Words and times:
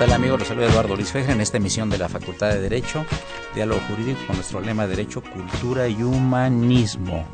Tal 0.00 0.12
amigos? 0.14 0.38
Los 0.38 0.48
saluda 0.48 0.66
Eduardo 0.66 0.96
Luis 0.96 1.12
Feja 1.12 1.32
en 1.32 1.42
esta 1.42 1.58
emisión 1.58 1.90
de 1.90 1.98
la 1.98 2.08
Facultad 2.08 2.48
de 2.48 2.58
Derecho, 2.58 3.04
Diálogo 3.54 3.82
Jurídico 3.86 4.18
con 4.26 4.36
nuestro 4.36 4.62
lema 4.62 4.86
Derecho, 4.86 5.20
Cultura 5.20 5.88
y 5.88 6.02
Humanismo. 6.02 7.26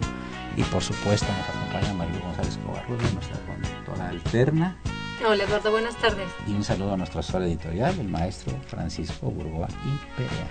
Y 0.57 0.65
por 0.65 0.83
supuesto 0.83 1.29
nos 1.29 1.49
acompaña 1.49 1.95
María 1.95 2.19
González 2.19 2.59
Covarrubias, 2.67 3.15
nuestra 3.15 3.39
conductora 3.47 4.09
alterna. 4.09 4.77
Hola 5.25 5.45
Eduardo, 5.45 5.71
buenas 5.71 5.95
tardes. 5.99 6.27
Y 6.49 6.55
un 6.55 6.65
saludo 6.65 6.95
a 6.95 6.97
nuestro 6.97 7.21
asesor 7.21 7.43
editorial, 7.43 7.95
el 8.01 8.09
maestro 8.09 8.53
Francisco 8.67 9.31
Burgoa 9.31 9.69
y 9.69 10.17
Perea. 10.17 10.49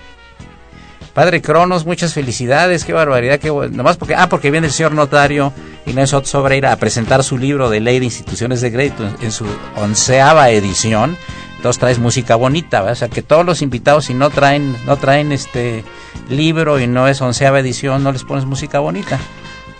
Padre 1.13 1.41
Cronos, 1.41 1.85
muchas 1.85 2.13
felicidades, 2.13 2.85
qué 2.85 2.93
barbaridad, 2.93 3.39
qué 3.39 3.49
nomás 3.49 3.97
porque, 3.97 4.15
ah, 4.15 4.29
porque 4.29 4.51
viene 4.51 4.67
el 4.67 4.73
señor 4.73 4.93
notario 4.93 5.51
Inés 5.85 6.13
Otto 6.13 6.27
Sobreira 6.27 6.71
a 6.71 6.77
presentar 6.77 7.25
su 7.25 7.37
libro 7.37 7.69
de 7.69 7.81
ley 7.81 7.99
de 7.99 8.05
instituciones 8.05 8.61
de 8.61 8.71
crédito 8.71 9.05
en 9.21 9.31
su 9.33 9.45
onceava 9.75 10.49
edición 10.51 11.17
entonces 11.65 11.79
traes 11.79 11.97
música 11.97 12.35
bonita, 12.35 12.83
o 12.83 12.93
sea 12.93 13.07
que 13.07 13.23
todos 13.23 13.43
los 13.43 13.63
invitados 13.63 14.05
si 14.05 14.13
no 14.13 14.29
traen, 14.29 14.75
no 14.85 14.97
traen 14.97 15.31
este 15.31 15.83
libro 16.29 16.79
y 16.79 16.85
no 16.85 17.07
es 17.07 17.19
onceava 17.21 17.59
edición, 17.59 18.03
no 18.03 18.11
les 18.11 18.23
pones 18.23 18.45
música 18.45 18.77
bonita. 18.77 19.19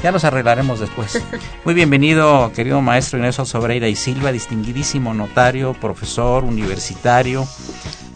Ya 0.01 0.11
nos 0.11 0.23
arreglaremos 0.23 0.79
después. 0.79 1.21
Muy 1.63 1.75
bienvenido, 1.75 2.51
querido 2.55 2.81
maestro 2.81 3.19
Inés 3.19 3.35
Sobreira 3.35 3.87
y 3.87 3.95
Silva, 3.95 4.31
distinguidísimo 4.31 5.13
notario, 5.13 5.73
profesor 5.73 6.43
universitario, 6.43 7.47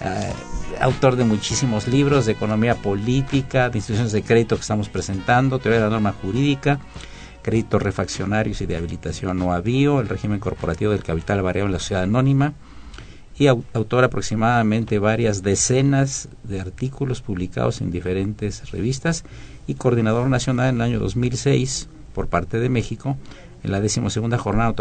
eh, 0.01 0.33
autor 0.81 1.15
de 1.15 1.25
muchísimos 1.25 1.87
libros 1.87 2.25
de 2.25 2.31
economía 2.31 2.73
política, 2.73 3.69
de 3.69 3.77
instituciones 3.77 4.13
de 4.13 4.23
crédito 4.23 4.55
que 4.55 4.61
estamos 4.61 4.89
presentando, 4.89 5.59
teoría 5.59 5.77
de 5.77 5.85
la 5.85 5.91
norma 5.91 6.15
jurídica, 6.19 6.79
créditos 7.43 7.83
refaccionarios 7.83 8.61
y 8.61 8.65
de 8.65 8.77
habilitación 8.77 9.37
no 9.37 9.53
avío, 9.53 9.99
el 9.99 10.09
régimen 10.09 10.39
corporativo 10.39 10.91
del 10.91 11.03
capital 11.03 11.43
variable 11.43 11.67
en 11.67 11.73
la 11.73 11.79
sociedad 11.79 12.01
anónima, 12.01 12.55
y 13.39 13.47
autor 13.47 14.03
aproximadamente 14.03 14.99
varias 14.99 15.41
decenas 15.41 16.27
de 16.43 16.59
artículos 16.59 17.21
publicados 17.21 17.79
en 17.79 17.89
diferentes 17.89 18.69
revistas 18.71 19.23
y 19.65 19.75
coordinador 19.75 20.27
nacional 20.27 20.69
en 20.69 20.75
el 20.75 20.81
año 20.81 20.99
2006 20.99 21.87
por 22.13 22.27
parte 22.27 22.59
de 22.59 22.67
México 22.67 23.17
en 23.63 23.71
la 23.71 23.79
decimosegunda 23.79 24.37
jornada 24.37 24.73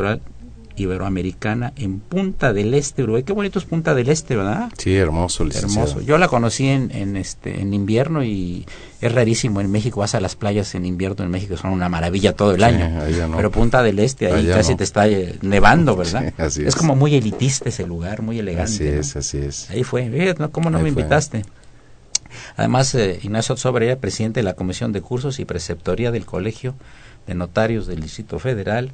iberoamericana 0.78 1.72
en 1.76 2.00
Punta 2.00 2.52
del 2.52 2.74
Este, 2.74 3.02
Uruguay. 3.02 3.22
Qué 3.22 3.32
bonito 3.32 3.58
es 3.58 3.64
Punta 3.64 3.94
del 3.94 4.08
Este, 4.08 4.36
¿verdad? 4.36 4.70
Sí, 4.78 4.94
hermoso, 4.96 5.44
Hermoso. 5.44 6.00
Yo 6.00 6.18
la 6.18 6.28
conocí 6.28 6.68
en, 6.68 6.90
en, 6.92 7.16
este 7.16 7.60
en 7.60 7.74
invierno 7.74 8.24
y 8.24 8.66
es 9.00 9.12
rarísimo 9.12 9.60
en 9.60 9.70
México. 9.70 10.00
Vas 10.00 10.14
a 10.14 10.20
las 10.20 10.36
playas 10.36 10.74
en 10.74 10.84
invierno 10.84 11.24
en 11.24 11.30
México, 11.30 11.56
son 11.56 11.70
una 11.70 11.88
maravilla 11.88 12.34
todo 12.34 12.54
el 12.54 12.64
año. 12.64 13.00
Pero 13.36 13.50
Punta 13.50 13.82
del 13.82 13.98
Este, 13.98 14.32
ahí 14.32 14.46
casi 14.46 14.74
te 14.74 14.84
está 14.84 15.08
eh, 15.08 15.38
nevando, 15.42 15.96
¿verdad? 15.96 16.32
así 16.38 16.64
es. 16.64 16.74
como 16.74 16.96
muy 16.96 17.14
elitista 17.14 17.68
ese 17.68 17.86
lugar, 17.86 18.22
muy 18.22 18.38
elegante. 18.38 18.72
Así 18.72 18.86
es, 18.86 19.16
así 19.16 19.38
es. 19.38 19.70
Ahí 19.70 19.84
fue. 19.84 20.34
¿Cómo 20.52 20.70
no 20.70 20.80
me 20.80 20.88
invitaste? 20.88 21.44
Además, 22.56 22.94
eh, 22.94 23.20
Ignacio 23.22 23.56
Sobrera, 23.56 23.96
presidente 23.96 24.40
de 24.40 24.44
la 24.44 24.54
Comisión 24.54 24.92
de 24.92 25.00
Cursos 25.00 25.38
y 25.38 25.44
Preceptoría 25.44 26.10
del 26.10 26.26
Colegio 26.26 26.74
de 27.26 27.34
Notarios 27.34 27.86
del 27.86 28.00
Distrito 28.00 28.38
Federal 28.38 28.92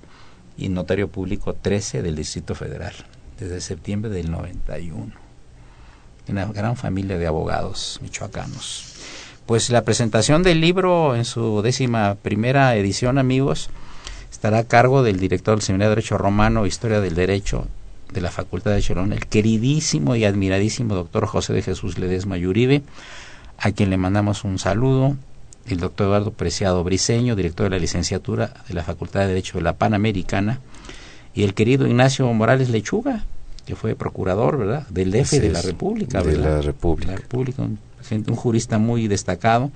y 0.56 0.68
notario 0.68 1.08
público 1.08 1.54
13 1.54 2.02
del 2.02 2.16
Distrito 2.16 2.54
Federal, 2.54 2.94
desde 3.38 3.60
septiembre 3.60 4.10
del 4.10 4.30
91. 4.30 5.12
Una 6.28 6.46
gran 6.46 6.76
familia 6.76 7.18
de 7.18 7.26
abogados 7.26 7.98
michoacanos. 8.02 8.94
Pues 9.46 9.68
la 9.68 9.84
presentación 9.84 10.42
del 10.42 10.60
libro 10.60 11.14
en 11.14 11.24
su 11.24 11.60
décima 11.60 12.14
primera 12.14 12.74
edición, 12.76 13.18
amigos, 13.18 13.68
estará 14.32 14.58
a 14.58 14.64
cargo 14.64 15.02
del 15.02 15.20
director 15.20 15.56
del 15.56 15.62
Seminario 15.62 15.90
de 15.90 15.96
Derecho 15.96 16.16
Romano, 16.16 16.66
Historia 16.66 17.00
del 17.00 17.14
Derecho 17.14 17.66
de 18.12 18.20
la 18.20 18.30
Facultad 18.30 18.70
de 18.70 18.80
Cholón, 18.80 19.12
el 19.12 19.26
queridísimo 19.26 20.16
y 20.16 20.24
admiradísimo 20.24 20.94
doctor 20.94 21.26
José 21.26 21.52
de 21.52 21.62
Jesús 21.62 21.98
Ledesma 21.98 22.38
Yuribe, 22.38 22.82
a 23.58 23.72
quien 23.72 23.90
le 23.90 23.96
mandamos 23.96 24.44
un 24.44 24.58
saludo 24.58 25.16
el 25.66 25.80
doctor 25.80 26.08
Eduardo 26.08 26.32
Preciado 26.32 26.82
Briseño, 26.84 27.36
director 27.36 27.64
de 27.64 27.70
la 27.70 27.78
licenciatura 27.78 28.54
de 28.68 28.74
la 28.74 28.82
Facultad 28.82 29.20
de 29.20 29.28
Derecho 29.28 29.58
de 29.58 29.64
la 29.64 29.74
Panamericana, 29.74 30.60
y 31.34 31.42
el 31.42 31.54
querido 31.54 31.86
Ignacio 31.86 32.30
Morales 32.32 32.68
Lechuga, 32.68 33.24
que 33.66 33.76
fue 33.76 33.94
procurador, 33.94 34.58
¿verdad?, 34.58 34.86
del 34.88 35.10
DF 35.10 35.32
de 35.32 35.50
la 35.50 35.62
República, 35.62 36.22
de 36.22 36.36
la 36.36 36.60
República. 36.60 37.14
un, 37.62 37.78
un, 38.10 38.36
jurista 38.36 38.78
muy 38.78 39.08
destacado 39.08 39.72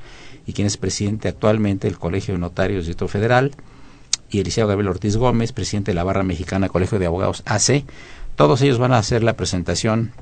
y 0.47 0.53
quien 0.53 0.67
es 0.67 0.77
presidente 0.77 1.29
actualmente 1.29 1.89
del 1.89 1.99
Colegio 1.99 2.35
de 2.35 2.41
Notarios 2.41 2.85
del 2.85 2.91
Distrito 2.91 3.09
Federal, 3.09 3.53
y 4.31 4.39
el 4.39 4.45
licenciado 4.45 4.69
Gabriel 4.69 4.91
Ortiz 4.91 5.17
Gómez, 5.17 5.53
presidente 5.53 5.93
de 5.93 5.95
la 5.95 6.05
Barra 6.05 6.23
Mexicana 6.23 6.69
Colegio 6.69 6.99
de 6.99 7.07
Abogados 7.07 7.43
AC. 7.47 7.85
Todos 8.37 8.61
ellos 8.61 8.79
van 8.79 8.93
a 8.93 8.99
hacer 8.99 9.23
la 9.23 9.33
presentación 9.35 10.13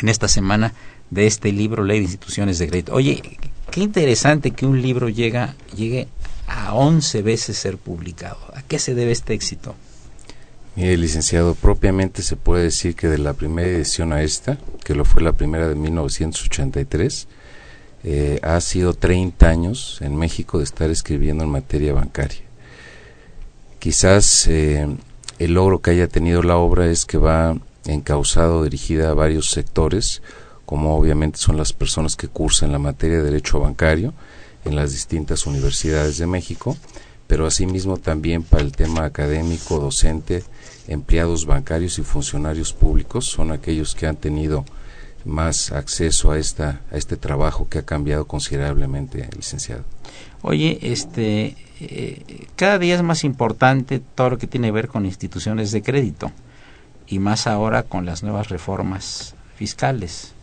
en 0.00 0.08
esta 0.08 0.28
semana 0.28 0.72
de 1.10 1.26
este 1.26 1.52
libro 1.52 1.84
Ley 1.84 1.98
de 1.98 2.04
Instituciones 2.04 2.58
de 2.58 2.68
Crédito. 2.68 2.94
Oye, 2.94 3.38
qué 3.74 3.80
interesante 3.80 4.52
que 4.52 4.66
un 4.66 4.80
libro 4.80 5.08
llega, 5.08 5.56
llegue 5.74 6.06
a 6.46 6.74
11 6.74 7.22
veces 7.22 7.58
ser 7.58 7.76
publicado. 7.76 8.38
¿A 8.54 8.62
qué 8.62 8.78
se 8.78 8.94
debe 8.94 9.10
este 9.10 9.34
éxito? 9.34 9.74
Mire, 10.76 10.96
licenciado, 10.96 11.56
propiamente 11.56 12.22
se 12.22 12.36
puede 12.36 12.62
decir 12.62 12.94
que 12.94 13.08
de 13.08 13.18
la 13.18 13.32
primera 13.32 13.66
edición 13.66 14.12
a 14.12 14.22
esta, 14.22 14.58
que 14.84 14.94
lo 14.94 15.04
fue 15.04 15.24
la 15.24 15.32
primera 15.32 15.68
de 15.68 15.74
1983, 15.74 17.26
eh, 18.04 18.38
ha 18.44 18.60
sido 18.60 18.94
30 18.94 19.48
años 19.48 19.98
en 20.02 20.14
México 20.14 20.58
de 20.58 20.64
estar 20.64 20.88
escribiendo 20.90 21.42
en 21.42 21.50
materia 21.50 21.92
bancaria. 21.94 22.44
Quizás 23.80 24.46
eh, 24.46 24.86
el 25.40 25.54
logro 25.54 25.80
que 25.80 25.90
haya 25.90 26.06
tenido 26.06 26.44
la 26.44 26.58
obra 26.58 26.86
es 26.86 27.06
que 27.06 27.18
va 27.18 27.58
encausado, 27.86 28.62
dirigida 28.62 29.10
a 29.10 29.14
varios 29.14 29.50
sectores, 29.50 30.22
como 30.66 30.96
obviamente 30.96 31.38
son 31.38 31.56
las 31.56 31.72
personas 31.72 32.16
que 32.16 32.28
cursan 32.28 32.72
la 32.72 32.78
materia 32.78 33.18
de 33.18 33.24
derecho 33.24 33.60
bancario 33.60 34.14
en 34.64 34.76
las 34.76 34.92
distintas 34.92 35.46
universidades 35.46 36.18
de 36.18 36.26
México, 36.26 36.76
pero 37.26 37.46
asimismo 37.46 37.96
también 37.96 38.42
para 38.42 38.62
el 38.62 38.72
tema 38.72 39.04
académico, 39.04 39.78
docente, 39.78 40.44
empleados 40.88 41.46
bancarios 41.46 41.98
y 41.98 42.02
funcionarios 42.02 42.72
públicos 42.72 43.26
son 43.26 43.50
aquellos 43.50 43.94
que 43.94 44.06
han 44.06 44.16
tenido 44.16 44.64
más 45.24 45.72
acceso 45.72 46.32
a 46.32 46.38
esta 46.38 46.82
a 46.90 46.96
este 46.96 47.16
trabajo 47.16 47.66
que 47.68 47.78
ha 47.78 47.84
cambiado 47.84 48.26
considerablemente, 48.26 49.26
licenciado. 49.34 49.84
Oye, 50.42 50.78
este 50.82 51.56
eh, 51.80 52.46
cada 52.56 52.78
día 52.78 52.94
es 52.94 53.02
más 53.02 53.24
importante 53.24 54.00
todo 54.14 54.30
lo 54.30 54.38
que 54.38 54.46
tiene 54.46 54.68
que 54.68 54.72
ver 54.72 54.88
con 54.88 55.06
instituciones 55.06 55.72
de 55.72 55.82
crédito 55.82 56.30
y 57.06 57.18
más 57.18 57.46
ahora 57.46 57.84
con 57.84 58.04
las 58.04 58.22
nuevas 58.22 58.50
reformas 58.50 59.34
fiscales 59.56 60.33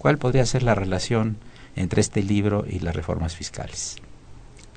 ¿Cuál 0.00 0.16
podría 0.16 0.46
ser 0.46 0.62
la 0.62 0.74
relación 0.74 1.36
entre 1.76 2.00
este 2.00 2.22
libro 2.22 2.64
y 2.66 2.78
las 2.78 2.96
reformas 2.96 3.36
fiscales? 3.36 3.96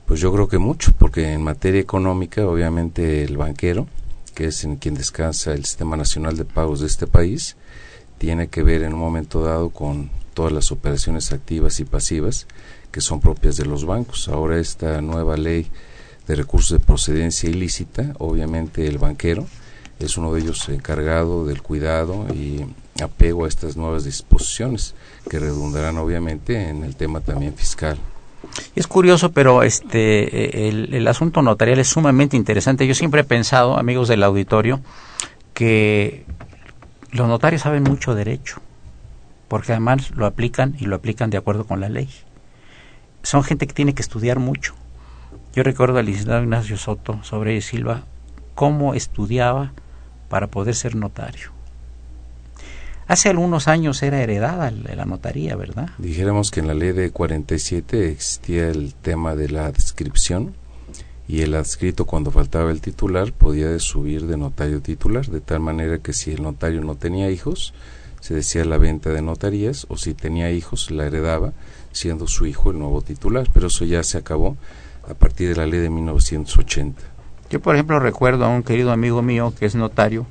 Pues 0.06 0.20
yo 0.20 0.34
creo 0.34 0.50
que 0.50 0.58
mucho, 0.58 0.92
porque 1.00 1.32
en 1.32 1.42
materia 1.42 1.80
económica, 1.80 2.46
obviamente 2.46 3.24
el 3.24 3.38
banquero, 3.38 3.88
que 4.36 4.48
es 4.48 4.66
en 4.66 4.76
quien 4.76 4.96
descansa 4.96 5.54
el 5.54 5.64
Sistema 5.64 5.96
Nacional 5.96 6.36
de 6.36 6.44
Pagos 6.44 6.82
de 6.82 6.88
este 6.88 7.08
país, 7.08 7.56
tiene 8.18 8.50
que 8.50 8.64
ver 8.64 8.84
en 8.84 8.94
un 8.94 9.00
momento 9.00 9.42
dado 9.42 9.70
con 9.70 10.10
todas 10.34 10.52
las 10.52 10.74
operaciones 10.74 11.32
activas 11.32 11.80
y 11.80 11.86
pasivas 11.86 12.46
que 12.92 13.00
son 13.00 13.22
propias 13.22 13.56
de 13.56 13.66
los 13.66 13.86
bancos. 13.86 14.28
Ahora 14.28 14.60
esta 14.60 15.00
nueva 15.00 15.38
ley 15.38 15.72
de 16.28 16.36
recursos 16.36 16.78
de 16.78 16.86
procedencia 16.86 17.50
ilícita, 17.50 18.14
obviamente 18.20 18.88
el 18.88 18.98
banquero 18.98 19.48
es 20.00 20.18
uno 20.18 20.34
de 20.34 20.42
ellos 20.42 20.68
encargado 20.70 21.46
del 21.46 21.62
cuidado 21.62 22.28
y 22.34 22.66
apego 23.02 23.46
a 23.46 23.48
estas 23.48 23.78
nuevas 23.78 24.04
disposiciones 24.04 24.96
que 25.30 25.40
redundarán 25.40 25.98
obviamente 25.98 26.70
en 26.70 26.84
el 26.84 26.96
tema 26.96 27.22
también 27.22 27.54
fiscal. 27.54 27.98
Es 28.76 28.88
curioso, 28.88 29.32
pero 29.32 29.64
este 29.64 30.68
el, 30.68 30.94
el, 30.94 31.08
asunto 31.08 31.42
notarial 31.42 31.80
es 31.80 31.88
sumamente 31.88 32.36
interesante. 32.36 32.86
Yo 32.86 32.94
siempre 32.94 33.22
he 33.22 33.24
pensado, 33.24 33.78
amigos 33.78 34.10
del 34.10 34.24
auditorio, 34.24 34.82
que 35.54 36.26
los 37.12 37.28
notarios 37.28 37.62
saben 37.62 37.84
mucho 37.84 38.16
derecho, 38.16 38.58
porque 39.48 39.72
además 39.72 40.12
lo 40.12 40.26
aplican 40.26 40.76
y 40.80 40.86
lo 40.86 40.96
aplican 40.96 41.30
de 41.30 41.38
acuerdo 41.38 41.66
con 41.66 41.80
la 41.80 41.90
ley. 41.90 42.10
Son 43.22 43.44
gente 43.44 43.68
que 43.68 43.74
tiene 43.74 43.94
que 43.94 44.02
estudiar 44.02 44.40
mucho. 44.40 44.74
Yo 45.56 45.64
recuerdo 45.64 46.00
al 46.00 46.08
licenciado 46.08 46.42
Ignacio 46.42 46.78
Soto 46.78 47.24
sobre 47.24 47.62
Silva 47.62 48.04
cómo 48.56 48.94
estudiaba 48.94 49.72
para 50.34 50.48
poder 50.48 50.74
ser 50.74 50.96
notario. 50.96 51.52
Hace 53.06 53.30
algunos 53.30 53.68
años 53.68 54.02
era 54.02 54.20
heredada 54.20 54.72
la 54.72 55.06
notaría, 55.06 55.56
¿verdad? 55.56 55.92
Dijéramos 56.00 56.50
que 56.50 56.60
en 56.60 56.66
la 56.66 56.74
ley 56.74 56.92
de 56.92 57.12
47 57.12 58.10
existía 58.10 58.68
el 58.68 58.96
tema 58.96 59.36
de 59.36 59.50
la 59.50 59.68
adscripción 59.68 60.56
y 61.28 61.42
el 61.42 61.54
adscrito 61.54 62.06
cuando 62.06 62.32
faltaba 62.32 62.72
el 62.72 62.82
titular 62.82 63.32
podía 63.32 63.78
subir 63.78 64.26
de 64.26 64.38
notario 64.38 64.82
titular, 64.82 65.28
de 65.28 65.40
tal 65.40 65.60
manera 65.60 66.00
que 66.00 66.14
si 66.14 66.32
el 66.32 66.42
notario 66.42 66.82
no 66.82 66.96
tenía 66.96 67.30
hijos, 67.30 67.76
se 68.20 68.34
decía 68.34 68.66
la 68.66 68.80
venta 68.80 69.12
de 69.12 69.22
notarías, 69.22 69.86
o 69.88 69.98
si 69.98 70.16
tenía 70.16 70.50
hijos, 70.50 70.90
la 70.90 71.06
heredaba, 71.06 71.54
siendo 71.92 72.26
su 72.26 72.48
hijo 72.48 72.72
el 72.72 72.80
nuevo 72.80 73.04
titular, 73.04 73.48
pero 73.54 73.68
eso 73.68 73.86
ya 73.86 74.02
se 74.02 74.18
acabó 74.18 74.58
a 75.08 75.14
partir 75.14 75.50
de 75.50 75.58
la 75.58 75.68
ley 75.68 75.80
de 75.80 75.92
1980. 75.92 77.13
Yo, 77.54 77.60
por 77.60 77.76
ejemplo, 77.76 78.00
recuerdo 78.00 78.46
a 78.46 78.50
un 78.50 78.64
querido 78.64 78.92
amigo 78.92 79.22
mío 79.22 79.54
que 79.56 79.68
es 79.68 79.76
notario, 79.76 80.26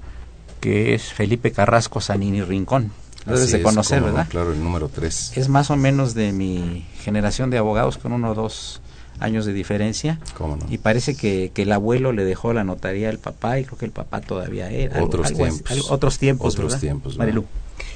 que 0.61 0.93
es 0.93 1.13
Felipe 1.13 1.53
Carrasco 1.53 2.01
Sanini 2.01 2.43
Rincón. 2.43 2.91
Debes 3.25 3.53
de 3.53 3.63
conocer, 3.63 4.03
¿verdad? 4.03 4.27
claro, 4.29 4.53
el 4.53 4.61
número 4.61 4.89
3. 4.89 5.37
Es 5.37 5.49
más 5.49 5.71
o 5.71 5.77
menos 5.77 6.15
de 6.15 6.33
mi 6.33 6.85
generación 6.99 7.51
de 7.51 7.59
abogados 7.59 7.97
con 7.97 8.11
uno 8.11 8.33
o 8.33 8.35
dos 8.35 8.81
años 9.21 9.47
de 9.47 9.53
diferencia. 9.53 10.19
¿Cómo 10.37 10.57
no? 10.57 10.67
Y 10.69 10.79
parece 10.79 11.15
que, 11.15 11.53
que, 11.55 11.63
el 11.63 11.71
abuelo 11.71 12.11
le 12.11 12.25
dejó 12.25 12.53
la 12.53 12.65
notaría 12.65 13.09
al 13.09 13.19
papá 13.19 13.61
y 13.61 13.67
creo 13.67 13.79
que 13.79 13.85
el 13.85 13.93
papá 13.93 14.21
todavía 14.21 14.69
era. 14.73 15.01
Otros 15.01 15.29
algo, 15.29 15.45
tiempos. 15.45 15.71
Algo, 15.71 15.87
otros 15.91 16.19
tiempos. 16.19 16.55
Otros 16.55 16.73
¿verdad? 16.73 16.81
tiempos. 16.81 17.19
Marilu. 17.19 17.45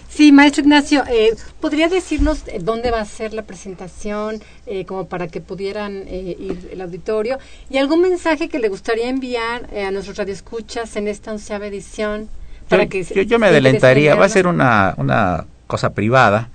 Sí, 0.08 0.32
maestro 0.32 0.62
Ignacio, 0.62 1.04
eh, 1.08 1.34
¿podría 1.60 1.88
decirnos 1.88 2.44
dónde 2.60 2.90
va 2.90 3.00
a 3.00 3.04
ser 3.04 3.34
la 3.34 3.42
presentación, 3.42 4.40
eh, 4.66 4.84
como 4.84 5.08
para 5.08 5.28
que 5.28 5.40
pudieran 5.40 6.04
eh, 6.06 6.36
ir 6.38 6.70
el 6.72 6.80
auditorio? 6.80 7.38
¿Y 7.68 7.78
algún 7.78 8.00
mensaje 8.00 8.48
que 8.48 8.58
le 8.58 8.68
gustaría 8.68 9.08
enviar 9.08 9.68
a 9.74 9.90
nuestros 9.90 10.16
radioescuchas 10.16 10.96
en 10.96 11.08
esta 11.08 11.32
onceava 11.32 11.66
edición? 11.66 12.28
Para 12.68 12.84
yo, 12.84 12.88
que 12.88 13.04
yo, 13.04 13.22
yo 13.22 13.38
me 13.38 13.48
adelantaría, 13.48 14.14
va 14.14 14.24
a 14.24 14.28
ser 14.28 14.46
una, 14.46 14.94
una 14.96 15.46
cosa 15.66 15.92
privada, 15.92 16.50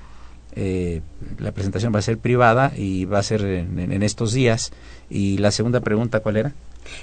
la 0.55 1.51
presentación 1.51 1.93
va 1.93 1.99
a 1.99 2.01
ser 2.01 2.17
privada 2.17 2.73
y 2.75 3.05
va 3.05 3.19
a 3.19 3.23
ser 3.23 3.41
en, 3.41 3.91
en, 3.91 4.03
estos 4.03 4.33
días. 4.33 4.71
Y 5.09 5.37
la 5.37 5.51
segunda 5.51 5.79
pregunta, 5.79 6.19
¿cuál 6.19 6.37
era? 6.37 6.53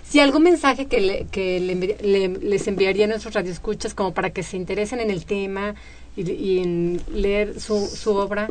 Si 0.04 0.20
algún 0.20 0.42
mensaje 0.42 0.86
que, 0.86 1.00
le, 1.00 1.26
que 1.26 1.60
le, 1.60 1.74
le, 1.74 2.28
les 2.28 2.66
enviaría 2.66 3.04
a 3.04 3.08
nuestros 3.08 3.34
radioescuchas 3.34 3.94
como 3.94 4.12
para 4.12 4.30
que 4.30 4.42
se 4.42 4.56
interesen 4.56 5.00
en 5.00 5.10
el 5.10 5.24
tema 5.24 5.74
y, 6.16 6.58
en 6.58 7.00
leer 7.12 7.60
su, 7.60 7.86
su, 7.86 8.14
obra. 8.14 8.50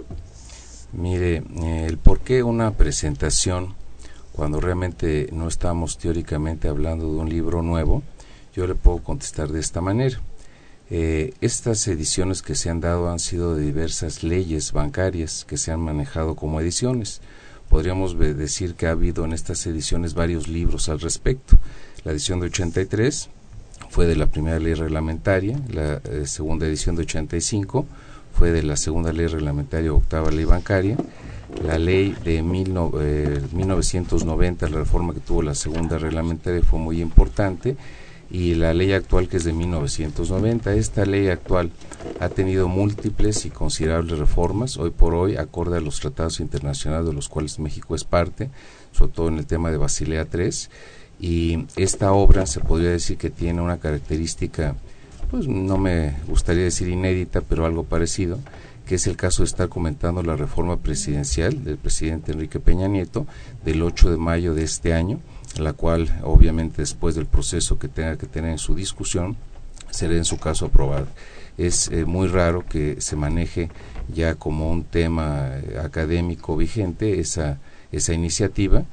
Mire, 0.93 1.43
el 1.85 1.97
por 1.97 2.19
qué 2.21 2.43
una 2.43 2.71
presentación 2.71 3.75
cuando 4.31 4.61
realmente 4.61 5.29
no 5.31 5.47
estamos 5.47 5.97
teóricamente 5.97 6.67
hablando 6.67 7.11
de 7.11 7.19
un 7.19 7.29
libro 7.29 7.63
nuevo, 7.63 8.03
yo 8.55 8.67
le 8.67 8.75
puedo 8.75 8.99
contestar 8.99 9.49
de 9.49 9.59
esta 9.59 9.81
manera. 9.81 10.21
Eh, 10.89 11.33
estas 11.41 11.85
ediciones 11.87 12.41
que 12.41 12.55
se 12.55 12.69
han 12.69 12.79
dado 12.79 13.09
han 13.09 13.19
sido 13.19 13.55
de 13.55 13.65
diversas 13.65 14.23
leyes 14.23 14.71
bancarias 14.71 15.43
que 15.43 15.57
se 15.57 15.71
han 15.71 15.81
manejado 15.81 16.35
como 16.35 16.61
ediciones 16.61 17.19
podríamos 17.69 18.17
decir 18.17 18.75
que 18.75 18.87
ha 18.87 18.91
habido 18.91 19.25
en 19.25 19.33
estas 19.33 19.65
ediciones 19.67 20.13
varios 20.13 20.47
libros 20.47 20.89
al 20.89 20.99
respecto. 20.99 21.57
La 22.03 22.11
edición 22.11 22.39
de 22.39 22.47
83 22.47 23.29
fue 23.89 24.05
de 24.05 24.15
la 24.15 24.27
primera 24.27 24.59
ley 24.59 24.73
reglamentaria, 24.73 25.59
la 25.71 26.01
eh, 26.03 26.25
segunda 26.25 26.65
edición 26.65 26.95
de 26.95 27.03
85 27.03 27.85
fue 28.33 28.51
de 28.51 28.63
la 28.63 28.75
segunda 28.75 29.11
ley 29.11 29.27
reglamentaria, 29.27 29.91
octava 29.91 30.29
ley 30.29 30.45
bancaria, 30.45 30.97
la 31.65 31.79
ley 31.79 32.15
de 32.23 32.43
mil 32.43 32.73
no, 32.73 32.91
eh, 33.01 33.41
1990, 33.51 34.69
la 34.69 34.77
reforma 34.77 35.13
que 35.13 35.19
tuvo 35.19 35.41
la 35.41 35.55
segunda 35.55 35.97
reglamentaria 35.97 36.61
fue 36.61 36.79
muy 36.79 37.01
importante, 37.01 37.75
y 38.29 38.55
la 38.55 38.73
ley 38.73 38.93
actual 38.93 39.27
que 39.27 39.37
es 39.37 39.43
de 39.43 39.53
1990. 39.53 40.73
Esta 40.73 41.05
ley 41.05 41.29
actual 41.29 41.71
ha 42.19 42.29
tenido 42.29 42.67
múltiples 42.67 43.45
y 43.45 43.49
considerables 43.49 44.19
reformas, 44.19 44.77
hoy 44.77 44.91
por 44.91 45.13
hoy, 45.13 45.37
acorde 45.37 45.77
a 45.77 45.81
los 45.81 45.99
tratados 45.99 46.39
internacionales 46.39 47.07
de 47.07 47.13
los 47.13 47.29
cuales 47.29 47.59
México 47.59 47.95
es 47.95 48.03
parte, 48.03 48.49
sobre 48.91 49.11
todo 49.11 49.27
en 49.29 49.37
el 49.37 49.45
tema 49.45 49.71
de 49.71 49.77
Basilea 49.77 50.27
III, 50.33 50.49
y 51.19 51.65
esta 51.75 52.11
obra 52.11 52.45
se 52.45 52.59
podría 52.59 52.91
decir 52.91 53.17
que 53.17 53.29
tiene 53.29 53.61
una 53.61 53.77
característica, 53.77 54.75
pues 55.31 55.47
no 55.47 55.77
me 55.77 56.15
gustaría 56.27 56.63
decir 56.63 56.89
inédita, 56.89 57.41
pero 57.41 57.65
algo 57.65 57.83
parecido, 57.83 58.39
que 58.85 58.95
es 58.95 59.07
el 59.07 59.17
caso 59.17 59.43
de 59.43 59.47
estar 59.47 59.67
comentando 59.67 60.23
la 60.23 60.35
reforma 60.35 60.77
presidencial 60.77 61.63
del 61.63 61.77
presidente 61.77 62.31
Enrique 62.31 62.59
Peña 62.59 62.87
Nieto 62.87 63.25
del 63.65 63.81
8 63.81 64.11
de 64.11 64.17
mayo 64.17 64.53
de 64.53 64.63
este 64.63 64.93
año, 64.93 65.19
la 65.59 65.73
cual 65.73 66.19
obviamente 66.23 66.81
después 66.81 67.15
del 67.15 67.25
proceso 67.25 67.79
que 67.79 67.87
tenga 67.87 68.17
que 68.17 68.27
tener 68.27 68.51
en 68.51 68.57
su 68.57 68.75
discusión 68.75 69.37
será 69.89 70.15
en 70.15 70.25
su 70.25 70.37
caso 70.37 70.65
aprobada. 70.67 71.07
Es 71.57 71.87
eh, 71.87 72.05
muy 72.05 72.27
raro 72.27 72.65
que 72.67 73.01
se 73.01 73.15
maneje 73.15 73.69
ya 74.13 74.35
como 74.35 74.69
un 74.71 74.83
tema 74.83 75.49
eh, 75.53 75.79
académico 75.83 76.55
vigente 76.55 77.19
esa, 77.19 77.57
esa 77.91 78.13
iniciativa 78.13 78.83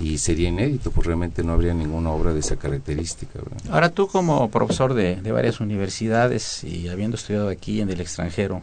y 0.00 0.18
sería 0.18 0.48
inédito, 0.48 0.90
pues 0.90 1.06
realmente 1.06 1.44
no 1.44 1.52
habría 1.52 1.74
ninguna 1.74 2.10
obra 2.10 2.32
de 2.32 2.40
esa 2.40 2.56
característica. 2.56 3.38
Ahora 3.70 3.90
tú 3.90 4.08
como 4.08 4.50
profesor 4.50 4.94
de, 4.94 5.16
de, 5.16 5.32
varias 5.32 5.60
universidades 5.60 6.64
y 6.64 6.88
habiendo 6.88 7.16
estudiado 7.16 7.48
aquí 7.48 7.80
en 7.80 7.90
el 7.90 8.00
extranjero 8.00 8.62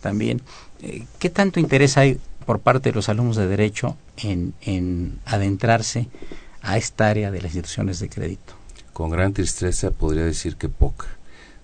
también, 0.00 0.40
eh, 0.82 1.04
¿qué 1.18 1.30
tanto 1.30 1.60
interés 1.60 1.96
hay 1.96 2.18
por 2.44 2.60
parte 2.60 2.90
de 2.90 2.94
los 2.94 3.08
alumnos 3.08 3.36
de 3.36 3.46
derecho 3.46 3.96
en, 4.16 4.52
en 4.62 5.18
adentrarse 5.24 6.08
a 6.64 6.78
esta 6.78 7.08
área 7.08 7.30
de 7.30 7.42
las 7.42 7.54
instituciones 7.54 8.00
de 8.00 8.08
crédito? 8.08 8.54
Con 8.92 9.10
gran 9.10 9.32
tristeza 9.32 9.90
podría 9.90 10.24
decir 10.24 10.56
que 10.56 10.68
poca. 10.68 11.06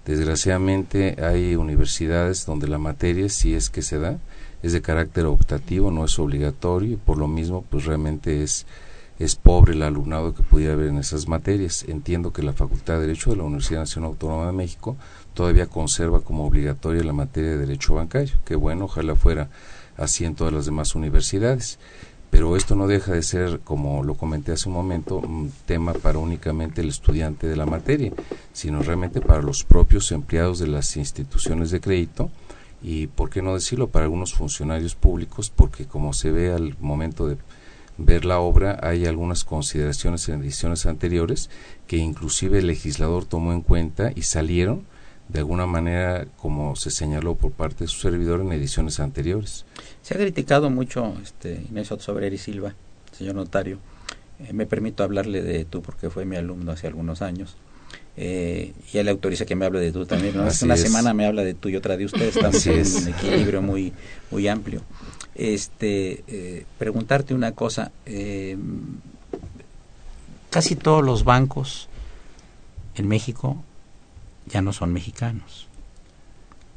Desgraciadamente 0.05 1.17
hay 1.23 1.57
universidades 1.57 2.47
donde 2.47 2.69
la 2.69 2.79
materia, 2.79 3.29
si 3.29 3.55
es 3.55 3.71
que 3.71 3.83
se 3.83 3.99
da, 3.99 4.19
es 4.63 4.73
de 4.73 4.83
carácter 4.83 5.27
optativo, 5.27 5.91
no 5.91 6.05
es 6.05 6.19
obligatorio 6.19 6.95
y 6.95 6.97
por 6.97 7.17
lo 7.17 7.29
mismo 7.29 7.65
pues 7.71 7.87
realmente 7.87 8.43
es, 8.43 8.67
es 9.19 9.37
pobre 9.37 9.73
el 9.73 9.83
alumnado 9.83 10.35
que 10.35 10.43
pudiera 10.43 10.75
haber 10.75 10.89
en 10.89 10.99
esas 10.99 11.29
materias. 11.29 11.85
Entiendo 11.89 12.33
que 12.33 12.43
la 12.43 12.53
Facultad 12.53 12.95
de 12.95 13.03
Derecho 13.03 13.31
de 13.31 13.37
la 13.37 13.45
Universidad 13.45 13.81
Nacional 13.81 14.11
Autónoma 14.11 14.47
de 14.47 14.53
México 14.53 14.97
todavía 15.33 15.67
conserva 15.67 16.21
como 16.21 16.47
obligatoria 16.47 17.03
la 17.05 17.13
materia 17.13 17.51
de 17.51 17.59
Derecho 17.59 17.95
Bancario, 17.95 18.35
que 18.45 18.57
bueno, 18.57 18.87
ojalá 18.87 19.15
fuera 19.15 19.49
así 19.97 20.25
en 20.25 20.35
todas 20.35 20.53
las 20.53 20.67
demás 20.67 20.95
universidades 20.95 21.79
pero 22.31 22.57
esto 22.57 22.77
no 22.77 22.87
deja 22.87 23.13
de 23.13 23.23
ser, 23.23 23.61
como 23.61 24.05
lo 24.05 24.15
comenté 24.15 24.53
hace 24.53 24.69
un 24.69 24.75
momento, 24.77 25.17
un 25.19 25.53
tema 25.67 25.93
para 25.93 26.19
únicamente 26.19 26.81
el 26.81 26.89
estudiante 26.89 27.49
de 27.49 27.57
la 27.57 27.67
materia, 27.67 28.13
sino 28.53 28.83
realmente 28.83 29.21
para 29.21 29.43
los 29.43 29.65
propios 29.65 30.13
empleados 30.13 30.59
de 30.61 30.69
las 30.69 30.97
instituciones 30.97 31.71
de 31.71 31.81
crédito 31.81 32.31
y, 32.83 33.09
por 33.09 33.31
qué 33.31 33.43
no 33.43 33.55
decirlo, 33.55 33.89
para 33.89 34.05
algunos 34.05 34.33
funcionarios 34.33 34.95
públicos, 34.95 35.51
porque 35.55 35.87
como 35.87 36.13
se 36.13 36.31
ve 36.31 36.53
al 36.53 36.77
momento 36.79 37.27
de 37.27 37.37
ver 37.99 38.25
la 38.25 38.39
obra, 38.39 38.79
hay 38.83 39.05
algunas 39.05 39.45
consideraciones 39.45 40.29
en 40.29 40.41
ediciones 40.41 40.87
anteriores 40.87 41.51
que 41.87 41.99
inclusive 41.99 42.61
el 42.61 42.69
legislador 42.69 43.27
tomó 43.27 43.53
en 43.53 43.61
cuenta 43.61 44.13
y 44.15 44.23
salieron 44.23 44.87
de 45.33 45.39
alguna 45.39 45.67
manera, 45.67 46.27
como 46.37 46.75
se 46.77 46.91
señaló 46.91 47.35
por 47.35 47.53
parte 47.53 47.85
de 47.85 47.89
su 47.89 48.01
servidor 48.01 48.41
en 48.41 48.53
ediciones 48.53 49.01
anteriores. 49.01 49.65
Se 50.03 50.15
ha 50.15 50.17
criticado 50.17 50.71
mucho, 50.71 51.15
este, 51.23 51.63
Inés 51.71 51.89
Sobreri 51.99 52.39
Silva, 52.39 52.75
señor 53.13 53.35
notario, 53.35 53.79
Eh, 54.41 54.55
me 54.55 54.65
permito 54.65 55.05
hablarle 55.05 55.43
de 55.43 55.67
tú 55.67 55.83
porque 55.83 56.09
fue 56.09 56.25
mi 56.25 56.35
alumno 56.37 56.73
hace 56.73 56.87
algunos 56.87 57.21
años. 57.21 57.57
Eh, 58.17 58.73
y 58.91 58.99
él 58.99 59.09
autoriza 59.09 59.45
que 59.45 59.55
me 59.55 59.67
hable 59.67 59.81
de 59.81 59.93
tú 59.93 60.07
también. 60.07 60.39
Una 60.39 60.51
semana 60.51 61.13
me 61.13 61.27
habla 61.27 61.45
de 61.45 61.53
tú 61.53 61.69
y 61.69 61.77
otra 61.77 61.99
de 61.99 62.07
usted. 62.07 62.23
Estamos 62.23 62.67
en 62.67 62.87
un 62.97 63.09
equilibrio 63.09 63.61
muy, 63.61 63.93
muy 64.31 64.49
amplio. 64.49 64.81
Este, 65.35 66.25
eh, 66.27 66.65
preguntarte 66.79 67.35
una 67.35 67.53
cosa. 67.53 67.93
Eh, 68.07 68.57
casi 70.49 70.75
todos 70.75 71.05
los 71.05 71.25
bancos 71.25 71.89
en 72.95 73.09
México 73.09 73.63
ya 74.47 74.63
no 74.63 74.73
son 74.73 74.93
mexicanos. 74.93 75.69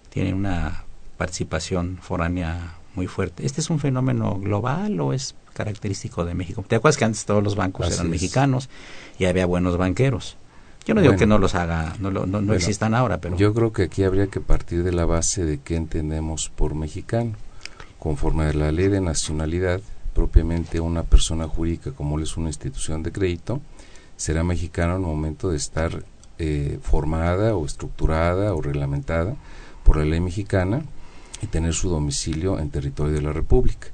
Tienen 0.09 0.35
una 0.35 0.83
participación 1.17 1.97
foránea 2.01 2.75
muy 2.95 3.07
fuerte. 3.07 3.45
¿Este 3.45 3.61
es 3.61 3.69
un 3.69 3.79
fenómeno 3.79 4.35
global 4.39 4.99
o 4.99 5.13
es 5.13 5.35
característico 5.53 6.25
de 6.25 6.33
México? 6.33 6.63
¿Te 6.67 6.75
acuerdas 6.75 6.97
que 6.97 7.05
antes 7.05 7.25
todos 7.25 7.43
los 7.43 7.55
bancos 7.55 7.91
eran 7.91 8.09
mexicanos 8.09 8.69
y 9.17 9.25
había 9.25 9.45
buenos 9.45 9.77
banqueros? 9.77 10.37
Yo 10.85 10.93
no 10.93 11.01
digo 11.01 11.15
que 11.15 11.25
no 11.25 11.37
los 11.37 11.55
haga, 11.55 11.95
no, 11.99 12.11
no, 12.11 12.25
no 12.25 12.53
existan 12.53 12.93
ahora, 12.93 13.19
pero... 13.19 13.37
Yo 13.37 13.53
creo 13.53 13.71
que 13.71 13.83
aquí 13.83 14.03
habría 14.03 14.27
que 14.27 14.41
partir 14.41 14.83
de 14.83 14.91
la 14.91 15.05
base 15.05 15.45
de 15.45 15.59
qué 15.59 15.77
entendemos 15.77 16.49
por 16.49 16.75
mexicano. 16.75 17.33
Conforme 17.99 18.43
a 18.43 18.53
la 18.53 18.71
ley 18.73 18.89
de 18.89 18.99
nacionalidad, 18.99 19.79
propiamente 20.13 20.81
una 20.81 21.03
persona 21.03 21.47
jurídica 21.47 21.91
como 21.91 22.19
es 22.19 22.35
una 22.35 22.49
institución 22.49 23.01
de 23.01 23.13
crédito, 23.13 23.61
será 24.17 24.43
mexicano 24.43 24.95
en 24.95 25.01
el 25.01 25.07
momento 25.07 25.49
de 25.49 25.57
estar 25.57 26.03
eh, 26.39 26.79
formada 26.81 27.55
o 27.55 27.65
estructurada 27.65 28.53
o 28.53 28.61
reglamentada 28.61 29.35
por 29.83 29.97
la 29.97 30.05
ley 30.05 30.19
mexicana 30.19 30.83
y 31.41 31.47
tener 31.47 31.73
su 31.73 31.89
domicilio 31.89 32.59
en 32.59 32.69
territorio 32.69 33.13
de 33.13 33.21
la 33.21 33.33
República. 33.33 33.87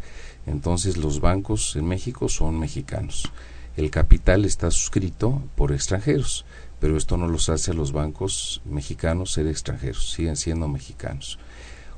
Entonces 0.46 0.98
los 0.98 1.20
bancos 1.20 1.76
en 1.76 1.88
México 1.88 2.30
son 2.30 2.60
mexicanos. 2.60 3.32
El 3.78 3.92
capital 3.92 4.46
está 4.46 4.72
suscrito 4.72 5.42
por 5.56 5.72
extranjeros 5.72 6.46
pero 6.80 6.98
esto 6.98 7.18
no 7.18 7.28
los 7.28 7.50
hace 7.50 7.72
a 7.72 7.74
los 7.74 7.92
bancos 7.92 8.62
mexicanos 8.66 9.34
ser 9.34 9.48
extranjeros, 9.48 10.12
siguen 10.12 10.36
siendo 10.36 10.68
mexicanos. 10.68 11.38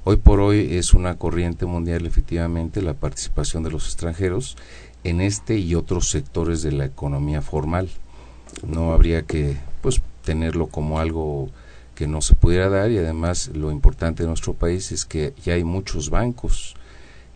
Hoy 0.03 0.17
por 0.17 0.39
hoy 0.39 0.75
es 0.77 0.93
una 0.93 1.17
corriente 1.17 1.65
mundial 1.67 2.05
efectivamente 2.05 2.81
la 2.81 2.95
participación 2.95 3.63
de 3.63 3.69
los 3.69 3.85
extranjeros 3.85 4.57
en 5.03 5.21
este 5.21 5.57
y 5.57 5.75
otros 5.75 6.09
sectores 6.09 6.63
de 6.63 6.71
la 6.71 6.85
economía 6.85 7.41
formal. 7.41 7.89
No 8.65 8.93
habría 8.93 9.21
que 9.23 9.57
pues 9.81 10.01
tenerlo 10.23 10.67
como 10.67 10.99
algo 10.99 11.49
que 11.95 12.07
no 12.07 12.21
se 12.21 12.35
pudiera 12.35 12.69
dar 12.69 12.91
y 12.91 12.97
además 12.97 13.51
lo 13.53 13.71
importante 13.71 14.23
de 14.23 14.27
nuestro 14.27 14.53
país 14.53 14.91
es 14.91 15.05
que 15.05 15.33
ya 15.43 15.53
hay 15.53 15.63
muchos 15.63 16.09
bancos 16.09 16.75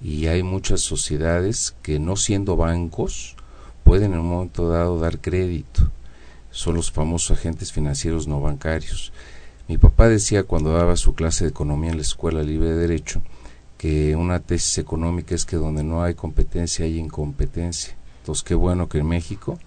y 0.02 0.28
hay 0.28 0.44
muchas 0.44 0.82
sociedades 0.82 1.76
que 1.82 2.00
no 2.00 2.16
siendo 2.16 2.56
bancos 2.56 3.36
pueden 3.84 4.14
en 4.14 4.20
un 4.20 4.30
momento 4.30 4.70
dado 4.70 5.00
dar 5.00 5.20
crédito 5.20 5.92
son 6.52 6.76
los 6.76 6.92
famosos 6.92 7.38
agentes 7.38 7.74
financieros 7.74 8.28
no 8.28 8.40
bancarios. 8.40 9.12
Mi 9.68 9.78
papá 9.78 10.08
decía 10.08 10.44
cuando 10.44 10.72
daba 10.72 10.96
su 10.96 11.14
clase 11.14 11.44
de 11.44 11.50
economía 11.50 11.92
en 11.92 11.98
la 11.98 12.04
Escuela 12.04 12.44
Libre 12.44 12.70
de 12.70 12.78
Derecho 12.78 13.22
que 13.78 14.16
una 14.16 14.40
tesis 14.40 14.78
económica 14.78 15.36
es 15.36 15.46
que 15.46 15.58
donde 15.58 15.84
no 15.84 16.02
hay 16.02 16.14
competencia 16.14 16.86
hay 16.86 16.98
incompetencia. 16.98 17.96
Entonces, 18.20 18.44
qué 18.44 18.56
bueno 18.56 18.88
que 18.88 19.00
en 19.00 19.08
México 19.08 19.60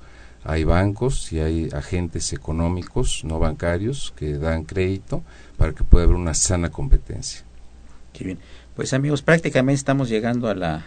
hay 0.49 0.65
bancos 0.65 1.31
y 1.31 1.41
hay 1.41 1.69
agentes 1.75 2.33
económicos 2.33 3.23
no 3.23 3.39
bancarios 3.39 4.15
que 4.17 4.39
dan 4.39 4.65
crédito 4.65 5.23
para 5.59 5.75
que 5.75 5.85
pueda 5.85 6.05
haber 6.05 6.17
una 6.17 6.33
sana 6.33 6.71
competencia. 6.71 7.43
Qué 8.15 8.25
bien. 8.25 8.39
Pues 8.75 8.95
amigos, 8.95 9.21
prácticamente 9.21 9.77
estamos 9.77 10.09
llegando 10.09 10.49
a 10.49 10.55
la, 10.55 10.87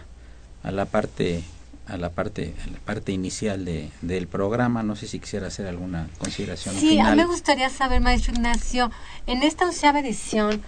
a 0.64 0.70
la 0.72 0.86
parte 0.86 1.44
a 1.86 1.96
la 1.96 2.10
parte 2.10 2.54
a 2.64 2.70
la 2.70 2.78
parte 2.80 3.12
inicial 3.12 3.64
de, 3.64 3.90
del 4.00 4.26
programa. 4.26 4.82
No 4.82 4.96
sé 4.96 5.06
si 5.06 5.20
quisiera 5.20 5.46
hacer 5.46 5.68
alguna 5.68 6.08
consideración. 6.18 6.74
Sí, 6.74 6.98
a 6.98 7.10
mí 7.10 7.16
me 7.16 7.26
gustaría 7.26 7.70
saber, 7.70 8.00
maestro 8.00 8.34
Ignacio, 8.34 8.90
en 9.28 9.44
esta 9.44 9.64
onceava 9.64 10.00
edición, 10.00 10.60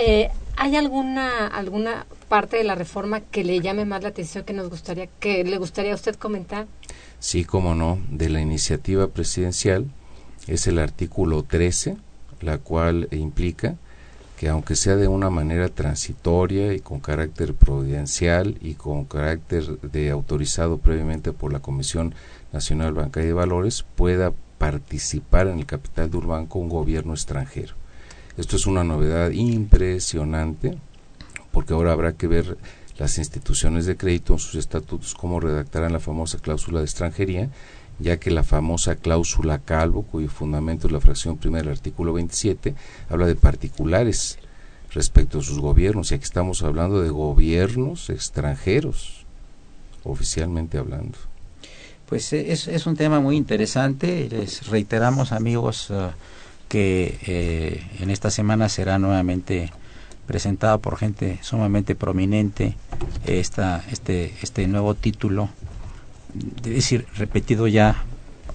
eh, 0.00 0.30
¿hay 0.56 0.76
alguna 0.76 1.46
alguna 1.46 2.06
parte 2.30 2.56
de 2.56 2.64
la 2.64 2.74
reforma 2.74 3.20
que 3.20 3.44
le 3.44 3.60
llame 3.60 3.84
más 3.84 4.02
la 4.02 4.08
atención 4.08 4.44
que 4.44 4.54
nos 4.54 4.70
gustaría 4.70 5.08
que 5.18 5.44
le 5.44 5.58
gustaría 5.58 5.92
a 5.92 5.96
usted 5.96 6.14
comentar? 6.14 6.66
Sí, 7.20 7.44
cómo 7.44 7.74
no, 7.74 7.98
de 8.10 8.30
la 8.30 8.40
iniciativa 8.40 9.06
presidencial 9.08 9.86
es 10.46 10.66
el 10.66 10.78
artículo 10.78 11.42
13, 11.42 11.98
la 12.40 12.56
cual 12.56 13.08
implica 13.10 13.76
que 14.38 14.48
aunque 14.48 14.74
sea 14.74 14.96
de 14.96 15.06
una 15.06 15.28
manera 15.28 15.68
transitoria 15.68 16.72
y 16.72 16.80
con 16.80 17.00
carácter 17.00 17.52
providencial 17.52 18.56
y 18.62 18.72
con 18.72 19.04
carácter 19.04 19.66
de 19.80 20.08
autorizado 20.08 20.78
previamente 20.78 21.32
por 21.34 21.52
la 21.52 21.60
Comisión 21.60 22.14
Nacional 22.54 22.94
Bancaria 22.94 23.28
de 23.28 23.34
Valores, 23.34 23.84
pueda 23.96 24.32
participar 24.56 25.46
en 25.48 25.58
el 25.58 25.66
capital 25.66 26.10
de 26.10 26.16
Urbanco 26.16 26.58
un 26.58 26.70
gobierno 26.70 27.12
extranjero. 27.12 27.74
Esto 28.38 28.56
es 28.56 28.66
una 28.66 28.82
novedad 28.82 29.30
impresionante 29.32 30.78
porque 31.52 31.74
ahora 31.74 31.92
habrá 31.92 32.14
que 32.14 32.28
ver 32.28 32.56
las 33.00 33.18
instituciones 33.18 33.86
de 33.86 33.96
crédito 33.96 34.34
en 34.34 34.38
sus 34.38 34.54
estatutos 34.54 35.14
cómo 35.14 35.40
redactarán 35.40 35.92
la 35.92 36.00
famosa 36.00 36.38
cláusula 36.38 36.78
de 36.78 36.84
extranjería 36.84 37.50
ya 38.00 38.18
que 38.18 38.30
la 38.30 38.42
famosa 38.42 38.96
cláusula 38.96 39.58
Calvo, 39.58 40.02
cuyo 40.02 40.28
fundamento 40.28 40.86
es 40.86 40.92
la 40.92 41.00
fracción 41.00 41.36
primera 41.36 41.64
del 41.64 41.72
artículo 41.72 42.14
27, 42.14 42.74
habla 43.08 43.26
de 43.26 43.36
particulares 43.36 44.38
respecto 44.92 45.38
a 45.38 45.42
sus 45.42 45.60
gobiernos, 45.60 46.10
y 46.10 46.14
aquí 46.14 46.24
estamos 46.24 46.62
hablando 46.62 47.00
de 47.00 47.10
gobiernos 47.10 48.10
extranjeros, 48.10 49.24
oficialmente 50.02 50.78
hablando. 50.78 51.18
Pues 52.06 52.32
eh, 52.32 52.52
es, 52.52 52.66
es 52.66 52.86
un 52.86 52.96
tema 52.96 53.20
muy 53.20 53.36
interesante, 53.36 54.28
les 54.30 54.66
reiteramos 54.66 55.32
amigos 55.32 55.90
uh, 55.90 56.08
que 56.68 57.18
eh, 57.26 57.86
en 58.00 58.10
esta 58.10 58.30
semana 58.30 58.68
será 58.68 58.98
nuevamente 58.98 59.70
presentado 60.30 60.78
por 60.78 60.96
gente 60.96 61.40
sumamente 61.42 61.96
prominente 61.96 62.76
esta, 63.26 63.84
este, 63.90 64.32
este 64.42 64.68
nuevo 64.68 64.94
título 64.94 65.48
de 66.62 66.70
decir, 66.70 67.04
repetido 67.16 67.66
ya 67.66 68.04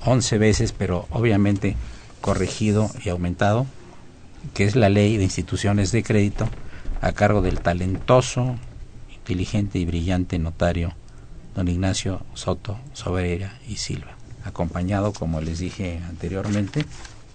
11 0.05 0.37
veces, 0.37 0.71
pero 0.71 1.05
obviamente 1.09 1.75
corregido 2.21 2.89
y 3.03 3.09
aumentado, 3.09 3.65
que 4.53 4.63
es 4.63 4.77
la 4.77 4.87
ley 4.87 5.17
de 5.17 5.25
instituciones 5.25 5.91
de 5.91 6.01
crédito 6.01 6.47
a 7.01 7.11
cargo 7.11 7.41
del 7.41 7.59
talentoso, 7.59 8.55
inteligente 9.13 9.77
y 9.77 9.85
brillante 9.85 10.39
notario 10.39 10.93
don 11.57 11.67
Ignacio 11.67 12.21
Soto 12.35 12.79
Sobrera 12.93 13.59
y 13.67 13.75
Silva, 13.75 14.15
acompañado, 14.45 15.11
como 15.11 15.41
les 15.41 15.59
dije 15.59 15.99
anteriormente, 16.07 16.85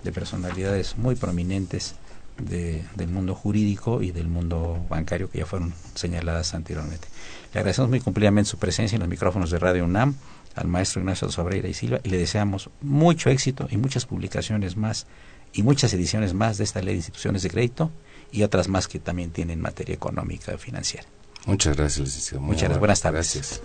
de 0.02 0.12
personalidades 0.12 0.96
muy 0.96 1.14
prominentes 1.14 1.94
del 2.40 3.08
mundo 3.08 3.34
jurídico 3.34 4.02
y 4.02 4.10
del 4.10 4.28
mundo 4.28 4.84
bancario 4.88 5.30
que 5.30 5.38
ya 5.38 5.46
fueron 5.46 5.72
señaladas 5.94 6.54
anteriormente. 6.54 7.08
Le 7.52 7.60
agradecemos 7.60 7.90
muy 7.90 8.00
cumplidamente 8.00 8.50
su 8.50 8.58
presencia 8.58 8.96
en 8.96 9.00
los 9.00 9.08
micrófonos 9.08 9.50
de 9.50 9.58
Radio 9.58 9.84
UNAM 9.84 10.14
al 10.54 10.68
maestro 10.68 11.00
Ignacio 11.00 11.30
Sobreira 11.30 11.68
y 11.68 11.74
Silva 11.74 12.00
y 12.02 12.10
le 12.10 12.18
deseamos 12.18 12.70
mucho 12.80 13.30
éxito 13.30 13.68
y 13.70 13.76
muchas 13.76 14.06
publicaciones 14.06 14.76
más 14.76 15.06
y 15.52 15.62
muchas 15.62 15.92
ediciones 15.92 16.34
más 16.34 16.58
de 16.58 16.64
esta 16.64 16.80
ley 16.80 16.94
de 16.94 16.98
instituciones 16.98 17.42
de 17.42 17.50
crédito 17.50 17.90
y 18.32 18.42
otras 18.42 18.68
más 18.68 18.88
que 18.88 18.98
también 18.98 19.30
tienen 19.30 19.60
materia 19.60 19.94
económica 19.94 20.54
y 20.54 20.58
financiera. 20.58 21.06
Muchas 21.46 21.76
gracias, 21.76 22.06
licenciado. 22.06 22.42
Muchas 22.42 22.62
gracias. 22.62 22.78
Buenas 22.78 23.00
tardes. 23.00 23.34
Gracias. 23.34 23.62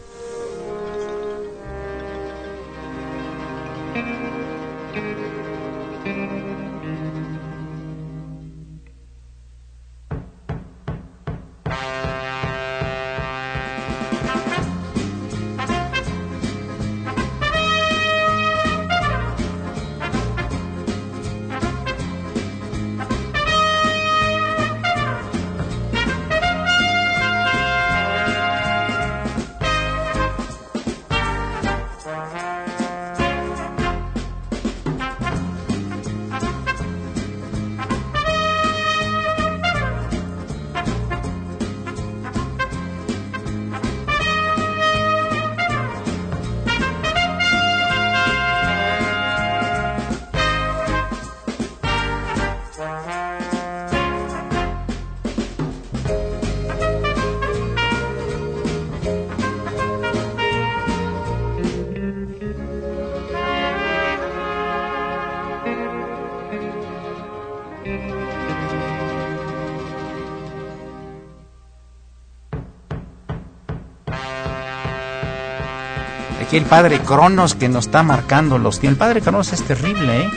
El 76.55 76.63
padre 76.63 76.99
Cronos 76.99 77.53
que 77.53 77.67
nos 77.67 77.87
está 77.87 78.01
marcando 78.01 78.57
los 78.57 78.79
tiempos. 78.79 78.95
El 78.95 78.99
padre 78.99 79.21
Cronos 79.21 79.51
es 79.51 79.61
terrible, 79.63 80.21
¿eh? 80.21 80.29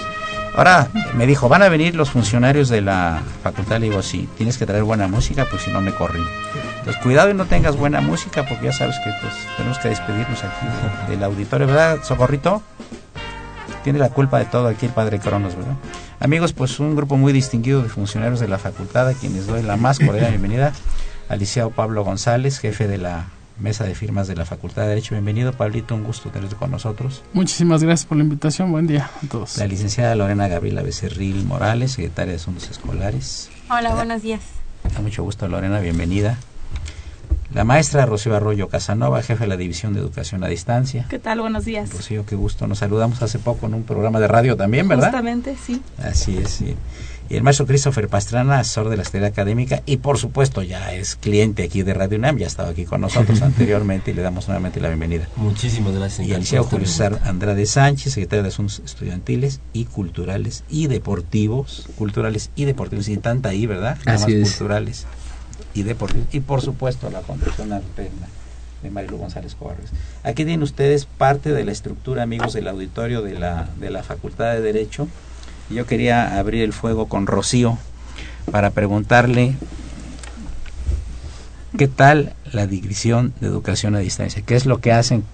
Ahora 0.56 0.88
me 1.14 1.28
dijo, 1.28 1.48
van 1.48 1.62
a 1.62 1.68
venir 1.68 1.94
los 1.94 2.10
funcionarios 2.10 2.68
de 2.68 2.80
la 2.80 3.22
facultad. 3.44 3.78
Le 3.78 3.88
digo, 3.88 4.02
sí, 4.02 4.28
tienes 4.36 4.58
que 4.58 4.66
traer 4.66 4.82
buena 4.82 5.06
música, 5.06 5.46
pues 5.48 5.62
si 5.62 5.70
no 5.70 5.80
me 5.80 5.94
corren. 5.94 6.24
Entonces, 6.80 7.00
cuidado 7.04 7.30
y 7.30 7.34
no 7.34 7.44
tengas 7.44 7.76
buena 7.76 8.00
música, 8.00 8.44
porque 8.48 8.64
ya 8.64 8.72
sabes 8.72 8.96
que 9.04 9.12
pues, 9.22 9.32
tenemos 9.56 9.78
que 9.78 9.90
despedirnos 9.90 10.42
aquí 10.42 10.66
del 11.08 11.22
auditorio, 11.22 11.68
¿verdad, 11.68 11.98
Socorrito? 12.02 12.62
Tiene 13.84 14.00
la 14.00 14.08
culpa 14.08 14.40
de 14.40 14.46
todo 14.46 14.66
aquí 14.66 14.86
el 14.86 14.92
padre 14.92 15.20
Cronos, 15.20 15.54
¿verdad? 15.54 15.76
Amigos, 16.18 16.52
pues 16.52 16.80
un 16.80 16.96
grupo 16.96 17.16
muy 17.16 17.32
distinguido 17.32 17.80
de 17.84 17.88
funcionarios 17.88 18.40
de 18.40 18.48
la 18.48 18.58
facultad, 18.58 19.06
a 19.06 19.14
quienes 19.14 19.46
doy 19.46 19.62
la 19.62 19.76
más 19.76 20.00
cordial 20.00 20.30
bienvenida. 20.30 20.72
Al 21.28 21.40
Pablo 21.76 22.02
González, 22.02 22.58
jefe 22.58 22.88
de 22.88 22.98
la 22.98 23.26
mesa 23.60 23.84
de 23.84 23.94
firmas 23.94 24.28
de 24.28 24.36
la 24.36 24.44
Facultad 24.44 24.82
de 24.82 24.88
Derecho. 24.88 25.14
Bienvenido, 25.14 25.52
Pablito, 25.52 25.94
un 25.94 26.04
gusto 26.04 26.30
tenerte 26.30 26.56
con 26.56 26.70
nosotros. 26.70 27.22
Muchísimas 27.32 27.82
gracias 27.82 28.06
por 28.06 28.16
la 28.18 28.24
invitación, 28.24 28.70
buen 28.70 28.86
día 28.86 29.10
a 29.22 29.26
todos. 29.28 29.56
La 29.58 29.66
licenciada 29.66 30.14
Lorena 30.14 30.48
Gabriela 30.48 30.82
Becerril 30.82 31.44
Morales, 31.44 31.92
secretaria 31.92 32.32
de 32.32 32.36
Asuntos 32.36 32.70
Escolares. 32.70 33.50
Hola, 33.70 33.94
buenos 33.94 34.22
días. 34.22 34.40
Da 34.94 35.00
mucho 35.00 35.22
gusto, 35.22 35.48
Lorena, 35.48 35.80
bienvenida. 35.80 36.38
La 37.52 37.64
maestra 37.64 38.04
Rocío 38.04 38.36
Arroyo 38.36 38.68
Casanova, 38.68 39.22
jefe 39.22 39.44
de 39.44 39.48
la 39.48 39.56
División 39.56 39.94
de 39.94 40.00
Educación 40.00 40.44
a 40.44 40.48
Distancia. 40.48 41.06
¿Qué 41.08 41.18
tal? 41.18 41.40
Buenos 41.40 41.64
días. 41.64 41.90
Rocío, 41.90 42.26
qué 42.26 42.36
gusto. 42.36 42.66
Nos 42.66 42.78
saludamos 42.78 43.22
hace 43.22 43.38
poco 43.38 43.66
en 43.66 43.74
un 43.74 43.84
programa 43.84 44.20
de 44.20 44.28
radio 44.28 44.54
también, 44.56 44.86
¿verdad? 44.86 45.06
Justamente, 45.06 45.56
sí. 45.56 45.82
Así 45.96 46.36
es, 46.36 46.50
sí. 46.50 46.76
Y 47.30 47.36
el 47.36 47.42
maestro 47.42 47.66
Christopher 47.66 48.08
Pastrana, 48.08 48.58
asesor 48.58 48.88
de 48.88 48.96
la 48.96 49.02
Escuela 49.02 49.26
Académica, 49.26 49.82
y 49.84 49.98
por 49.98 50.16
supuesto 50.16 50.62
ya 50.62 50.94
es 50.94 51.16
cliente 51.16 51.62
aquí 51.62 51.82
de 51.82 51.92
Radio 51.92 52.18
UNAM, 52.18 52.38
ya 52.38 52.46
ha 52.46 52.48
estado 52.48 52.70
aquí 52.70 52.86
con 52.86 53.02
nosotros 53.02 53.42
anteriormente 53.42 54.12
y 54.12 54.14
le 54.14 54.22
damos 54.22 54.48
nuevamente 54.48 54.80
la 54.80 54.88
bienvenida. 54.88 55.28
Muchísimas 55.36 55.94
gracias. 55.94 56.26
Y 56.26 56.32
al 56.32 56.40
liceo 56.40 56.64
Julio 56.64 56.86
César 56.86 57.20
Andrade 57.24 57.66
Sánchez, 57.66 58.14
secretario 58.14 58.42
de 58.44 58.48
Asuntos 58.48 58.80
Estudiantiles 58.82 59.60
y 59.74 59.84
Culturales 59.84 60.64
y 60.70 60.86
Deportivos, 60.86 61.88
culturales 61.96 62.50
y 62.56 62.64
deportivos, 62.64 63.08
y 63.08 63.18
tanta 63.18 63.50
ahí, 63.50 63.66
¿verdad? 63.66 63.98
Así 64.06 64.32
es. 64.32 64.50
culturales 64.50 65.06
y 65.74 65.82
deportivos. 65.82 66.26
Y 66.32 66.40
por 66.40 66.62
supuesto 66.62 67.10
la 67.10 67.20
Conducción 67.20 67.72
Alterna 67.72 68.28
de 68.82 68.90
Marilu 68.90 69.18
González 69.18 69.54
Corres. 69.54 69.90
Aquí 70.22 70.44
tienen 70.44 70.62
ustedes 70.62 71.04
parte 71.04 71.52
de 71.52 71.64
la 71.64 71.72
estructura, 71.72 72.22
amigos 72.22 72.52
del 72.52 72.68
auditorio 72.68 73.22
de 73.22 73.34
la, 73.38 73.68
de 73.78 73.90
la 73.90 74.02
Facultad 74.02 74.52
de 74.52 74.60
Derecho. 74.60 75.08
Yo 75.70 75.86
quería 75.86 76.38
abrir 76.38 76.62
el 76.62 76.72
fuego 76.72 77.08
con 77.08 77.26
Rocío 77.26 77.78
para 78.50 78.70
preguntarle 78.70 79.54
qué 81.76 81.88
tal 81.88 82.34
la 82.52 82.66
división 82.66 83.34
de 83.40 83.48
educación 83.48 83.94
a 83.94 83.98
distancia, 83.98 84.42
qué 84.44 84.56
es 84.56 84.64
lo 84.64 84.80
que 84.80 84.92
hacen, 84.92 85.24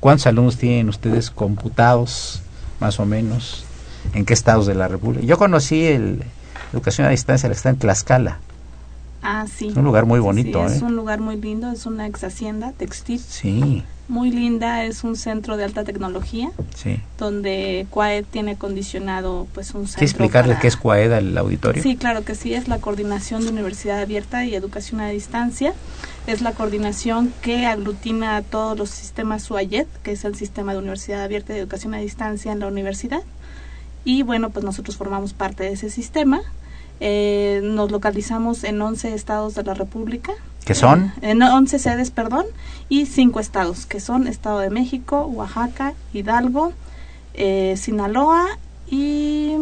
cuántos 0.00 0.26
alumnos 0.26 0.58
tienen 0.58 0.88
ustedes 0.88 1.30
computados, 1.30 2.42
más 2.80 2.98
o 2.98 3.06
menos, 3.06 3.64
en 4.14 4.24
qué 4.24 4.34
estados 4.34 4.66
de 4.66 4.74
la 4.74 4.88
República. 4.88 5.24
Yo 5.24 5.38
conocí 5.38 5.84
el 5.84 6.24
educación 6.72 7.06
a 7.06 7.10
distancia, 7.10 7.48
la 7.48 7.54
está 7.54 7.70
en 7.70 7.78
Tlaxcala. 7.78 8.38
Ah, 9.22 9.46
sí. 9.52 9.68
Es 9.68 9.76
un 9.76 9.84
lugar 9.84 10.06
muy 10.06 10.20
bonito, 10.20 10.68
sí, 10.68 10.76
es 10.76 10.82
¿eh? 10.82 10.84
un 10.84 10.96
lugar 10.96 11.20
muy 11.20 11.36
lindo, 11.36 11.70
es 11.70 11.86
una 11.86 12.06
ex 12.06 12.24
hacienda 12.24 12.72
textil. 12.72 13.20
Sí, 13.20 13.82
Muy 14.08 14.30
linda, 14.30 14.84
es 14.84 15.04
un 15.04 15.16
centro 15.16 15.58
de 15.58 15.64
alta 15.64 15.84
tecnología 15.84 16.50
sí. 16.74 16.98
donde 17.18 17.86
CUAED 17.90 18.24
tiene 18.24 18.56
condicionado 18.56 19.46
pues 19.52 19.74
un 19.74 19.82
centro 19.86 19.98
¿Quieres 19.98 20.12
explicarle 20.12 20.52
para- 20.54 20.60
qué 20.62 20.68
es 20.68 20.76
CUAEDA 20.76 21.18
al 21.18 21.36
auditorio? 21.36 21.82
Sí, 21.82 21.94
claro 21.96 22.24
que 22.24 22.34
sí, 22.34 22.54
es 22.54 22.68
la 22.68 22.78
coordinación 22.78 23.44
de 23.44 23.50
Universidad 23.50 24.00
Abierta 24.00 24.46
y 24.46 24.54
Educación 24.54 25.02
a 25.02 25.08
Distancia. 25.10 25.74
Es 26.26 26.40
la 26.40 26.52
coordinación 26.52 27.34
que 27.42 27.66
aglutina 27.66 28.36
a 28.36 28.42
todos 28.42 28.78
los 28.78 28.88
sistemas 28.88 29.50
UAYED, 29.50 29.86
que 30.02 30.12
es 30.12 30.24
el 30.24 30.34
sistema 30.36 30.72
de 30.72 30.78
Universidad 30.78 31.22
Abierta 31.22 31.54
y 31.54 31.58
Educación 31.58 31.92
a 31.94 31.98
Distancia 31.98 32.50
en 32.52 32.60
la 32.60 32.66
universidad. 32.66 33.20
Y 34.04 34.22
bueno, 34.22 34.48
pues 34.48 34.64
nosotros 34.64 34.96
formamos 34.96 35.34
parte 35.34 35.64
de 35.64 35.72
ese 35.72 35.90
sistema. 35.90 36.40
Eh, 37.00 37.60
nos 37.62 37.90
localizamos 37.90 38.64
en 38.64 38.80
11 38.82 39.14
estados 39.14 39.54
de 39.54 39.62
la 39.62 39.74
República. 39.74 40.32
¿Qué 40.64 40.74
son? 40.74 41.12
Eh, 41.22 41.30
En 41.30 41.42
11 41.42 41.78
sedes, 41.78 42.10
perdón, 42.10 42.44
y 42.88 43.06
5 43.06 43.40
estados, 43.40 43.86
que 43.86 44.00
son 44.00 44.26
Estado 44.26 44.58
de 44.60 44.70
México, 44.70 45.22
Oaxaca, 45.26 45.94
Hidalgo, 46.12 46.72
eh, 47.34 47.74
Sinaloa 47.76 48.46
y... 48.90 49.52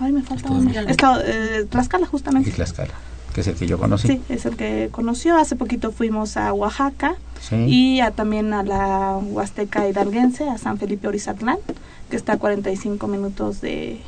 Ay, 0.00 0.12
me 0.12 0.22
falta 0.22 0.48
Estado. 0.48 0.88
Estado, 0.90 1.22
eh, 1.24 1.66
Tlaxcala, 1.70 2.06
justamente. 2.06 2.50
Y 2.50 2.52
Tlaxcala, 2.52 2.92
que 3.34 3.40
es 3.40 3.46
el 3.46 3.54
que 3.54 3.66
yo 3.66 3.78
conocí. 3.78 4.08
Sí, 4.08 4.22
es 4.28 4.44
el 4.46 4.56
que 4.56 4.88
conoció. 4.92 5.36
Hace 5.36 5.56
poquito 5.56 5.90
fuimos 5.90 6.36
a 6.36 6.52
Oaxaca 6.52 7.16
Sí. 7.40 7.56
y 7.68 8.00
a, 8.00 8.10
también 8.10 8.52
a 8.54 8.62
la 8.62 9.16
Huasteca 9.18 9.86
Hidalguense, 9.88 10.48
a 10.48 10.56
San 10.58 10.78
Felipe 10.78 11.08
Orizatlán, 11.08 11.58
que 12.10 12.16
está 12.16 12.34
a 12.34 12.38
45 12.38 13.06
minutos 13.08 13.60
de... 13.60 14.00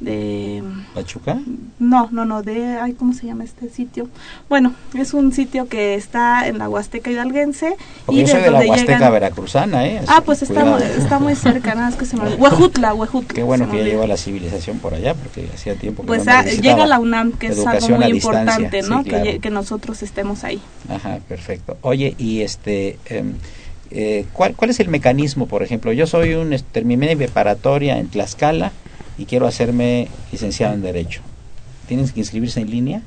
de 0.00 0.62
¿Pachuca? 0.94 1.38
no, 1.78 2.08
no, 2.10 2.24
no, 2.24 2.42
de, 2.42 2.76
ay, 2.78 2.92
¿cómo 2.92 3.14
se 3.14 3.26
llama 3.26 3.44
este 3.44 3.70
sitio? 3.70 4.08
Bueno, 4.48 4.74
es 4.94 5.14
un 5.14 5.32
sitio 5.32 5.68
que 5.68 5.94
está 5.94 6.46
en 6.48 6.58
la 6.58 6.68
Huasteca 6.68 7.10
Hidalguense. 7.10 7.76
Porque 8.04 8.20
yo 8.20 8.26
de 8.26 8.32
soy 8.32 8.42
de 8.42 8.50
la 8.50 8.58
Huasteca 8.60 8.98
llegan- 8.98 9.12
veracruzana, 9.12 9.86
¿eh? 9.86 10.02
Ah, 10.06 10.22
pues 10.24 10.42
está, 10.42 10.60
Cuidado. 10.60 10.78
está 10.78 11.18
muy 11.18 11.34
cerca, 11.34 11.74
nada 11.74 11.88
más 11.90 11.96
que 11.96 12.04
se 12.04 12.16
me. 12.16 12.34
Huejutla, 12.36 12.92
Huejutla. 12.94 13.34
Qué 13.34 13.42
bueno 13.42 13.70
que 13.70 13.78
ya 13.78 13.84
llegó 13.84 14.06
la 14.06 14.16
civilización 14.16 14.78
por 14.78 14.92
allá, 14.94 15.14
porque 15.14 15.48
hacía 15.54 15.74
tiempo 15.76 16.02
que 16.02 16.08
Pues 16.08 16.26
no 16.26 16.32
me 16.32 16.38
ah, 16.38 16.44
llega 16.44 16.86
la 16.86 16.98
UNAM, 16.98 17.32
que 17.32 17.48
es 17.48 17.66
algo 17.66 17.88
muy 17.96 18.04
a 18.04 18.08
importante, 18.10 18.82
sí, 18.82 18.90
¿no? 18.90 19.02
claro. 19.02 19.24
que, 19.24 19.38
que 19.38 19.50
nosotros 19.50 20.02
estemos 20.02 20.44
ahí. 20.44 20.60
Ajá, 20.90 21.20
perfecto. 21.26 21.78
Oye, 21.80 22.14
y 22.18 22.42
este, 22.42 22.98
em, 23.06 23.34
eh, 23.90 24.26
¿cuál, 24.32 24.54
¿cuál 24.54 24.70
es 24.70 24.80
el 24.80 24.88
mecanismo, 24.88 25.46
por 25.46 25.62
ejemplo? 25.62 25.92
Yo 25.92 26.06
soy 26.06 26.34
un, 26.34 26.54
terminé 26.72 27.06
mi 27.08 27.16
preparatoria 27.16 27.98
en 27.98 28.08
Tlaxcala 28.08 28.72
y 29.18 29.26
quiero 29.26 29.46
hacerme 29.46 30.08
licenciado 30.32 30.74
en 30.74 30.82
Derecho. 30.82 31.22
¿Tienes 31.88 32.12
que 32.12 32.20
inscribirse 32.20 32.60
en 32.60 32.70
línea? 32.70 33.02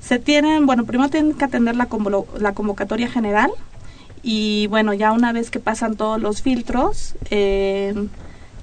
Se 0.00 0.18
tienen, 0.18 0.66
bueno, 0.66 0.84
primero 0.84 1.08
tienen 1.10 1.34
que 1.34 1.44
atender 1.44 1.76
la, 1.76 1.88
la 2.38 2.52
convocatoria 2.54 3.08
general 3.08 3.50
y 4.22 4.66
bueno, 4.68 4.94
ya 4.94 5.12
una 5.12 5.32
vez 5.32 5.50
que 5.50 5.58
pasan 5.58 5.96
todos 5.96 6.20
los 6.20 6.42
filtros, 6.42 7.14
eh, 7.30 7.94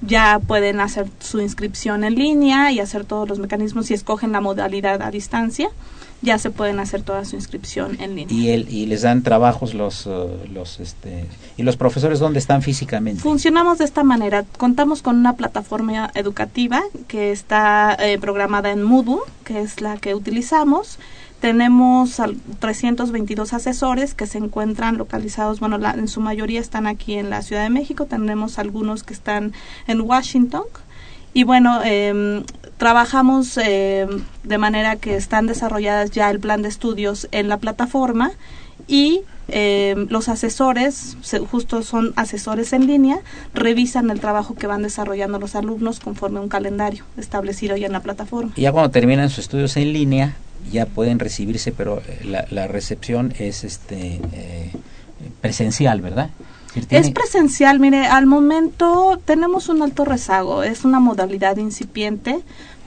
ya 0.02 0.40
pueden 0.46 0.80
hacer 0.80 1.06
su 1.20 1.40
inscripción 1.40 2.04
en 2.04 2.14
línea 2.14 2.72
y 2.72 2.80
hacer 2.80 3.04
todos 3.04 3.28
los 3.28 3.38
mecanismos 3.38 3.86
si 3.86 3.94
escogen 3.94 4.32
la 4.32 4.40
modalidad 4.40 5.02
a 5.02 5.10
distancia, 5.10 5.68
ya 6.22 6.38
se 6.38 6.50
pueden 6.50 6.80
hacer 6.80 7.02
toda 7.02 7.24
su 7.24 7.36
inscripción 7.36 7.96
en 8.00 8.14
línea. 8.16 8.34
Y, 8.36 8.48
el, 8.50 8.68
y 8.68 8.86
les 8.86 9.02
dan 9.02 9.22
trabajos 9.22 9.72
los, 9.74 10.06
eh, 10.06 10.10
los, 10.52 10.78
este, 10.80 11.24
y 11.56 11.62
los 11.62 11.76
profesores 11.76 12.18
dónde 12.18 12.38
están 12.38 12.62
físicamente. 12.62 13.22
Funcionamos 13.22 13.78
de 13.78 13.84
esta 13.86 14.02
manera. 14.04 14.44
Contamos 14.58 15.02
con 15.02 15.16
una 15.16 15.36
plataforma 15.36 16.10
educativa 16.14 16.82
que 17.08 17.32
está 17.32 17.96
eh, 17.98 18.18
programada 18.18 18.70
en 18.70 18.82
Moodle, 18.82 19.20
que 19.44 19.60
es 19.60 19.80
la 19.80 19.96
que 19.96 20.14
utilizamos. 20.14 20.98
Tenemos 21.40 22.20
al- 22.20 22.36
322 22.58 23.54
asesores 23.54 24.12
que 24.14 24.26
se 24.26 24.36
encuentran 24.36 24.98
localizados, 24.98 25.58
bueno, 25.58 25.78
la- 25.78 25.92
en 25.92 26.06
su 26.06 26.20
mayoría 26.20 26.60
están 26.60 26.86
aquí 26.86 27.14
en 27.14 27.30
la 27.30 27.40
Ciudad 27.40 27.62
de 27.62 27.70
México. 27.70 28.04
Tenemos 28.04 28.58
algunos 28.58 29.02
que 29.04 29.14
están 29.14 29.52
en 29.86 30.02
Washington. 30.02 30.64
Y 31.32 31.44
bueno, 31.44 31.80
em, 31.82 32.42
trabajamos 32.80 33.58
em, 33.58 34.08
de 34.42 34.56
manera 34.58 34.96
que 34.96 35.14
están 35.14 35.46
desarrolladas 35.46 36.10
ya 36.12 36.30
el 36.30 36.40
plan 36.40 36.62
de 36.62 36.68
estudios 36.70 37.28
en 37.30 37.48
la 37.48 37.58
plataforma 37.58 38.32
y 38.88 39.20
em, 39.48 40.06
los 40.08 40.30
asesores, 40.30 41.16
se- 41.20 41.40
justo 41.40 41.82
son 41.82 42.14
asesores 42.16 42.72
en 42.72 42.86
línea, 42.86 43.18
revisan 43.52 44.08
el 44.10 44.18
trabajo 44.18 44.54
que 44.54 44.66
van 44.66 44.82
desarrollando 44.82 45.38
los 45.38 45.54
alumnos 45.56 46.00
conforme 46.00 46.38
a 46.38 46.42
un 46.42 46.48
calendario 46.48 47.04
establecido 47.18 47.76
ya 47.76 47.86
en 47.86 47.92
la 47.92 48.00
plataforma. 48.00 48.52
Y 48.56 48.62
ya 48.62 48.72
cuando 48.72 48.90
terminan 48.90 49.28
sus 49.28 49.40
estudios 49.40 49.76
en 49.76 49.92
línea, 49.92 50.34
ya 50.72 50.86
pueden 50.86 51.18
recibirse, 51.18 51.72
pero 51.72 51.98
eh, 52.08 52.20
la, 52.24 52.46
la 52.50 52.66
recepción 52.66 53.34
es 53.38 53.62
este 53.64 54.20
eh, 54.32 54.70
presencial, 55.42 56.00
¿verdad? 56.00 56.30
Es 56.90 57.10
presencial, 57.10 57.80
mire, 57.80 58.06
al 58.06 58.26
momento 58.26 59.20
tenemos 59.24 59.68
un 59.68 59.82
alto 59.82 60.04
rezago, 60.04 60.62
es 60.62 60.84
una 60.84 61.00
modalidad 61.00 61.56
incipiente. 61.56 62.38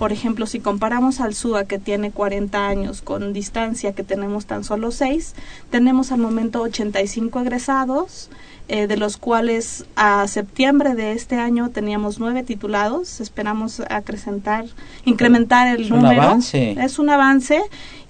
Por 0.03 0.11
ejemplo, 0.11 0.47
si 0.47 0.59
comparamos 0.59 1.21
al 1.21 1.33
SUA 1.33 1.63
que 1.63 1.79
tiene 1.79 2.11
40 2.11 2.67
años 2.67 3.01
con 3.01 3.31
distancia 3.31 3.93
que 3.93 4.03
tenemos 4.03 4.45
tan 4.45 4.65
solo 4.65 4.91
6, 4.91 5.33
tenemos 5.71 6.11
al 6.11 6.19
momento 6.19 6.61
85 6.61 7.39
egresados, 7.39 8.29
eh, 8.67 8.87
de 8.87 8.97
los 8.97 9.15
cuales 9.15 9.85
a 9.95 10.27
septiembre 10.27 10.95
de 10.95 11.13
este 11.13 11.37
año 11.37 11.69
teníamos 11.69 12.19
9 12.19 12.43
titulados. 12.43 13.21
Esperamos 13.21 13.81
acrecentar, 13.89 14.65
incrementar 15.05 15.69
el 15.73 15.83
Es 15.85 15.91
un 15.91 16.01
número. 16.01 16.21
avance. 16.21 16.71
Es 16.77 16.99
un 16.99 17.09
avance 17.09 17.61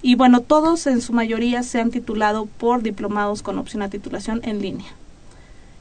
y 0.02 0.16
bueno, 0.16 0.40
todos 0.40 0.88
en 0.88 1.00
su 1.00 1.12
mayoría 1.12 1.62
se 1.62 1.80
han 1.80 1.92
titulado 1.92 2.46
por 2.46 2.82
diplomados 2.82 3.42
con 3.42 3.56
opción 3.56 3.82
a 3.82 3.88
titulación 3.88 4.40
en 4.42 4.60
línea. 4.60 4.88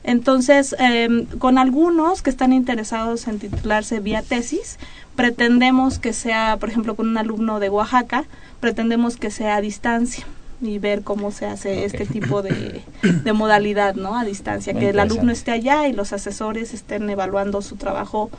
Entonces, 0.03 0.75
eh, 0.79 1.25
con 1.39 1.57
algunos 1.57 2.21
que 2.21 2.29
están 2.29 2.53
interesados 2.53 3.27
en 3.27 3.39
titularse 3.39 3.99
vía 3.99 4.21
tesis, 4.21 4.77
pretendemos 5.15 5.99
que 5.99 6.13
sea, 6.13 6.57
por 6.59 6.69
ejemplo, 6.69 6.95
con 6.95 7.07
un 7.07 7.17
alumno 7.17 7.59
de 7.59 7.69
Oaxaca, 7.69 8.25
pretendemos 8.59 9.17
que 9.17 9.31
sea 9.31 9.57
a 9.57 9.61
distancia. 9.61 10.25
y 10.61 10.79
ver 10.79 11.01
cómo 11.01 11.31
se 11.31 11.45
hace 11.45 11.83
este 11.83 12.05
tipo 12.05 12.41
de, 12.41 12.81
de, 13.01 13.33
modalidad, 13.33 13.95
¿no? 13.95 14.17
A 14.17 14.23
distancia, 14.23 14.73
que 14.73 14.91
el 14.91 14.99
alumno 14.99 15.33
esté 15.33 15.51
allá 15.51 15.89
y 15.89 15.93
los 15.93 16.13
asesores 16.13 16.73
estén 16.73 17.09
evaluando 17.09 17.61
su 17.61 17.75
trabajo 17.75 18.29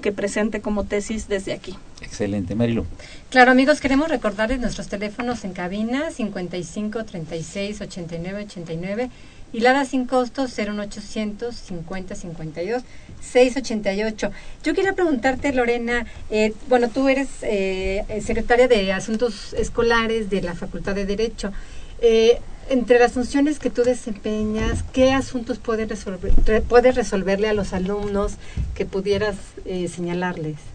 que 0.00 0.10
presente 0.10 0.62
como 0.62 0.84
tesis 0.84 1.28
desde 1.28 1.52
aquí. 1.52 1.74
Excelente, 2.00 2.54
Marilu. 2.54 2.86
Claro, 3.28 3.50
amigos, 3.50 3.80
queremos 3.80 4.08
recordarles 4.08 4.60
nuestros 4.60 4.88
teléfonos 4.88 5.44
en 5.44 5.52
cabina 5.52 6.10
55 6.10 7.04
36 7.04 7.80
89 7.82 8.44
89 8.44 9.10
y 9.52 9.60
Lada 9.60 9.84
sin 9.84 10.06
costo 10.06 10.46
01800 10.48 11.54
50 11.54 12.14
52 12.14 12.82
688. 13.20 14.30
Yo 14.62 14.74
quería 14.74 14.92
preguntarte, 14.92 15.52
Lorena, 15.52 16.06
eh, 16.30 16.52
bueno, 16.68 16.88
tú 16.88 17.08
eres 17.08 17.28
eh, 17.42 18.04
secretaria 18.24 18.68
de 18.68 18.92
Asuntos 18.92 19.54
Escolares 19.54 20.30
de 20.30 20.42
la 20.42 20.54
Facultad 20.54 20.94
de 20.94 21.06
Derecho. 21.06 21.52
Eh, 22.00 22.40
entre 22.68 22.98
las 22.98 23.12
funciones 23.12 23.58
que 23.58 23.70
tú 23.70 23.82
desempeñas, 23.82 24.84
¿qué 24.92 25.12
asuntos 25.12 25.58
puedes, 25.58 25.88
resolver, 25.88 26.62
puedes 26.62 26.94
resolverle 26.94 27.48
a 27.48 27.52
los 27.52 27.74
alumnos 27.74 28.36
que 28.74 28.86
pudieras 28.86 29.36
señalarles? 29.64 30.73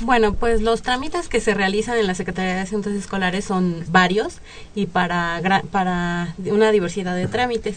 Bueno, 0.00 0.32
pues 0.32 0.62
los 0.62 0.80
trámites 0.80 1.28
que 1.28 1.40
se 1.40 1.52
realizan 1.52 1.98
en 1.98 2.06
la 2.06 2.14
Secretaría 2.14 2.54
de 2.54 2.60
Asuntos 2.60 2.94
Escolares 2.94 3.44
son 3.44 3.84
varios 3.88 4.38
y 4.74 4.86
para, 4.86 5.42
para 5.70 6.34
una 6.46 6.72
diversidad 6.72 7.14
de 7.14 7.26
trámites 7.26 7.76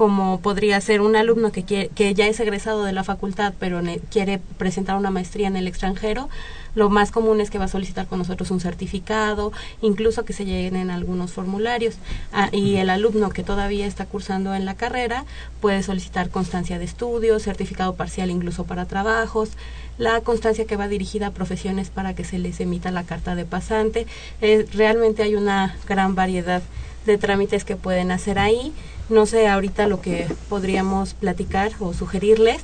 como 0.00 0.40
podría 0.40 0.80
ser 0.80 1.02
un 1.02 1.14
alumno 1.14 1.52
que, 1.52 1.62
quiere, 1.62 1.88
que 1.88 2.14
ya 2.14 2.26
es 2.26 2.40
egresado 2.40 2.84
de 2.84 2.92
la 2.94 3.04
facultad 3.04 3.52
pero 3.60 3.82
quiere 4.10 4.40
presentar 4.56 4.96
una 4.96 5.10
maestría 5.10 5.46
en 5.46 5.56
el 5.56 5.68
extranjero, 5.68 6.30
lo 6.74 6.88
más 6.88 7.10
común 7.10 7.42
es 7.42 7.50
que 7.50 7.58
va 7.58 7.66
a 7.66 7.68
solicitar 7.68 8.06
con 8.06 8.18
nosotros 8.18 8.50
un 8.50 8.60
certificado, 8.60 9.52
incluso 9.82 10.24
que 10.24 10.32
se 10.32 10.46
llenen 10.46 10.90
algunos 10.90 11.32
formularios. 11.32 11.96
Ah, 12.32 12.48
y 12.50 12.76
el 12.76 12.88
alumno 12.88 13.28
que 13.28 13.42
todavía 13.42 13.86
está 13.86 14.06
cursando 14.06 14.54
en 14.54 14.64
la 14.64 14.74
carrera 14.74 15.26
puede 15.60 15.82
solicitar 15.82 16.30
constancia 16.30 16.78
de 16.78 16.86
estudios, 16.86 17.42
certificado 17.42 17.94
parcial 17.94 18.30
incluso 18.30 18.64
para 18.64 18.86
trabajos, 18.86 19.50
la 19.98 20.22
constancia 20.22 20.64
que 20.64 20.76
va 20.76 20.88
dirigida 20.88 21.26
a 21.26 21.30
profesiones 21.32 21.90
para 21.90 22.14
que 22.14 22.24
se 22.24 22.38
les 22.38 22.58
emita 22.60 22.90
la 22.90 23.04
carta 23.04 23.34
de 23.34 23.44
pasante. 23.44 24.06
Eh, 24.40 24.66
realmente 24.72 25.22
hay 25.22 25.34
una 25.34 25.76
gran 25.86 26.14
variedad 26.14 26.62
de 27.06 27.18
trámites 27.18 27.64
que 27.64 27.76
pueden 27.76 28.10
hacer 28.10 28.38
ahí. 28.38 28.72
No 29.08 29.26
sé 29.26 29.48
ahorita 29.48 29.86
lo 29.86 30.00
que 30.00 30.28
podríamos 30.48 31.14
platicar 31.14 31.72
o 31.80 31.92
sugerirles. 31.92 32.62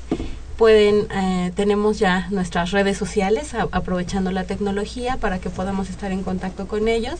Pueden, 0.56 1.06
eh, 1.10 1.52
tenemos 1.54 1.98
ya 1.98 2.28
nuestras 2.30 2.70
redes 2.70 2.96
sociales 2.96 3.52
aprovechando 3.72 4.30
la 4.30 4.44
tecnología 4.44 5.18
para 5.18 5.38
que 5.38 5.50
podamos 5.50 5.90
estar 5.90 6.12
en 6.12 6.22
contacto 6.22 6.66
con 6.66 6.88
ellos. 6.88 7.16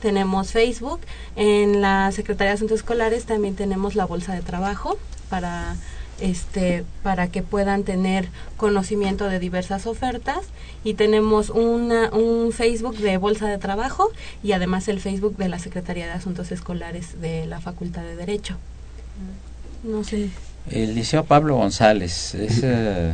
Tenemos 0.00 0.52
Facebook, 0.52 1.00
en 1.36 1.80
la 1.80 2.12
Secretaría 2.12 2.50
de 2.50 2.54
Asuntos 2.54 2.78
Escolares 2.78 3.26
también 3.26 3.56
tenemos 3.56 3.94
la 3.96 4.06
bolsa 4.06 4.32
de 4.32 4.42
trabajo 4.42 4.96
para 5.28 5.76
este, 6.20 6.84
para 7.02 7.28
que 7.28 7.42
puedan 7.42 7.84
tener 7.84 8.28
conocimiento 8.56 9.28
de 9.28 9.38
diversas 9.38 9.86
ofertas 9.86 10.40
y 10.84 10.94
tenemos 10.94 11.50
una, 11.50 12.10
un 12.10 12.52
Facebook 12.52 12.96
de 12.98 13.16
Bolsa 13.16 13.46
de 13.48 13.58
Trabajo 13.58 14.10
y 14.42 14.52
además 14.52 14.88
el 14.88 15.00
Facebook 15.00 15.36
de 15.36 15.48
la 15.48 15.58
Secretaría 15.58 16.06
de 16.06 16.12
Asuntos 16.12 16.52
Escolares 16.52 17.20
de 17.20 17.46
la 17.46 17.60
Facultad 17.60 18.02
de 18.02 18.16
Derecho. 18.16 18.56
No 19.84 20.04
sé. 20.04 20.30
El 20.70 20.94
Liceo 20.94 21.24
Pablo 21.24 21.56
González 21.56 22.34
es 22.34 22.60
eh, 22.62 23.12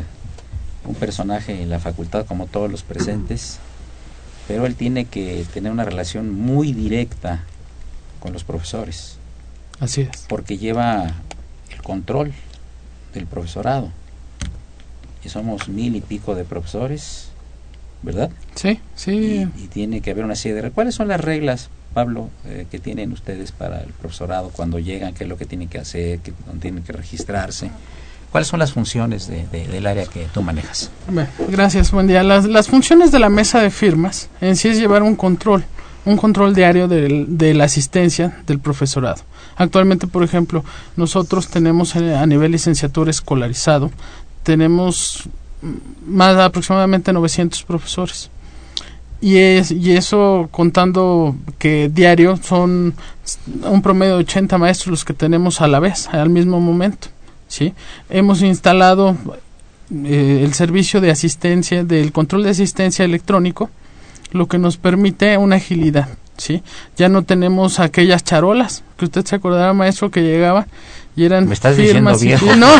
un 0.86 0.94
personaje 0.94 1.62
en 1.62 1.70
la 1.70 1.78
facultad 1.78 2.26
como 2.26 2.46
todos 2.46 2.70
los 2.70 2.82
presentes, 2.82 3.58
pero 4.48 4.66
él 4.66 4.74
tiene 4.74 5.04
que 5.04 5.44
tener 5.52 5.70
una 5.70 5.84
relación 5.84 6.32
muy 6.34 6.72
directa 6.72 7.44
con 8.20 8.32
los 8.32 8.44
profesores. 8.44 9.18
Así 9.80 10.02
es. 10.02 10.24
Porque 10.28 10.58
lleva 10.58 11.14
el 11.70 11.82
control 11.82 12.32
del 13.14 13.26
profesorado. 13.26 13.90
Y 15.24 15.28
somos 15.28 15.68
mil 15.68 15.96
y 15.96 16.00
pico 16.00 16.34
de 16.34 16.44
profesores, 16.44 17.28
¿verdad? 18.02 18.30
Sí, 18.54 18.78
sí. 18.94 19.48
Y, 19.56 19.68
tiene 19.68 20.02
que 20.02 20.10
haber 20.10 20.24
una 20.24 20.36
serie 20.36 20.60
de... 20.60 20.70
¿Cuáles 20.70 20.94
son 20.94 21.08
las 21.08 21.20
reglas, 21.20 21.70
Pablo, 21.94 22.28
eh, 22.44 22.66
que 22.70 22.78
tienen 22.78 23.12
ustedes 23.12 23.52
para 23.52 23.80
el 23.80 23.92
profesorado 23.92 24.50
cuando 24.50 24.78
llegan? 24.78 25.14
¿Qué 25.14 25.24
es 25.24 25.30
lo 25.30 25.38
que 25.38 25.46
tienen 25.46 25.68
que 25.68 25.78
hacer? 25.78 26.18
¿Qué, 26.18 26.34
¿Dónde 26.46 26.60
tienen 26.60 26.84
que 26.84 26.92
registrarse? 26.92 27.70
¿Cuáles 28.34 28.48
son 28.48 28.58
las 28.58 28.72
funciones 28.72 29.28
de, 29.28 29.46
del 29.46 29.86
área 29.86 30.06
que 30.06 30.26
tú 30.34 30.42
manejas? 30.42 30.90
gracias, 31.48 31.92
buen 31.92 32.08
día. 32.08 32.24
Las, 32.24 32.44
las 32.44 32.68
funciones 32.68 33.12
de 33.12 33.20
la 33.20 33.28
mesa 33.28 33.60
de 33.60 33.70
firmas 33.70 34.28
en 34.40 34.56
sí 34.56 34.68
es 34.68 34.78
llevar 34.78 35.04
un 35.04 35.14
control, 35.14 35.64
un 36.04 36.16
control 36.16 36.54
diario 36.54 36.88
de 36.88 37.54
la 37.54 37.64
asistencia 37.64 38.42
del 38.46 38.58
profesorado. 38.58 39.22
Actualmente, 39.56 40.06
por 40.06 40.22
ejemplo, 40.22 40.64
nosotros 40.96 41.48
tenemos 41.48 41.94
eh, 41.96 42.14
a 42.14 42.26
nivel 42.26 42.52
licenciatura 42.52 43.10
escolarizado, 43.10 43.90
tenemos 44.42 45.28
más 46.06 46.36
aproximadamente 46.36 47.12
900 47.12 47.62
profesores. 47.62 48.30
Y, 49.20 49.36
es, 49.38 49.70
y 49.70 49.92
eso 49.92 50.48
contando 50.50 51.34
que 51.58 51.90
diario 51.92 52.36
son 52.36 52.94
un 53.62 53.80
promedio 53.80 54.16
de 54.16 54.24
80 54.24 54.58
maestros 54.58 54.90
los 54.90 55.04
que 55.04 55.14
tenemos 55.14 55.62
a 55.62 55.68
la 55.68 55.80
vez, 55.80 56.08
al 56.08 56.28
mismo 56.28 56.60
momento. 56.60 57.08
¿sí? 57.48 57.72
Hemos 58.10 58.42
instalado 58.42 59.16
eh, 60.04 60.42
el 60.44 60.52
servicio 60.52 61.00
de 61.00 61.10
asistencia, 61.10 61.84
del 61.84 62.12
control 62.12 62.42
de 62.42 62.50
asistencia 62.50 63.04
electrónico, 63.04 63.70
lo 64.34 64.46
que 64.48 64.58
nos 64.58 64.76
permite 64.76 65.38
una 65.38 65.56
agilidad. 65.56 66.08
¿sí? 66.36 66.62
Ya 66.96 67.08
no 67.08 67.22
tenemos 67.22 67.80
aquellas 67.80 68.24
charolas, 68.24 68.82
que 68.98 69.06
usted 69.06 69.24
se 69.24 69.36
acordará, 69.36 69.72
maestro, 69.72 70.10
que 70.10 70.22
llegaba 70.22 70.66
y 71.16 71.24
eran 71.24 71.46
¿Me 71.46 71.54
estás 71.54 71.76
firmas 71.76 72.20
viejo? 72.20 72.44
no. 72.56 72.72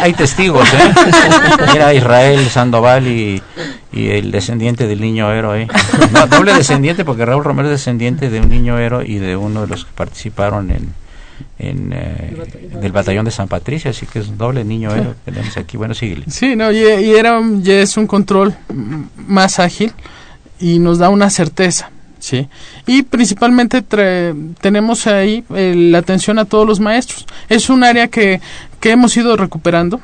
hay, 0.00 0.12
testigos, 0.14 0.68
¿eh? 0.74 0.92
Era 1.74 1.94
Israel 1.94 2.44
Sandoval 2.48 3.06
y, 3.06 3.40
y, 3.92 4.08
el 4.08 4.32
descendiente 4.32 4.88
del 4.88 5.00
niño 5.00 5.32
héroe. 5.32 5.68
No, 6.12 6.26
doble 6.26 6.52
descendiente 6.54 7.04
porque 7.04 7.24
Raúl 7.24 7.44
Romero 7.44 7.68
es 7.68 7.74
descendiente 7.74 8.30
de 8.30 8.40
un 8.40 8.48
niño 8.48 8.78
héroe 8.78 9.06
y 9.06 9.18
de 9.18 9.36
uno 9.36 9.62
de 9.62 9.68
los 9.68 9.84
que 9.84 9.92
participaron 9.94 10.72
en, 10.72 10.92
en 11.58 11.92
eh, 11.92 12.36
del 12.80 12.92
batallón 12.92 13.24
de 13.24 13.30
San 13.30 13.48
Patricio, 13.48 13.90
así 13.90 14.06
que 14.06 14.18
es 14.20 14.28
un 14.28 14.38
doble 14.38 14.64
niño 14.64 14.94
héroe 14.94 15.14
que 15.24 15.32
tenemos 15.32 15.56
aquí. 15.56 15.76
Bueno, 15.76 15.94
síguele. 15.94 16.24
Sí, 16.28 16.56
no, 16.56 16.72
y, 16.72 16.78
y 16.78 17.10
era, 17.10 17.40
ya 17.60 17.80
es 17.80 17.96
un 17.96 18.06
control 18.06 18.54
más 19.16 19.58
ágil 19.58 19.92
y 20.60 20.78
nos 20.78 20.98
da 20.98 21.08
una 21.08 21.30
certeza. 21.30 21.90
¿sí? 22.22 22.48
Y 22.86 23.02
principalmente 23.02 23.82
tenemos 24.60 25.06
ahí 25.06 25.44
eh, 25.54 25.74
la 25.76 25.98
atención 25.98 26.38
a 26.38 26.44
todos 26.44 26.66
los 26.66 26.80
maestros. 26.80 27.26
Es 27.48 27.68
un 27.68 27.84
área 27.84 28.08
que, 28.08 28.40
que 28.80 28.90
hemos 28.92 29.16
ido 29.16 29.36
recuperando, 29.36 30.00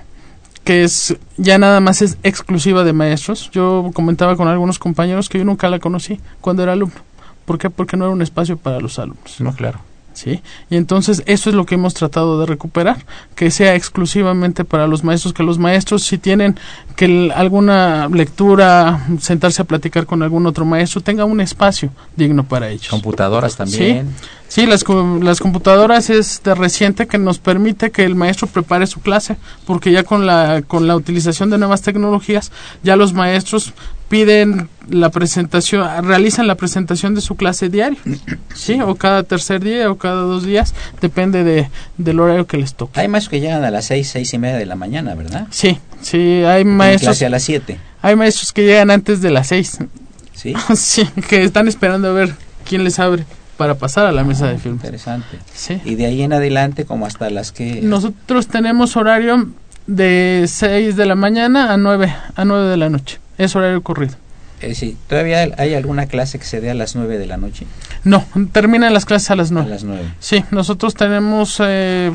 que 0.64 0.82
es 0.84 1.16
ya 1.36 1.58
nada 1.58 1.80
más 1.80 2.02
es 2.02 2.18
exclusiva 2.24 2.84
de 2.84 2.92
maestros. 2.92 3.50
Yo 3.52 3.90
comentaba 3.94 4.36
con 4.36 4.48
algunos 4.48 4.78
compañeros 4.78 5.28
que 5.28 5.38
yo 5.38 5.44
nunca 5.44 5.68
la 5.68 5.78
conocí 5.78 6.20
cuando 6.40 6.62
era 6.62 6.72
alumno. 6.72 6.96
¿Por 7.44 7.56
qué? 7.56 7.70
Porque 7.70 7.96
no 7.96 8.04
era 8.04 8.12
un 8.12 8.20
espacio 8.20 8.58
para 8.58 8.80
los 8.80 8.98
alumnos. 8.98 9.40
No, 9.40 9.54
claro. 9.54 9.80
¿Sí? 10.12 10.42
Y 10.70 10.76
entonces 10.76 11.22
eso 11.26 11.50
es 11.50 11.56
lo 11.56 11.66
que 11.66 11.76
hemos 11.76 11.94
tratado 11.94 12.40
de 12.40 12.46
recuperar, 12.46 13.04
que 13.34 13.50
sea 13.50 13.74
exclusivamente 13.74 14.64
para 14.64 14.86
los 14.86 15.04
maestros, 15.04 15.32
que 15.32 15.42
los 15.42 15.58
maestros 15.58 16.02
si 16.02 16.18
tienen 16.18 16.58
que 16.96 17.32
alguna 17.34 18.08
lectura, 18.08 19.06
sentarse 19.20 19.62
a 19.62 19.64
platicar 19.64 20.06
con 20.06 20.22
algún 20.22 20.46
otro 20.46 20.64
maestro, 20.64 21.00
tenga 21.00 21.24
un 21.24 21.40
espacio 21.40 21.90
digno 22.16 22.44
para 22.44 22.68
ellos. 22.68 22.88
Computadoras 22.88 23.56
también. 23.56 24.14
Sí, 24.48 24.64
las, 24.64 24.82
las 25.20 25.40
computadoras 25.40 26.08
es 26.08 26.42
de 26.42 26.54
reciente 26.54 27.06
que 27.06 27.18
nos 27.18 27.38
permite 27.38 27.90
que 27.90 28.04
el 28.04 28.14
maestro 28.14 28.46
prepare 28.46 28.86
su 28.86 29.00
clase, 29.00 29.36
porque 29.66 29.92
ya 29.92 30.04
con 30.04 30.26
la, 30.26 30.62
con 30.66 30.86
la 30.86 30.96
utilización 30.96 31.50
de 31.50 31.58
nuevas 31.58 31.82
tecnologías, 31.82 32.50
ya 32.82 32.96
los 32.96 33.12
maestros 33.12 33.74
piden 34.08 34.68
la 34.88 35.10
presentación, 35.10 35.86
realizan 36.04 36.46
la 36.46 36.54
presentación 36.54 37.14
de 37.14 37.20
su 37.20 37.36
clase 37.36 37.68
diario, 37.68 37.98
¿sí? 38.54 38.80
O 38.80 38.94
cada 38.94 39.22
tercer 39.22 39.62
día 39.62 39.90
o 39.90 39.98
cada 39.98 40.22
dos 40.22 40.44
días, 40.44 40.74
depende 41.00 41.44
de, 41.44 41.68
del 41.98 42.20
horario 42.20 42.46
que 42.46 42.56
les 42.56 42.74
toque. 42.74 43.00
Hay 43.00 43.08
maestros 43.08 43.30
que 43.30 43.40
llegan 43.40 43.64
a 43.64 43.70
las 43.70 43.86
seis, 43.86 44.08
seis 44.08 44.32
y 44.32 44.38
media 44.38 44.56
de 44.56 44.66
la 44.66 44.76
mañana, 44.76 45.14
¿verdad? 45.14 45.46
Sí, 45.50 45.78
sí, 46.00 46.42
hay 46.44 46.64
maestros... 46.64 47.10
Clase 47.10 47.26
a 47.26 47.30
las 47.30 47.42
siete. 47.42 47.78
Hay 48.00 48.16
maestros 48.16 48.52
que 48.52 48.64
llegan 48.64 48.90
antes 48.90 49.20
de 49.20 49.30
las 49.30 49.48
seis. 49.48 49.78
¿Sí? 50.32 50.54
sí, 50.74 51.06
que 51.28 51.42
están 51.42 51.68
esperando 51.68 52.08
a 52.08 52.12
ver 52.12 52.34
quién 52.66 52.84
les 52.84 52.98
abre 52.98 53.24
para 53.58 53.74
pasar 53.74 54.06
a 54.06 54.12
la 54.12 54.24
mesa 54.24 54.46
de 54.46 54.56
film. 54.58 54.76
Interesante. 54.76 55.38
Sí. 55.52 55.80
Y 55.84 55.96
de 55.96 56.06
ahí 56.06 56.22
en 56.22 56.32
adelante, 56.32 56.84
como 56.84 57.06
hasta 57.06 57.28
las 57.28 57.52
que... 57.52 57.82
Nosotros 57.82 58.46
tenemos 58.46 58.96
horario 58.96 59.48
de 59.88 60.44
6 60.46 60.96
de 60.96 61.06
la 61.06 61.16
mañana 61.16 61.72
a 61.72 61.76
9, 61.76 62.14
a 62.36 62.44
9 62.44 62.68
de 62.68 62.76
la 62.76 62.88
noche. 62.88 63.18
Es 63.38 63.56
horario 63.56 63.82
corrido. 63.82 64.14
Eh, 64.60 64.74
sí. 64.74 64.96
¿Todavía 65.06 65.54
hay 65.56 65.74
alguna 65.74 66.06
clase 66.06 66.38
que 66.38 66.44
se 66.44 66.60
dé 66.60 66.70
a 66.70 66.74
las 66.74 66.96
9 66.96 67.16
de 67.18 67.26
la 67.26 67.36
noche? 67.36 67.66
No, 68.02 68.24
terminan 68.50 68.92
las 68.92 69.04
clases 69.04 69.30
a 69.30 69.36
las 69.36 69.52
9. 69.52 69.68
A 69.68 69.70
las 69.70 69.84
9. 69.84 70.02
Sí, 70.18 70.44
nosotros 70.50 70.94
tenemos, 70.94 71.58
eh, 71.64 72.10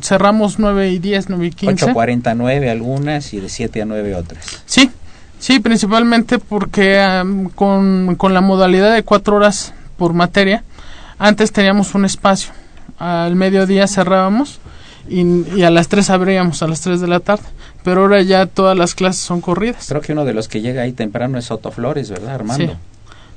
cerramos 0.00 0.60
9 0.60 0.90
y 0.90 0.98
10, 1.00 1.28
9 1.28 1.46
y 1.46 1.50
15. 1.50 1.86
8.49 1.92 2.70
algunas 2.70 3.34
y 3.34 3.40
de 3.40 3.48
7 3.48 3.82
a 3.82 3.84
9 3.84 4.14
otras. 4.14 4.62
Sí, 4.64 4.90
sí, 5.40 5.58
principalmente 5.58 6.38
porque 6.38 7.04
con, 7.56 8.14
con 8.14 8.32
la 8.32 8.40
modalidad 8.40 8.94
de 8.94 9.02
4 9.02 9.36
horas 9.36 9.74
por 9.96 10.12
materia, 10.12 10.62
Antes 11.22 11.52
teníamos 11.52 11.94
un 11.94 12.04
espacio. 12.04 12.52
Al 12.98 13.36
mediodía 13.36 13.86
cerrábamos 13.86 14.58
y, 15.08 15.22
y 15.56 15.62
a 15.64 15.70
las 15.70 15.88
3 15.88 16.10
abríamos, 16.10 16.62
a 16.62 16.68
las 16.68 16.80
3 16.80 17.00
de 17.00 17.06
la 17.08 17.20
tarde. 17.20 17.44
Pero 17.84 18.02
ahora 18.02 18.22
ya 18.22 18.46
todas 18.46 18.76
las 18.76 18.94
clases 18.94 19.22
son 19.22 19.40
corridas. 19.40 19.86
Creo 19.88 20.00
que 20.00 20.12
uno 20.12 20.24
de 20.24 20.34
los 20.34 20.48
que 20.48 20.60
llega 20.60 20.82
ahí 20.82 20.92
temprano 20.92 21.38
es 21.38 21.46
Soto 21.46 21.70
Flores, 21.72 22.10
¿verdad, 22.10 22.34
Armando? 22.34 22.72
Sí. 22.72 22.78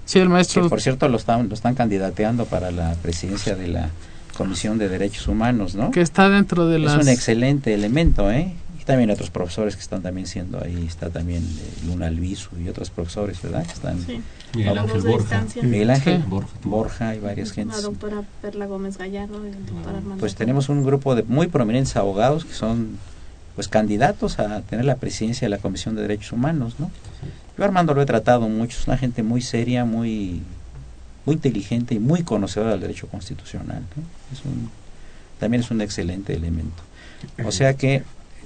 Sí, 0.05 0.19
el 0.19 0.25
Que 0.27 0.33
maestro. 0.33 0.69
por 0.69 0.81
cierto 0.81 1.07
lo 1.09 1.17
están, 1.17 1.49
lo 1.49 1.55
están 1.55 1.73
candidateando 1.73 2.45
para 2.45 2.69
la 2.69 2.93
presidencia 3.01 3.55
de 3.55 3.67
la 3.69 3.89
Comisión 4.37 4.77
de 4.77 4.87
Derechos 4.89 5.27
Humanos, 5.27 5.73
¿no? 5.75 5.89
que 5.91 6.01
está 6.01 6.29
dentro 6.29 6.67
de 6.67 6.75
Es 6.77 6.83
las... 6.83 7.01
un 7.01 7.07
excelente 7.09 7.73
elemento, 7.73 8.29
¿eh? 8.31 8.53
Y 8.85 8.87
también 8.87 9.09
otros 9.09 9.31
profesores 9.31 9.75
que 9.75 9.81
están 9.81 10.03
también 10.03 10.27
siendo 10.27 10.63
ahí, 10.63 10.85
está 10.87 11.09
también 11.09 11.43
eh, 11.43 11.85
Luna 11.87 12.05
Albizu 12.05 12.51
y 12.63 12.69
otros 12.69 12.91
profesores, 12.91 13.41
¿verdad? 13.41 13.65
Que 13.65 13.73
están 13.73 13.99
Sí. 14.05 14.21
Miguel 14.55 14.75
La 14.75 14.81
Ángel 14.83 15.01
Borja. 15.01 15.43
Miguel 15.63 15.89
Ángel, 15.89 16.17
Sí. 16.21 16.23
Borja. 16.29 16.49
Borja 16.63 17.15
y 17.15 17.19
varias 17.19 17.49
La 17.49 17.53
gentes. 17.55 17.81
doctora 17.81 18.21
Perla 18.43 18.67
Gómez 18.67 18.97
Gallardo 18.97 19.43
y 19.45 19.49
el 19.49 19.65
doctor 19.65 19.95
Armando. 19.95 20.17
Pues 20.19 20.35
tenemos 20.35 20.69
un 20.69 20.83
grupo 20.83 21.15
de 21.15 21.23
muy 21.23 21.47
prominentes 21.47 21.95
abogados 21.95 22.45
que 22.45 22.53
son 22.53 22.97
pues 23.55 23.67
candidatos 23.69 24.37
a 24.39 24.61
tener 24.61 24.85
la 24.85 24.97
presidencia 24.97 25.45
de 25.45 25.49
la 25.49 25.57
Comisión 25.57 25.95
de 25.95 26.01
Derechos 26.03 26.31
Humanos, 26.33 26.75
¿no? 26.77 26.91
Yo 27.57 27.63
a 27.63 27.67
Armando 27.67 27.93
lo 27.93 28.01
he 28.01 28.05
tratado 28.05 28.49
mucho, 28.49 28.77
es 28.79 28.85
una 28.87 28.97
gente 28.97 29.23
muy 29.23 29.41
seria, 29.41 29.83
muy 29.85 30.41
muy 31.25 31.35
inteligente 31.35 31.95
y 31.95 31.99
muy 31.99 32.21
conocedora 32.21 32.71
del 32.71 32.81
derecho 32.81 33.07
constitucional. 33.07 33.81
¿no? 33.95 34.03
Es 34.31 34.45
un, 34.45 34.69
también 35.39 35.63
es 35.63 35.71
un 35.71 35.81
excelente 35.81 36.33
elemento. 36.35 36.83
O 37.43 37.51
sea 37.51 37.73
que 37.75 38.03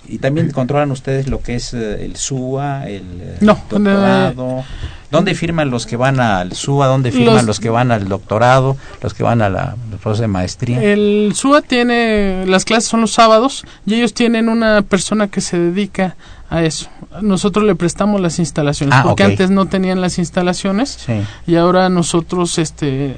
y 0.08 0.18
también 0.20 0.52
controlan 0.52 0.92
ustedes 0.92 1.28
lo 1.28 1.42
que 1.42 1.56
es 1.56 1.74
eh, 1.74 2.04
el 2.06 2.16
SUA, 2.16 2.88
el 2.88 3.04
eh, 3.22 3.38
No, 3.42 3.54
doctorado. 3.54 4.64
¿Dónde 5.12 5.34
firman 5.34 5.72
los 5.72 5.88
que 5.88 5.98
van 5.98 6.20
al 6.20 6.54
SUA? 6.54 6.86
¿Dónde 6.86 7.12
firman 7.12 7.38
Los- 7.38 7.46
los, 7.46 7.60
que 7.60 7.70
van 7.70 7.92
al 7.92 8.08
doctorado? 8.08 8.78
¿Los 9.02 9.14
que 9.16 9.24
van 9.24 9.42
a 9.42 9.50
la 9.50 9.76
los 9.90 10.00
procesos 10.00 10.20
de 10.22 10.28
maestría? 10.28 10.84
El 10.84 11.32
SUA 11.36 11.62
tiene, 11.64 12.46
las 12.46 12.64
clases 12.66 12.90
son 12.90 13.02
los 13.02 13.12
sábados 13.14 13.64
y 13.88 13.96
ellos 13.96 14.14
tienen 14.14 14.50
una 14.50 14.84
persona 14.84 15.28
que 15.28 15.42
se 15.42 15.58
dedica 15.58 16.16
a 16.50 16.64
eso. 16.64 16.88
Nosotros 17.22 17.64
le 17.66 17.76
prestamos 17.76 18.20
las 18.22 18.40
instalaciones 18.40 18.96
Ah, 18.96 19.04
porque 19.04 19.24
antes 19.24 19.50
no 19.52 19.68
tenían 19.68 20.02
las 20.02 20.18
instalaciones 20.18 20.98
Sí. 21.06 21.22
y 21.48 21.56
ahora 21.56 21.90
nosotros 21.90 22.58
este 22.58 23.18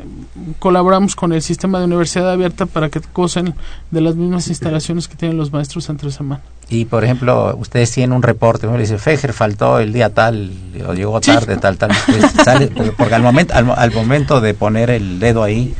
colaboramos 0.59 1.15
con 1.15 1.31
el 1.33 1.41
sistema 1.41 1.79
de 1.79 1.85
universidad 1.85 2.29
abierta 2.31 2.65
para 2.65 2.89
que 2.89 2.99
gocen 3.13 3.53
de 3.89 4.01
las 4.01 4.15
mismas 4.15 4.47
instalaciones 4.49 5.07
que 5.07 5.15
tienen 5.15 5.37
los 5.37 5.51
maestros 5.53 5.87
entre 5.89 6.11
semana. 6.11 6.41
Y 6.69 6.85
por 6.85 7.03
ejemplo, 7.03 7.55
ustedes 7.57 7.91
tienen 7.91 8.13
un 8.15 8.23
reporte, 8.23 8.65
le 8.67 8.77
dice, 8.77 8.97
Fejer 8.97 9.33
faltó 9.33 9.79
el 9.79 9.91
día 9.93 10.13
tal, 10.13 10.51
o 10.87 10.93
llegó 10.93 11.21
Sí. 11.21 11.31
tarde, 11.31 11.57
tal, 11.57 11.77
tal. 11.77 11.91
Sale- 12.45 12.67
porque- 12.97 13.15
al 13.15 13.21
momento, 13.23 13.53
al, 13.53 13.65
mo- 13.65 13.75
al 13.75 13.91
momento 13.93 14.39
de 14.41 14.53
poner 14.53 14.89
el 14.89 15.19
dedo 15.19 15.43
ahí 15.43 15.73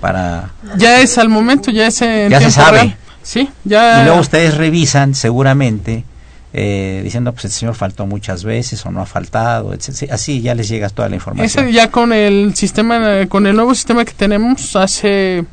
para... 0.00 0.50
Ya 0.76 1.00
es 1.00 1.18
al 1.18 1.28
momento, 1.28 1.70
ya 1.70 1.86
es 1.88 2.00
en 2.02 2.30
Ya 2.30 2.40
se 2.40 2.50
sabe. 2.50 2.78
real. 2.78 2.96
Sí, 3.22 3.50
ya 3.64 4.00
Y 4.00 4.04
luego 4.06 4.20
ustedes 4.20 4.56
revisan 4.56 5.14
seguramente, 5.14 6.04
eh, 6.52 7.00
diciendo, 7.04 7.32
pues 7.32 7.44
el 7.46 7.50
señor 7.50 7.74
faltó 7.74 8.06
muchas 8.06 8.42
veces 8.44 8.84
o 8.86 8.90
no 8.90 9.00
ha 9.00 9.06
faltado, 9.06 9.72
etc. 9.74 10.10
Así 10.10 10.40
ya 10.42 10.54
les 10.54 10.68
llega 10.68 10.88
toda 10.88 11.08
la 11.08 11.14
información. 11.16 11.64
Ese 11.66 11.72
ya 11.72 11.90
con 11.90 12.12
el 12.12 12.54
sistema, 12.56 13.26
con 13.28 13.46
el 13.46 13.54
nuevo 13.56 13.74
sistema 13.74 14.04
que 14.04 14.12
tenemos, 14.12 14.74
hace 14.76 15.44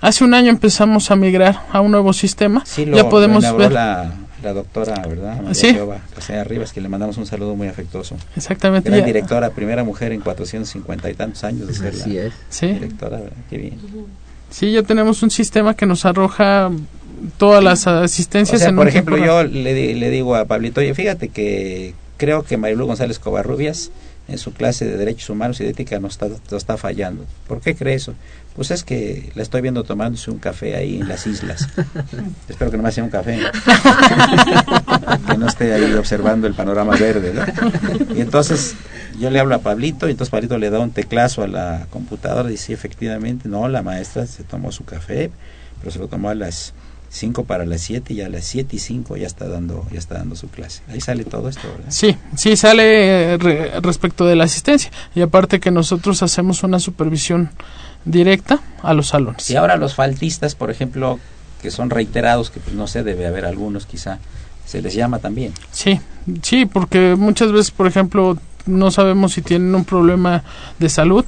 hace 0.00 0.24
un 0.24 0.32
año 0.34 0.48
empezamos 0.50 1.10
a 1.10 1.16
migrar 1.16 1.62
a 1.72 1.80
un 1.80 1.90
nuevo 1.90 2.12
sistema. 2.12 2.62
Sí, 2.64 2.86
lo, 2.86 2.96
ya 2.96 3.08
podemos 3.08 3.44
lo 3.44 3.56
ver. 3.56 3.72
La, 3.72 4.12
la 4.42 4.52
doctora, 4.54 4.94
¿verdad? 5.06 5.36
María 5.42 5.54
Sí. 5.54 5.76
Rivas, 6.46 6.72
que 6.72 6.80
le 6.80 6.88
mandamos 6.88 7.18
un 7.18 7.26
saludo 7.26 7.54
muy 7.56 7.68
afectuoso. 7.68 8.16
Exactamente. 8.36 8.88
Gran 8.88 9.00
ya- 9.00 9.06
directora, 9.06 9.50
primera 9.50 9.84
mujer 9.84 10.12
en 10.12 10.20
450 10.20 11.10
y 11.10 11.14
tantos 11.14 11.44
años 11.44 11.66
de 11.66 11.74
ser 11.74 11.88
Así 11.92 12.14
la 12.14 12.22
es. 12.22 12.34
sí, 12.48 12.68
directora, 12.68 13.18
¿verdad? 13.18 13.36
Qué 13.50 13.58
bien. 13.58 13.78
sí, 14.48 14.72
ya 14.72 14.82
tenemos 14.82 15.22
un 15.22 15.30
sistema 15.30 15.74
que 15.74 15.84
nos 15.84 16.06
arroja 16.06 16.70
todas 17.38 17.62
las 17.62 17.86
O 17.86 17.90
asistencias 17.90 18.60
sea, 18.60 18.70
en 18.70 18.76
por 18.76 18.88
ejemplo, 18.88 19.16
yo 19.16 19.44
le, 19.44 19.94
le 19.94 20.10
digo 20.10 20.36
a 20.36 20.44
Pablito, 20.44 20.80
oye, 20.80 20.94
fíjate 20.94 21.28
que 21.28 21.94
creo 22.16 22.44
que 22.44 22.56
Marilu 22.56 22.86
González 22.86 23.18
Covarrubias 23.18 23.90
en 24.30 24.38
su 24.38 24.52
clase 24.52 24.84
de 24.84 24.96
Derechos 24.96 25.28
Humanos 25.30 25.60
y 25.60 25.64
de 25.64 25.70
Ética 25.70 25.98
nos 25.98 26.12
está, 26.12 26.28
nos 26.28 26.52
está 26.52 26.76
fallando. 26.76 27.26
¿Por 27.48 27.60
qué 27.60 27.74
cree 27.74 27.94
eso? 27.94 28.14
Pues 28.54 28.70
es 28.70 28.84
que 28.84 29.30
la 29.34 29.42
estoy 29.42 29.60
viendo 29.60 29.82
tomándose 29.84 30.30
un 30.30 30.38
café 30.38 30.76
ahí 30.76 31.00
en 31.00 31.08
las 31.08 31.26
islas. 31.26 31.68
Espero 32.48 32.70
que 32.70 32.76
no 32.76 32.82
me 32.82 32.92
sea 32.92 33.02
un 33.02 33.10
café. 33.10 33.38
que 35.28 35.36
no 35.36 35.46
esté 35.46 35.72
ahí 35.72 35.92
observando 35.94 36.46
el 36.46 36.54
panorama 36.54 36.96
verde, 36.96 37.32
¿no? 37.34 38.14
Y 38.14 38.20
entonces 38.20 38.74
yo 39.18 39.30
le 39.30 39.40
hablo 39.40 39.54
a 39.56 39.58
Pablito 39.58 40.06
y 40.06 40.12
entonces 40.12 40.30
Pablito 40.30 40.58
le 40.58 40.70
da 40.70 40.78
un 40.78 40.92
teclazo 40.92 41.42
a 41.42 41.48
la 41.48 41.86
computadora 41.90 42.48
y 42.48 42.52
dice, 42.52 42.72
efectivamente, 42.72 43.48
no, 43.48 43.68
la 43.68 43.82
maestra 43.82 44.26
se 44.26 44.44
tomó 44.44 44.70
su 44.70 44.84
café, 44.84 45.30
pero 45.80 45.90
se 45.90 45.98
lo 45.98 46.08
tomó 46.08 46.30
a 46.30 46.34
las 46.34 46.72
5 47.12 47.44
para 47.44 47.66
las 47.66 47.80
7 47.80 48.14
y 48.14 48.20
a 48.20 48.28
las 48.28 48.44
7 48.44 48.76
y 48.76 48.78
5 48.78 49.16
ya 49.16 49.26
está 49.26 49.48
dando 49.48 49.84
ya 49.92 49.98
está 49.98 50.14
dando 50.18 50.36
su 50.36 50.48
clase. 50.48 50.82
Ahí 50.88 51.00
sale 51.00 51.24
todo 51.24 51.48
esto, 51.48 51.68
¿verdad? 51.68 51.90
Sí, 51.90 52.16
sí 52.36 52.56
sale 52.56 53.32
eh, 53.34 53.36
re- 53.38 53.80
respecto 53.80 54.26
de 54.26 54.36
la 54.36 54.44
asistencia 54.44 54.90
y 55.14 55.20
aparte 55.22 55.58
que 55.60 55.70
nosotros 55.72 56.22
hacemos 56.22 56.62
una 56.62 56.78
supervisión 56.78 57.50
directa 58.04 58.60
a 58.82 58.94
los 58.94 59.08
salones. 59.08 59.50
Y 59.50 59.56
ahora 59.56 59.76
los 59.76 59.94
faltistas, 59.94 60.54
por 60.54 60.70
ejemplo, 60.70 61.18
que 61.62 61.70
son 61.70 61.90
reiterados, 61.90 62.50
que 62.50 62.60
pues 62.60 62.74
no 62.76 62.86
sé, 62.86 63.02
debe 63.02 63.26
haber 63.26 63.44
algunos 63.44 63.86
quizá, 63.86 64.18
se 64.64 64.80
les 64.80 64.94
llama 64.94 65.18
también. 65.18 65.52
Sí, 65.72 66.00
sí, 66.42 66.64
porque 66.64 67.16
muchas 67.18 67.50
veces, 67.52 67.70
por 67.72 67.86
ejemplo, 67.88 68.38
no 68.66 68.90
sabemos 68.92 69.32
si 69.32 69.42
tienen 69.42 69.74
un 69.74 69.84
problema 69.84 70.44
de 70.78 70.88
salud 70.88 71.24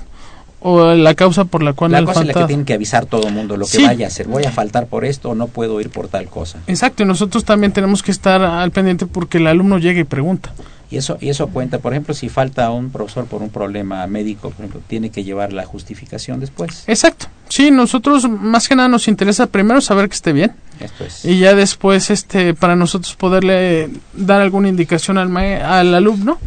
o 0.65 0.95
la 0.95 1.15
causa 1.15 1.45
por 1.45 1.63
la 1.63 1.73
cual 1.73 1.93
La 1.93 2.05
cosa 2.05 2.21
es 2.21 2.27
la 2.29 2.35
que 2.35 2.45
tienen 2.45 2.65
que 2.65 2.75
avisar 2.75 3.07
todo 3.07 3.27
el 3.29 3.35
mundo 3.35 3.57
lo 3.57 3.67
que 3.67 3.79
Sí. 3.79 3.85
vaya 3.85 4.07
a 4.07 4.09
hacer. 4.09 4.29
Voy 4.29 4.45
a 4.45 4.53
faltar 4.53 4.87
por 4.87 5.05
esto 5.05 5.31
o 5.31 5.35
no 5.35 5.49
puedo 5.49 5.81
ir 5.81 5.91
por 5.91 6.09
tal 6.09 6.27
cosa. 6.27 6.59
Exacto, 6.67 7.03
y 7.03 7.07
nosotros 7.07 7.45
también 7.45 7.73
tenemos 7.73 8.03
que 8.03 8.11
estar 8.13 8.41
al 8.43 8.71
pendiente 8.71 9.07
porque 9.07 9.39
el 9.39 9.47
alumno 9.49 9.79
llega 9.79 10.01
y 10.01 10.05
pregunta. 10.05 10.53
Y 10.91 10.99
eso, 10.99 11.17
y 11.23 11.31
eso 11.31 11.47
cuenta, 11.49 11.79
por 11.79 11.95
ejemplo, 11.95 12.13
si 12.13 12.29
falta 12.29 12.71
un 12.71 12.91
profesor 12.91 13.25
por 13.25 13.41
un 13.41 13.49
problema 13.49 14.07
médico, 14.07 14.51
por 14.51 14.59
ejemplo, 14.67 14.83
tiene 14.87 15.09
que 15.09 15.25
llevar 15.25 15.55
la 15.55 15.65
justificación 15.65 16.39
después. 16.39 16.85
Exacto. 16.87 17.27
Sí, 17.49 17.71
nosotros 17.71 18.29
más 18.29 18.69
que 18.69 18.77
nada 18.77 18.89
nos 18.89 19.09
interesa 19.09 19.47
primero 19.47 19.81
saber 19.81 20.09
que 20.11 20.15
esté 20.15 20.33
bien 20.35 20.53
Esto 20.81 21.05
es. 21.07 21.25
y 21.25 21.39
ya 21.39 21.55
después 21.55 22.11
este 22.11 22.53
para 22.55 22.77
nosotros 22.77 23.15
poderle 23.17 23.89
dar 24.13 24.43
alguna 24.43 24.69
indicación 24.69 25.17
al 25.17 25.29
mae- 25.31 25.63
al 25.63 25.95
alumno 25.95 26.39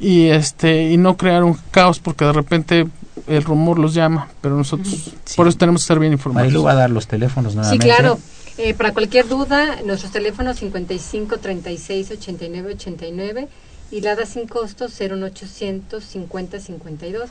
y 0.00 0.26
este 0.26 0.90
y 0.90 0.96
no 0.96 1.16
crear 1.16 1.44
un 1.44 1.56
caos 1.70 1.98
porque 2.00 2.24
de 2.24 2.32
repente 2.32 2.86
el 3.26 3.42
rumor 3.42 3.78
los 3.78 3.94
llama, 3.94 4.28
pero 4.40 4.56
nosotros 4.56 4.88
Sí. 5.24 5.36
por 5.36 5.48
eso 5.48 5.56
tenemos 5.58 5.80
que 5.82 5.84
estar 5.84 5.98
bien 5.98 6.12
informados. 6.12 6.46
Marilu 6.46 6.62
va 6.64 6.72
a 6.72 6.74
dar 6.74 6.90
los 6.90 7.06
teléfonos 7.06 7.52
Sí, 7.52 7.56
nuevamente. 7.56 7.86
claro. 7.86 8.18
Eh, 8.58 8.74
para 8.74 8.92
cualquier 8.92 9.26
duda, 9.28 9.80
nuestros 9.84 10.12
teléfonos 10.12 10.58
55 10.58 11.38
36 11.38 12.10
89 12.12 12.74
89 12.74 13.48
y 13.90 14.00
la 14.00 14.14
da 14.14 14.26
sin 14.26 14.46
costo 14.46 14.86
01800 14.88 16.04
50 16.04 16.60
52 16.60 17.28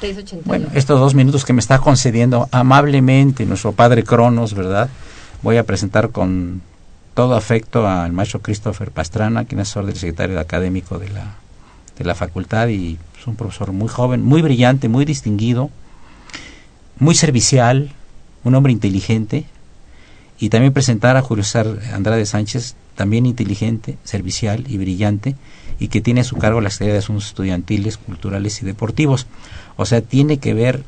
681. 0.00 0.42
Bueno, 0.44 0.68
estos 0.74 1.00
dos 1.00 1.14
minutos 1.14 1.44
que 1.44 1.52
me 1.54 1.60
está 1.60 1.78
concediendo 1.78 2.48
amablemente 2.52 3.46
nuestro 3.46 3.72
padre 3.72 4.04
Cronos, 4.04 4.52
¿verdad? 4.52 4.90
Voy 5.42 5.56
a 5.56 5.64
presentar 5.64 6.10
con 6.10 6.60
todo 7.14 7.34
afecto 7.34 7.86
al 7.88 8.12
maestro 8.12 8.40
Christopher 8.40 8.90
Pastrana, 8.90 9.44
quien 9.46 9.60
es 9.60 9.72
del 9.74 9.94
secretario 9.96 10.38
académico 10.38 10.98
de 10.98 11.08
la, 11.08 11.36
de 11.96 12.04
la 12.04 12.14
facultad 12.14 12.68
y 12.68 12.98
un 13.26 13.36
profesor 13.36 13.72
muy 13.72 13.88
joven, 13.88 14.22
muy 14.22 14.42
brillante, 14.42 14.88
muy 14.88 15.04
distinguido, 15.04 15.70
muy 16.98 17.14
servicial, 17.14 17.90
un 18.44 18.54
hombre 18.54 18.72
inteligente. 18.72 19.46
Y 20.38 20.50
también 20.50 20.72
presentar 20.72 21.16
a 21.16 21.22
Julio 21.22 21.44
César 21.44 21.78
Andrade 21.94 22.26
Sánchez, 22.26 22.74
también 22.94 23.24
inteligente, 23.24 23.96
servicial 24.04 24.64
y 24.68 24.76
brillante, 24.76 25.34
y 25.78 25.88
que 25.88 26.00
tiene 26.00 26.20
a 26.20 26.24
su 26.24 26.36
cargo 26.36 26.60
la 26.60 26.70
Secretaría 26.70 26.94
de 26.94 26.98
Asuntos 26.98 27.26
Estudiantiles, 27.26 27.96
Culturales 27.96 28.60
y 28.62 28.66
Deportivos. 28.66 29.26
O 29.76 29.86
sea, 29.86 30.02
tiene 30.02 30.38
que 30.38 30.54
ver 30.54 30.84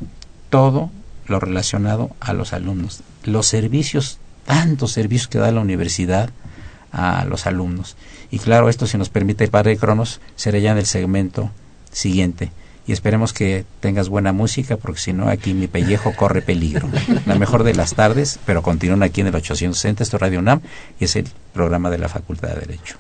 todo 0.51 0.91
lo 1.27 1.41
relacionado 1.41 2.11
a 2.21 2.33
los 2.33 2.53
alumnos. 2.53 3.03
Los 3.25 3.47
servicios, 3.47 4.19
tantos 4.45 4.93
servicios 4.93 5.29
que 5.29 5.39
da 5.39 5.53
la 5.53 5.61
universidad 5.61 6.31
a 6.93 7.25
los 7.25 7.47
alumnos. 7.47 7.97
Y 8.31 8.39
claro, 8.39 8.69
esto 8.69 8.87
si 8.87 8.99
nos 8.99 9.09
permite 9.09 9.45
el 9.45 9.51
padre 9.51 9.77
Cronos, 9.77 10.21
será 10.37 10.59
ya 10.59 10.73
en 10.73 10.79
el 10.79 10.87
segmento 10.87 11.51
siguiente. 11.99 12.51
Y 12.87 12.93
esperemos 12.93 13.35
que 13.35 13.67
tengas 13.81 14.09
buena 14.09 14.33
música, 14.33 14.79
porque 14.79 14.99
si 14.99 15.13
no, 15.13 15.29
aquí 15.29 15.53
mi 15.53 15.67
pellejo 15.67 16.15
corre 16.17 16.41
peligro. 16.41 16.89
La 17.27 17.35
mejor 17.35 17.63
de 17.63 17.75
las 17.75 17.95
tardes, 17.95 18.39
pero 18.47 18.63
continúan 18.63 19.03
aquí 19.03 19.21
en 19.21 19.27
el 19.27 19.35
860, 19.35 20.03
esto 20.03 20.17
es 20.17 20.21
Radio 20.21 20.39
UNAM, 20.39 20.63
y 20.99 21.05
es 21.05 21.17
el 21.17 21.29
programa 21.53 21.91
de 21.91 21.99
la 21.99 22.09
Facultad 22.09 22.49
de 22.49 22.61
Derecho. 22.61 22.97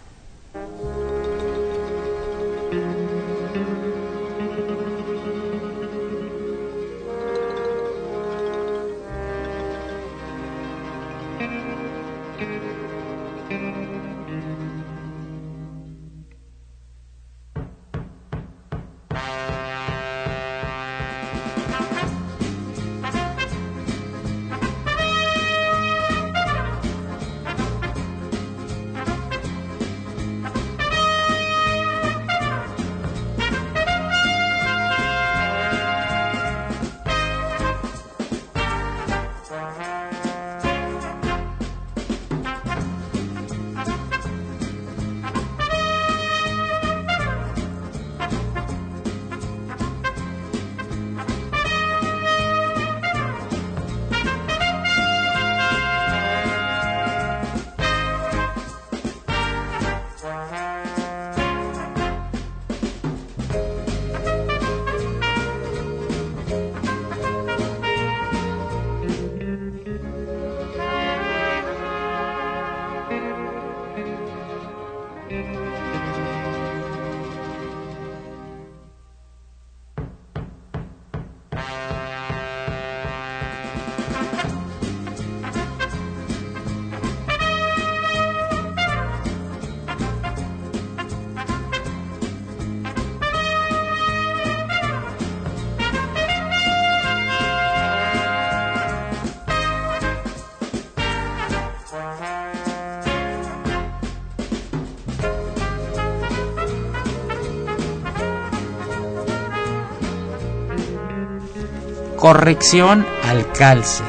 Corrección 112.19 113.07
al 113.25 113.51
calce. 113.53 114.03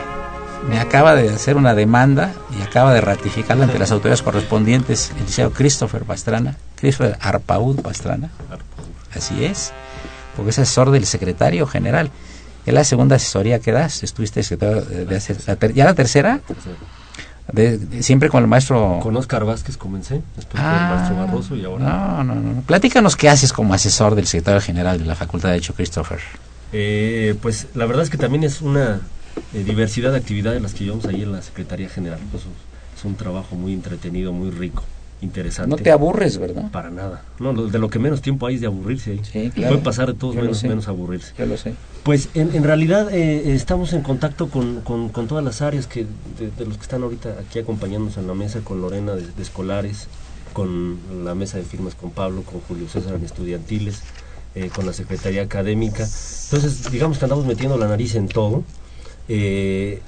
Me 0.70 0.80
acaba 0.80 1.16
de 1.16 1.30
hacer 1.30 1.56
una 1.56 1.74
demanda 1.74 2.34
y 2.58 2.62
acaba 2.62 2.94
de 2.94 3.02
ratificarla 3.02 3.64
ante 3.66 3.80
las 3.80 3.92
autoridades 3.92 4.22
correspondientes 4.22 5.10
el 5.12 5.16
licenciado 5.20 5.52
Christopher 5.52 6.04
Pastrana, 6.04 6.58
Christopher 6.76 7.18
Arpaud 7.22 7.82
Pastrana. 7.82 8.30
Así 9.16 9.46
es, 9.46 9.72
porque 10.36 10.50
es 10.52 10.60
asesor 10.60 10.92
del 10.92 11.06
secretario 11.06 11.66
general. 11.66 12.12
Es 12.66 12.74
la 12.74 12.84
segunda 12.84 13.16
asesoría 13.16 13.60
que 13.60 13.72
das. 13.72 14.04
Estuviste 14.04 14.44
secretario 14.44 14.82
de, 14.84 15.74
¿Ya 15.74 15.86
la 15.86 15.94
tercera? 15.94 16.42
De- 17.52 17.78
de- 17.80 18.04
siempre 18.04 18.30
con 18.30 18.44
el 18.44 18.48
maestro. 18.50 19.00
Con 19.02 19.16
Oscar 19.18 19.44
Vázquez 19.46 19.76
comencé, 19.78 20.22
después 20.36 20.62
Ah, 20.64 20.70
con 20.70 20.84
el 20.84 20.96
maestro 20.96 21.16
Barroso 21.26 21.56
y 21.56 21.66
ahora. 21.66 21.84
No, 21.86 22.24
no, 22.26 22.36
no. 22.36 22.62
Platícanos 22.62 23.16
qué 23.16 23.28
haces 23.30 23.54
como 23.54 23.74
asesor 23.74 24.14
del 24.14 24.28
secretario 24.28 24.62
general 24.62 25.00
de 25.00 25.06
la 25.06 25.16
Facultad 25.16 25.50
de 25.50 25.54
Derecho, 25.54 25.74
Christopher. 25.74 26.20
Eh, 26.72 27.36
pues 27.42 27.68
la 27.74 27.86
verdad 27.86 28.04
es 28.04 28.10
que 28.10 28.18
también 28.18 28.44
es 28.44 28.62
una 28.62 29.02
eh, 29.54 29.64
diversidad 29.64 30.12
de 30.12 30.18
actividades 30.18 30.62
las 30.62 30.74
que 30.74 30.84
llevamos 30.86 31.06
ahí 31.08 31.22
en 31.24 31.32
la 31.32 31.42
Secretaría 31.42 31.90
General. 31.90 32.20
Pues, 32.32 32.44
es 32.98 33.06
un 33.06 33.16
trabajo 33.16 33.56
muy 33.56 33.74
entretenido, 33.74 34.34
muy 34.34 34.52
rico, 34.52 34.84
interesante. 35.22 35.70
No 35.70 35.78
te 35.78 35.90
aburres, 35.92 36.38
¿verdad? 36.38 36.70
Para 36.72 36.90
nada. 36.90 37.24
No, 37.40 37.54
lo- 37.54 37.68
de 37.68 37.80
lo 37.80 37.90
que 37.90 37.98
menos 37.98 38.22
tiempo 38.22 38.46
hay 38.46 38.56
es 38.56 38.62
de 38.62 38.68
aburrirse 38.68 39.12
ahí. 39.12 39.22
Sí, 39.24 39.52
claro. 39.56 39.74
Puede 39.76 39.84
pasar 39.84 40.08
de 40.08 40.14
todos 40.16 40.36
Yo 40.36 40.42
menos, 40.42 40.64
menos 40.64 40.88
aburrirse. 40.88 41.34
Yo 41.38 41.46
lo 41.46 41.58
sé. 41.58 41.74
Pues 42.04 42.30
en, 42.34 42.54
en 42.56 42.64
realidad 42.64 43.14
eh, 43.14 43.54
estamos 43.54 43.94
en 43.94 44.02
contacto 44.02 44.50
con, 44.50 44.82
con- 44.82 45.10
con 45.10 45.28
todas 45.28 45.44
las 45.44 45.62
áreas 45.62 45.88
que 45.88 46.06
de, 46.38 46.52
de 46.58 46.66
los 46.66 46.76
que 46.78 46.84
están 46.84 47.04
ahorita 47.04 47.36
aquí 47.40 47.60
acompañándonos 47.60 48.18
en 48.18 48.28
la 48.28 48.34
mesa, 48.36 48.60
con 48.62 48.82
Lorena 48.82 49.14
de, 49.16 49.22
de 49.24 49.42
escolares, 49.42 50.08
con 50.54 50.98
la 51.24 51.36
mesa 51.36 51.58
de 51.58 51.64
firmas 51.64 51.96
con 51.96 52.12
Pablo, 52.12 52.42
con 52.44 52.60
Julio 52.62 52.88
César 52.90 53.16
en 53.16 53.24
estudiantiles, 53.24 54.02
eh, 54.56 54.70
con 54.74 54.86
la 54.86 54.94
Secretaría 54.94 55.44
Académica. 55.44 56.04
Entonces, 56.04 56.92
digamos 56.92 57.18
que 57.18 57.26
andamos 57.26 57.46
metiendo 57.46 57.78
la 57.78 57.88
nariz 57.88 58.16
en 58.16 58.28
todo. 58.28 58.64
Eh, 59.28 60.02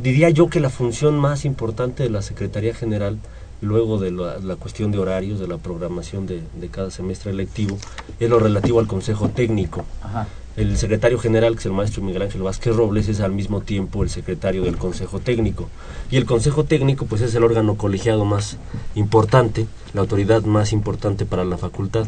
diría 0.00 0.30
yo 0.30 0.48
que 0.48 0.60
la 0.60 0.70
función 0.70 1.18
más 1.18 1.44
importante 1.44 2.02
de 2.02 2.10
la 2.10 2.22
Secretaría 2.22 2.74
General, 2.74 3.18
luego 3.60 3.98
de 3.98 4.10
la, 4.12 4.38
la 4.38 4.56
cuestión 4.56 4.92
de 4.92 4.98
horarios, 4.98 5.40
de 5.40 5.48
la 5.48 5.58
programación 5.58 6.26
de, 6.26 6.42
de 6.60 6.68
cada 6.68 6.90
semestre 6.90 7.32
lectivo, 7.32 7.78
es 8.20 8.30
lo 8.30 8.38
relativo 8.38 8.80
al 8.80 8.86
Consejo 8.86 9.28
Técnico. 9.30 9.84
Ajá. 10.02 10.28
El 10.56 10.78
secretario 10.78 11.18
general, 11.18 11.52
que 11.52 11.60
es 11.60 11.66
el 11.66 11.72
maestro 11.72 12.02
Miguel 12.02 12.22
Ángel 12.22 12.40
Vázquez 12.40 12.74
Robles, 12.74 13.08
es 13.08 13.20
al 13.20 13.32
mismo 13.32 13.60
tiempo 13.60 14.02
el 14.02 14.08
secretario 14.08 14.62
del 14.62 14.78
Consejo 14.78 15.18
Técnico. 15.20 15.68
Y 16.10 16.16
el 16.16 16.24
Consejo 16.24 16.64
Técnico, 16.64 17.04
pues 17.04 17.20
es 17.20 17.34
el 17.34 17.44
órgano 17.44 17.76
colegiado 17.76 18.24
más 18.24 18.56
importante, 18.94 19.66
la 19.92 20.00
autoridad 20.00 20.44
más 20.44 20.72
importante 20.72 21.26
para 21.26 21.44
la 21.44 21.58
facultad. 21.58 22.06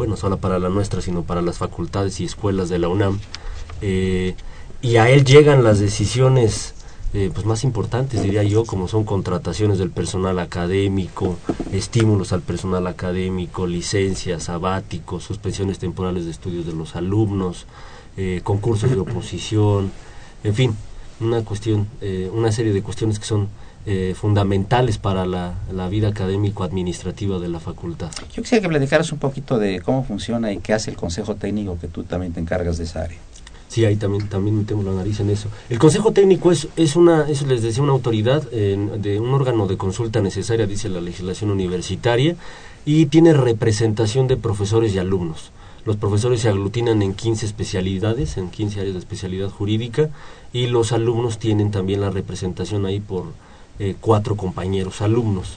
Bueno, 0.00 0.12
no 0.12 0.16
solo 0.16 0.38
para 0.38 0.58
la 0.58 0.70
nuestra, 0.70 1.02
sino 1.02 1.24
para 1.24 1.42
las 1.42 1.58
facultades 1.58 2.20
y 2.20 2.24
escuelas 2.24 2.70
de 2.70 2.78
la 2.78 2.88
UNAM. 2.88 3.18
Eh, 3.82 4.34
y 4.80 4.96
a 4.96 5.10
él 5.10 5.26
llegan 5.26 5.62
las 5.62 5.78
decisiones 5.78 6.72
eh, 7.12 7.30
pues 7.34 7.44
más 7.44 7.64
importantes, 7.64 8.22
diría 8.22 8.42
yo, 8.42 8.64
como 8.64 8.88
son 8.88 9.04
contrataciones 9.04 9.76
del 9.76 9.90
personal 9.90 10.38
académico, 10.38 11.36
estímulos 11.70 12.32
al 12.32 12.40
personal 12.40 12.86
académico, 12.86 13.66
licencias, 13.66 14.44
sabáticos, 14.44 15.24
suspensiones 15.24 15.78
temporales 15.78 16.24
de 16.24 16.30
estudios 16.30 16.64
de 16.64 16.72
los 16.72 16.96
alumnos, 16.96 17.66
eh, 18.16 18.40
concursos 18.42 18.90
de 18.90 19.00
oposición, 19.00 19.92
en 20.44 20.54
fin, 20.54 20.74
una 21.20 21.44
cuestión, 21.44 21.86
eh, 22.00 22.30
una 22.32 22.52
serie 22.52 22.72
de 22.72 22.80
cuestiones 22.80 23.18
que 23.18 23.26
son 23.26 23.48
eh, 23.86 24.14
fundamentales 24.16 24.98
para 24.98 25.24
la, 25.26 25.54
la 25.72 25.88
vida 25.88 26.08
académico-administrativa 26.08 27.38
de 27.38 27.48
la 27.48 27.60
facultad. 27.60 28.10
Yo 28.32 28.42
quisiera 28.42 28.62
que 28.62 28.68
platicaras 28.68 29.10
un 29.12 29.18
poquito 29.18 29.58
de 29.58 29.80
cómo 29.80 30.04
funciona 30.04 30.52
y 30.52 30.58
qué 30.58 30.74
hace 30.74 30.90
el 30.90 30.96
Consejo 30.96 31.36
Técnico 31.36 31.78
que 31.80 31.88
tú 31.88 32.02
también 32.04 32.32
te 32.32 32.40
encargas 32.40 32.78
de 32.78 32.84
esa 32.84 33.02
área. 33.02 33.18
Sí, 33.70 33.84
ahí 33.84 33.94
también, 33.94 34.28
también 34.28 34.58
metemos 34.58 34.84
la 34.84 34.90
nariz 34.92 35.20
en 35.20 35.30
eso. 35.30 35.48
El 35.68 35.78
Consejo 35.78 36.10
Técnico 36.10 36.50
es, 36.50 36.66
es 36.76 36.96
una, 36.96 37.28
es, 37.28 37.42
les 37.42 37.62
decía, 37.62 37.84
una 37.84 37.92
autoridad 37.92 38.42
eh, 38.50 38.76
de 38.98 39.20
un 39.20 39.32
órgano 39.32 39.68
de 39.68 39.76
consulta 39.76 40.20
necesaria, 40.20 40.66
dice 40.66 40.88
la 40.88 41.00
legislación 41.00 41.52
universitaria, 41.52 42.34
y 42.84 43.06
tiene 43.06 43.32
representación 43.32 44.26
de 44.26 44.36
profesores 44.36 44.92
y 44.94 44.98
alumnos. 44.98 45.52
Los 45.84 45.96
profesores 45.96 46.40
se 46.40 46.48
aglutinan 46.48 47.00
en 47.00 47.14
15 47.14 47.46
especialidades, 47.46 48.36
en 48.38 48.50
15 48.50 48.80
áreas 48.80 48.94
de 48.94 48.98
especialidad 48.98 49.50
jurídica, 49.50 50.10
y 50.52 50.66
los 50.66 50.90
alumnos 50.90 51.38
tienen 51.38 51.70
también 51.70 52.00
la 52.00 52.10
representación 52.10 52.86
ahí 52.86 52.98
por 52.98 53.26
eh, 53.82 53.96
cuatro 53.98 54.36
compañeros 54.36 55.00
alumnos. 55.00 55.56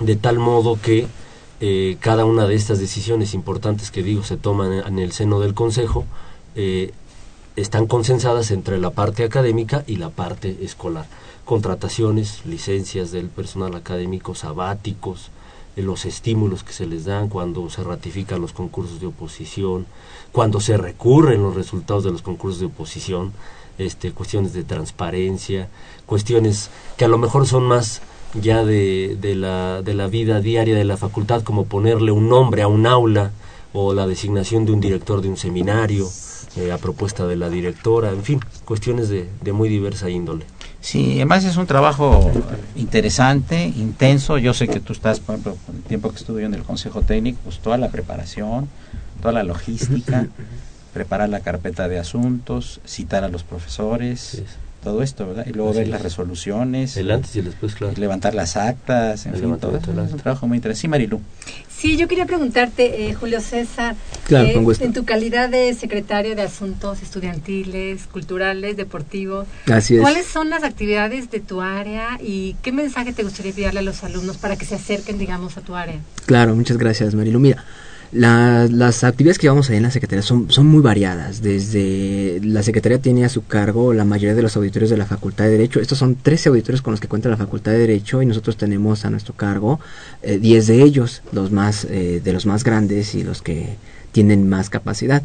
De 0.00 0.16
tal 0.16 0.40
modo 0.40 0.76
que 0.82 1.06
eh, 1.60 1.96
cada 2.00 2.24
una 2.24 2.46
de 2.48 2.56
estas 2.56 2.80
decisiones 2.80 3.34
importantes 3.34 3.92
que 3.92 4.02
digo 4.02 4.24
se 4.24 4.36
toman 4.36 4.72
en 4.72 4.98
el 4.98 5.12
seno 5.12 5.38
del 5.38 5.54
Consejo, 5.54 6.04
eh, 6.56 6.92
están 7.54 7.86
consensadas 7.86 8.50
entre 8.50 8.80
la 8.80 8.90
parte 8.90 9.22
académica 9.22 9.84
y 9.86 9.94
la 9.94 10.10
parte 10.10 10.58
escolar. 10.62 11.06
Contrataciones, 11.44 12.44
licencias 12.46 13.12
del 13.12 13.28
personal 13.28 13.76
académico, 13.76 14.34
sabáticos, 14.34 15.30
los 15.76 16.06
estímulos 16.06 16.64
que 16.64 16.72
se 16.72 16.86
les 16.86 17.04
dan 17.04 17.28
cuando 17.28 17.70
se 17.70 17.84
ratifican 17.84 18.40
los 18.40 18.52
concursos 18.52 19.00
de 19.00 19.06
oposición, 19.06 19.86
cuando 20.32 20.60
se 20.60 20.76
recurren 20.76 21.42
los 21.42 21.54
resultados 21.54 22.02
de 22.02 22.10
los 22.10 22.22
concursos 22.22 22.58
de 22.58 22.66
oposición, 22.66 23.32
este, 23.80 24.12
cuestiones 24.12 24.52
de 24.52 24.64
transparencia, 24.64 25.68
cuestiones 26.06 26.70
que 26.96 27.04
a 27.04 27.08
lo 27.08 27.18
mejor 27.18 27.46
son 27.46 27.64
más 27.64 28.02
ya 28.34 28.64
de, 28.64 29.16
de, 29.20 29.34
la, 29.34 29.82
de 29.82 29.94
la 29.94 30.06
vida 30.06 30.40
diaria 30.40 30.76
de 30.76 30.84
la 30.84 30.96
facultad, 30.96 31.42
como 31.42 31.64
ponerle 31.64 32.12
un 32.12 32.28
nombre 32.28 32.62
a 32.62 32.68
un 32.68 32.86
aula 32.86 33.32
o 33.72 33.94
la 33.94 34.06
designación 34.06 34.66
de 34.66 34.72
un 34.72 34.80
director 34.80 35.22
de 35.22 35.28
un 35.28 35.36
seminario, 35.36 36.08
eh, 36.56 36.72
a 36.72 36.78
propuesta 36.78 37.26
de 37.26 37.36
la 37.36 37.48
directora, 37.48 38.10
en 38.10 38.24
fin, 38.24 38.40
cuestiones 38.64 39.08
de, 39.08 39.28
de, 39.40 39.52
muy 39.52 39.68
diversa 39.68 40.10
índole. 40.10 40.44
Sí, 40.80 41.12
además 41.16 41.44
es 41.44 41.56
un 41.56 41.66
trabajo 41.66 42.30
interesante, 42.74 43.66
intenso. 43.68 44.38
Yo 44.38 44.52
sé 44.52 44.66
que 44.66 44.80
tú 44.80 44.92
estás, 44.92 45.20
por 45.20 45.34
ejemplo, 45.34 45.56
con 45.64 45.76
el 45.76 45.82
tiempo 45.82 46.10
que 46.10 46.16
estuve 46.16 46.40
yo 46.40 46.46
en 46.48 46.54
el 46.54 46.62
Consejo 46.62 47.02
Técnico, 47.02 47.38
pues 47.44 47.60
toda 47.60 47.76
la 47.76 47.90
preparación, 47.90 48.68
toda 49.20 49.32
la 49.32 49.44
logística, 49.44 50.26
preparar 50.92 51.28
la 51.28 51.40
carpeta 51.40 51.88
de 51.88 51.98
asuntos, 51.98 52.80
citar 52.86 53.24
a 53.24 53.28
los 53.28 53.42
profesores, 53.44 54.20
sí. 54.20 54.44
todo 54.82 55.02
esto, 55.02 55.26
¿verdad? 55.26 55.46
Y 55.46 55.52
luego 55.52 55.70
Así 55.70 55.78
ver 55.78 55.86
es. 55.86 55.90
las 55.92 56.02
resoluciones. 56.02 56.96
El 56.96 57.10
antes 57.10 57.34
y 57.36 57.40
el 57.40 57.44
después, 57.46 57.74
claro. 57.74 57.94
Levantar 57.96 58.34
las 58.34 58.56
actas, 58.56 59.26
en 59.26 59.34
El 59.34 59.40
fin, 59.40 59.56
todo 59.58 59.76
eso. 59.76 59.90
Es 60.02 60.12
un 60.12 60.18
trabajo 60.18 60.46
muy 60.48 60.56
interesante. 60.56 60.80
Sí, 60.80 60.88
Marilu. 60.88 61.20
Sí, 61.68 61.96
yo 61.96 62.08
quería 62.08 62.26
preguntarte, 62.26 63.08
eh, 63.08 63.14
Julio 63.14 63.40
César, 63.40 63.94
Claro, 64.26 64.48
eh, 64.48 64.52
con 64.52 64.64
gusto. 64.64 64.84
en 64.84 64.92
tu 64.92 65.04
calidad 65.06 65.48
de 65.48 65.72
secretario 65.74 66.36
de 66.36 66.42
Asuntos 66.42 67.00
Estudiantiles, 67.02 68.06
Culturales, 68.06 68.76
Deportivos, 68.76 69.46
Así 69.70 69.94
es. 69.94 70.00
¿cuáles 70.02 70.26
son 70.26 70.50
las 70.50 70.62
actividades 70.62 71.30
de 71.30 71.40
tu 71.40 71.62
área 71.62 72.18
y 72.22 72.54
qué 72.62 72.70
mensaje 72.72 73.14
te 73.14 73.22
gustaría 73.22 73.50
enviarle 73.50 73.80
a 73.80 73.82
los 73.82 74.04
alumnos 74.04 74.36
para 74.36 74.56
que 74.56 74.66
se 74.66 74.74
acerquen, 74.74 75.16
digamos, 75.18 75.56
a 75.56 75.62
tu 75.62 75.74
área? 75.74 75.96
Claro, 76.26 76.54
muchas 76.54 76.76
gracias, 76.76 77.14
Marilu. 77.14 77.38
Mira, 77.40 77.64
la- 78.12 78.66
las 78.68 79.04
actividades 79.04 79.38
que 79.38 79.44
llevamos 79.44 79.70
ahí 79.70 79.76
en 79.76 79.84
la 79.84 79.90
Secretaría 79.90 80.22
son, 80.22 80.50
son 80.50 80.66
muy 80.66 80.82
variadas. 80.82 81.42
Desde 81.42 82.40
la 82.42 82.62
Secretaría 82.62 82.98
tiene 83.00 83.24
a 83.24 83.28
su 83.28 83.44
cargo 83.44 83.92
la 83.94 84.04
mayoría 84.04 84.34
de 84.34 84.42
los 84.42 84.56
auditorios 84.56 84.90
de 84.90 84.96
la 84.96 85.06
Facultad 85.06 85.44
de 85.44 85.52
Derecho. 85.52 85.80
Estos 85.80 85.98
son 85.98 86.16
13 86.16 86.48
auditorios 86.48 86.82
con 86.82 86.92
los 86.92 87.00
que 87.00 87.08
cuenta 87.08 87.28
la 87.28 87.36
Facultad 87.36 87.72
de 87.72 87.78
Derecho 87.78 88.20
y 88.20 88.26
nosotros 88.26 88.56
tenemos 88.56 89.04
a 89.04 89.10
nuestro 89.10 89.34
cargo 89.34 89.78
eh, 90.22 90.38
10 90.38 90.66
de 90.66 90.82
ellos, 90.82 91.22
los 91.32 91.52
más, 91.52 91.84
eh, 91.84 92.20
de 92.22 92.32
los 92.32 92.46
más 92.46 92.64
grandes 92.64 93.14
y 93.14 93.22
los 93.22 93.42
que 93.42 93.76
tienen 94.12 94.48
más 94.48 94.70
capacidad. 94.70 95.22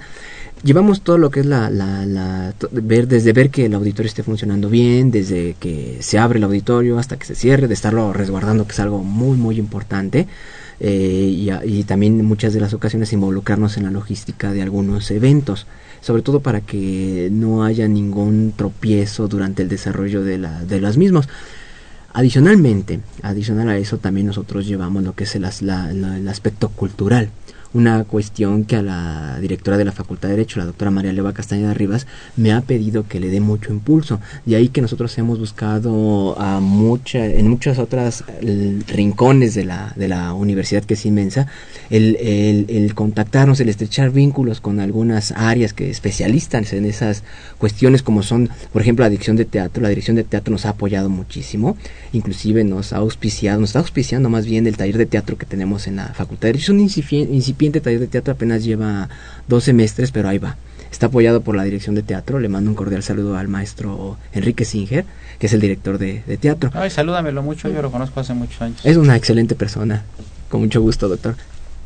Llevamos 0.64 1.02
todo 1.02 1.18
lo 1.18 1.32
que 1.32 1.42
es 1.42 1.46
la, 1.48 1.70
la, 1.70 2.06
la- 2.06 2.54
ver 2.72 3.08
desde 3.08 3.34
ver 3.34 3.50
que 3.50 3.66
el 3.66 3.74
auditorio 3.74 4.08
esté 4.08 4.22
funcionando 4.24 4.70
bien, 4.70 5.10
desde 5.12 5.56
que 5.60 5.98
se 6.02 6.18
abre 6.20 6.38
el 6.38 6.44
auditorio 6.44 6.98
hasta 7.00 7.18
que 7.18 7.26
se 7.26 7.36
cierre, 7.36 7.68
de 7.68 7.74
estarlo 7.74 8.14
resguardando, 8.14 8.66
que 8.66 8.74
es 8.74 8.80
algo 8.80 9.04
muy 9.04 9.38
muy 9.38 9.58
importante 9.60 10.28
eh, 10.80 11.30
y, 11.32 11.50
y 11.64 11.84
también 11.84 12.20
en 12.20 12.26
muchas 12.26 12.54
de 12.54 12.60
las 12.60 12.74
ocasiones 12.74 13.14
involucrarnos 13.14 13.78
en 13.78 13.84
la 13.84 13.92
logística 13.92 14.52
de 14.52 14.62
algunos 14.62 15.10
eventos, 15.12 15.68
sobre 16.02 16.22
todo 16.22 16.40
para 16.42 16.62
que 16.62 17.30
no 17.32 17.64
haya 17.64 17.88
ningún 17.88 18.54
tropiezo 18.56 19.28
durante 19.28 19.64
el 19.64 19.70
desarrollo 19.70 20.24
de, 20.24 20.38
la, 20.38 20.64
de 20.64 20.82
los 20.82 20.98
mismos. 20.98 21.28
Adicionalmente, 22.14 23.02
adicional 23.24 23.68
a 23.70 23.78
eso 23.78 23.98
también 23.98 24.28
nosotros 24.28 24.66
llevamos 24.66 25.04
lo 25.04 25.16
que 25.16 25.26
es 25.26 25.36
el 25.36 25.44
aspecto 25.44 26.70
cultural, 26.70 27.30
una 27.76 28.06
cuestión 28.06 28.64
que 28.64 28.78
a 28.78 28.82
la 28.82 29.38
directora 29.42 29.78
de 29.78 29.84
la 29.84 29.92
Facultad 29.92 30.30
de 30.30 30.36
Derecho, 30.36 30.60
la 30.60 30.66
doctora 30.66 30.92
María 30.92 31.12
Leva 31.12 31.34
Castañeda 31.34 31.74
Rivas, 31.74 32.08
me 32.38 32.54
ha 32.54 32.62
pedido 32.62 33.06
que 33.06 33.20
le 33.20 33.30
dé 33.30 33.42
mucho 33.42 33.74
impulso. 33.74 34.22
De 34.46 34.56
ahí 34.56 34.70
que 34.70 34.82
nosotros 34.82 35.16
hemos 35.18 35.40
buscado 35.40 36.40
a 36.40 36.62
mucha, 36.62 37.26
en 37.26 37.50
muchas 37.50 37.78
otras 37.78 38.24
eh, 38.42 38.80
rincones 38.88 39.56
de 39.56 39.66
la, 39.66 39.92
de 39.98 40.08
la 40.08 40.34
universidad 40.34 40.86
que 40.86 40.94
es 40.94 41.06
inmensa, 41.06 41.48
el, 41.90 42.16
el, 42.16 42.66
el 42.70 42.96
contactarnos, 42.96 43.60
el 43.60 43.68
estrechar 43.68 44.10
vínculos 44.12 44.62
con 44.62 44.80
algunas 44.80 45.34
áreas 45.34 45.74
que 45.74 45.90
especialistas 45.90 46.72
en 46.72 46.86
esas 46.86 47.24
cuestiones 47.58 48.02
como 48.02 48.24
son, 48.24 48.50
por 48.72 48.82
ejemplo, 48.82 49.04
la 49.04 49.10
dirección 49.10 49.36
de 49.36 49.44
teatro. 49.44 49.84
La 49.84 49.90
dirección 49.90 50.16
de 50.16 50.24
teatro 50.24 50.54
nos 50.54 50.66
ha 50.66 50.70
apoyado 50.70 51.10
muchísimo, 51.10 51.76
inclusive 52.14 52.64
nos 52.64 52.94
ha 52.94 52.98
auspiciado, 52.98 53.60
nos 53.60 53.72
está 53.72 53.80
auspiciando 53.80 54.30
más 54.30 54.46
bien 54.46 54.66
el 54.66 54.78
taller 54.78 54.98
de 54.98 55.06
teatro 55.06 55.38
que 55.38 55.46
tenemos 55.46 55.88
en 55.88 55.98
la 55.98 56.08
Facultad 56.14 56.44
de 56.44 56.54
Derecho. 56.54 56.66
Es 56.66 56.70
un 56.70 56.80
incipi- 56.80 57.28
incipiente 57.66 57.82
taller 57.82 58.00
de 58.00 58.08
teatro, 58.08 58.34
apenas 58.34 58.64
lleva 58.64 59.10
dos 59.48 59.64
semestres, 59.64 60.12
pero 60.12 60.30
ahí 60.30 60.38
va. 60.38 60.56
Está 60.92 61.08
apoyado 61.08 61.42
por 61.42 61.56
la 61.56 61.64
dirección 61.64 61.96
de 61.96 62.04
teatro. 62.04 62.40
Le 62.40 62.48
mando 62.48 62.70
un 62.70 62.76
cordial 62.76 63.04
saludo 63.04 63.38
al 63.38 63.48
maestro 63.48 64.18
Enrique 64.34 64.66
Singer, 64.66 65.06
que 65.40 65.48
es 65.48 65.54
el 65.54 65.60
director 65.60 65.98
de, 65.98 66.24
de 66.26 66.38
teatro. 66.38 66.70
Ay, 66.74 66.90
salúdamelo 66.90 67.44
mucho, 67.44 67.68
yo 67.70 67.82
lo 67.82 67.92
conozco 67.92 68.20
hace 68.20 68.34
muchos 68.34 68.62
años. 68.62 68.80
Es 68.84 68.98
una 68.98 69.16
excelente 69.16 69.56
persona. 69.56 70.04
Con 70.50 70.62
mucho 70.62 70.82
gusto, 70.82 71.10
doctor. 71.10 71.36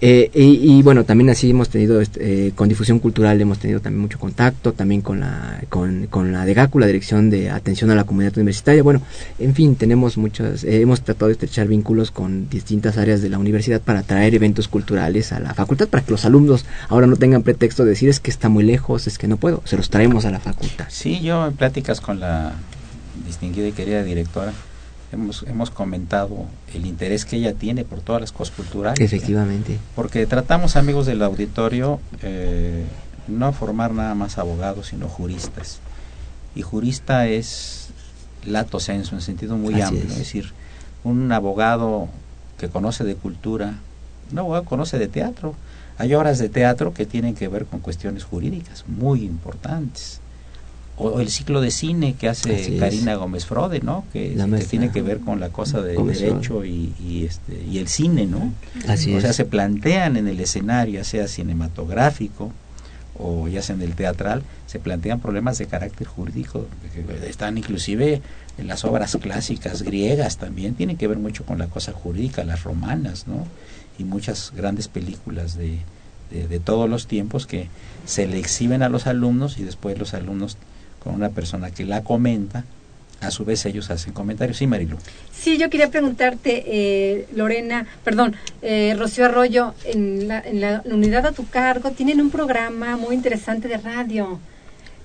Eh, 0.01 0.31
y, 0.33 0.77
y, 0.77 0.81
bueno, 0.81 1.03
también 1.03 1.29
así 1.29 1.49
hemos 1.49 1.69
tenido, 1.69 1.99
este, 1.99 2.47
eh, 2.47 2.51
con 2.55 2.69
difusión 2.69 2.99
cultural 2.99 3.39
hemos 3.41 3.59
tenido 3.59 3.81
también 3.81 4.01
mucho 4.01 4.17
contacto, 4.17 4.71
también 4.71 5.01
con 5.01 5.19
la, 5.19 5.61
con, 5.67 6.07
con 6.07 6.31
la 6.31 6.45
DEGACU, 6.45 6.79
la 6.79 6.87
Dirección 6.87 7.29
de 7.29 7.49
Atención 7.49 7.91
a 7.91 7.95
la 7.95 8.05
Comunidad 8.05 8.37
Universitaria. 8.37 8.81
Bueno, 8.81 9.01
en 9.39 9.53
fin, 9.53 9.75
tenemos 9.75 10.17
muchas, 10.17 10.63
eh, 10.63 10.79
hemos 10.81 11.01
tratado 11.01 11.27
de 11.27 11.33
estrechar 11.33 11.67
vínculos 11.67 12.11
con 12.11 12.49
distintas 12.49 12.97
áreas 12.97 13.21
de 13.21 13.29
la 13.29 13.39
universidad 13.39 13.81
para 13.81 14.03
traer 14.03 14.35
eventos 14.35 14.69
culturales 14.69 15.33
a 15.33 15.39
la 15.41 15.53
facultad, 15.53 15.89
para 15.89 16.03
que 16.03 16.11
los 16.11 16.23
alumnos 16.23 16.65
ahora 16.87 17.05
no 17.05 17.17
tengan 17.17 17.43
pretexto 17.43 17.83
de 17.83 17.89
decir 17.89 18.07
es 18.07 18.21
que 18.21 18.31
está 18.31 18.47
muy 18.47 18.63
lejos, 18.63 19.05
es 19.05 19.17
que 19.17 19.27
no 19.27 19.35
puedo, 19.35 19.61
se 19.65 19.75
los 19.75 19.89
traemos 19.89 20.23
a 20.23 20.31
la 20.31 20.39
facultad. 20.39 20.85
Sí, 20.87 21.19
yo 21.19 21.45
en 21.45 21.53
pláticas 21.53 21.99
con 21.99 22.21
la 22.21 22.53
distinguida 23.25 23.67
y 23.67 23.73
querida 23.73 24.03
directora, 24.03 24.53
hemos, 25.12 25.43
hemos 25.43 25.72
comentado 25.72 26.45
el 26.74 26.86
interés 26.86 27.26
que 27.26 27.38
ella 27.38 27.53
tiene 27.53 27.84
por 27.84 28.01
todas 28.01 28.22
las 28.22 28.32
cosas 28.32 28.55
culturales. 28.55 28.99
Efectivamente. 28.99 29.80
Porque 29.95 30.26
tratamos, 30.26 30.76
amigos 30.76 31.05
del 31.05 31.22
auditorio, 31.22 31.99
eh, 32.22 32.86
no 33.28 33.51
formar 33.53 33.91
nada 33.91 34.16
más 34.16 34.38
abogados, 34.38 34.88
sino 34.88 35.07
juristas. 35.07 35.80
Y 36.55 36.62
jurista 36.62 37.28
es 37.28 37.89
lato 38.45 38.80
sensu, 38.80 39.16
en 39.16 39.22
sentido 39.22 39.57
muy 39.57 39.76
Así 39.76 39.84
amplio. 39.84 40.05
es. 40.05 40.12
Es. 40.12 40.18
decir, 40.18 40.53
un 41.03 41.32
abogado 41.32 42.07
que 42.57 42.70
conoce 42.70 43.03
de 43.03 43.16
cultura, 43.16 43.76
un 44.32 44.39
abogado 44.39 44.64
que 44.64 44.70
conoce 44.70 44.97
de 44.97 45.07
teatro. 45.07 45.55
Hay 45.97 46.14
obras 46.14 46.39
de 46.39 46.47
teatro 46.47 46.93
que 46.93 47.05
tienen 47.05 47.36
que 47.36 47.47
ver 47.49 47.66
con 47.66 47.82
cuestiones 47.82 48.24
jurídicas 48.24 48.86
muy 48.88 49.24
importantes 49.24 50.22
o 50.99 51.21
el 51.21 51.29
ciclo 51.29 51.61
de 51.61 51.71
cine 51.71 52.13
que 52.13 52.27
hace. 52.27 52.77
Karina 52.77 53.15
Gómez 53.15 53.45
Frode, 53.45 53.79
¿no? 53.79 54.03
Que, 54.11 54.35
maestra 54.35 54.69
tiene 54.69 54.91
que 54.91 55.01
ver 55.01 55.19
con 55.19 55.39
la 55.39 55.49
cosa 55.49 55.81
del 55.81 56.05
derecho 56.05 56.65
y, 56.65 56.93
y 56.99 57.25
este 57.25 57.63
y 57.71 57.77
el 57.77 57.87
cine, 57.87 58.25
¿no? 58.25 58.53
Así 58.87 59.13
o 59.13 59.17
es. 59.17 59.23
sea, 59.23 59.33
se 59.33 59.45
plantean 59.45 60.17
en 60.17 60.27
el 60.27 60.39
escenario, 60.39 60.95
ya 60.95 61.03
sea 61.05 61.27
cinematográfico 61.27 62.51
o 63.17 63.47
ya 63.47 63.61
sea 63.61 63.75
en 63.75 63.81
el 63.81 63.95
teatral, 63.95 64.43
se 64.65 64.79
plantean 64.79 65.19
problemas 65.19 65.57
de 65.57 65.67
carácter 65.67 66.07
jurídico, 66.07 66.67
que 66.93 67.29
están 67.29 67.57
inclusive 67.57 68.21
en 68.57 68.67
las 68.67 68.85
obras 68.85 69.17
clásicas 69.21 69.81
griegas 69.81 70.37
también, 70.37 70.75
tienen 70.75 70.95
que 70.95 71.07
ver 71.07 71.17
mucho 71.17 71.45
con 71.45 71.57
la 71.59 71.67
cosa 71.67 71.91
jurídica, 71.91 72.43
las 72.43 72.63
romanas, 72.63 73.27
¿no? 73.27 73.45
Y 73.97 74.05
muchas 74.05 74.53
grandes 74.55 74.87
películas 74.87 75.57
de, 75.57 75.79
de, 76.31 76.47
de 76.47 76.59
todos 76.59 76.89
los 76.89 77.07
tiempos 77.07 77.45
que 77.45 77.67
se 78.05 78.25
le 78.25 78.39
exhiben 78.39 78.83
a 78.83 78.89
los 78.89 79.05
alumnos 79.05 79.59
y 79.59 79.63
después 79.63 79.97
los 79.99 80.13
alumnos 80.13 80.57
con 81.03 81.15
una 81.15 81.29
persona 81.29 81.71
que 81.71 81.85
la 81.85 82.03
comenta, 82.03 82.65
a 83.21 83.31
su 83.31 83.43
vez 83.45 83.65
ellos 83.65 83.89
hacen 83.89 84.13
comentarios. 84.13 84.57
Sí, 84.57 84.67
Marilu. 84.67 84.97
Sí, 85.33 85.57
yo 85.57 85.69
quería 85.69 85.89
preguntarte, 85.89 86.63
eh, 86.67 87.27
Lorena, 87.35 87.85
perdón, 88.03 88.35
eh, 88.61 88.95
Rocío 88.97 89.25
Arroyo, 89.25 89.73
en 89.85 90.27
la, 90.27 90.39
en 90.39 90.61
la 90.61 90.81
unidad 90.85 91.25
a 91.25 91.31
tu 91.31 91.47
cargo 91.47 91.91
tienen 91.91 92.21
un 92.21 92.29
programa 92.29 92.97
muy 92.97 93.15
interesante 93.15 93.67
de 93.67 93.77
radio. 93.77 94.39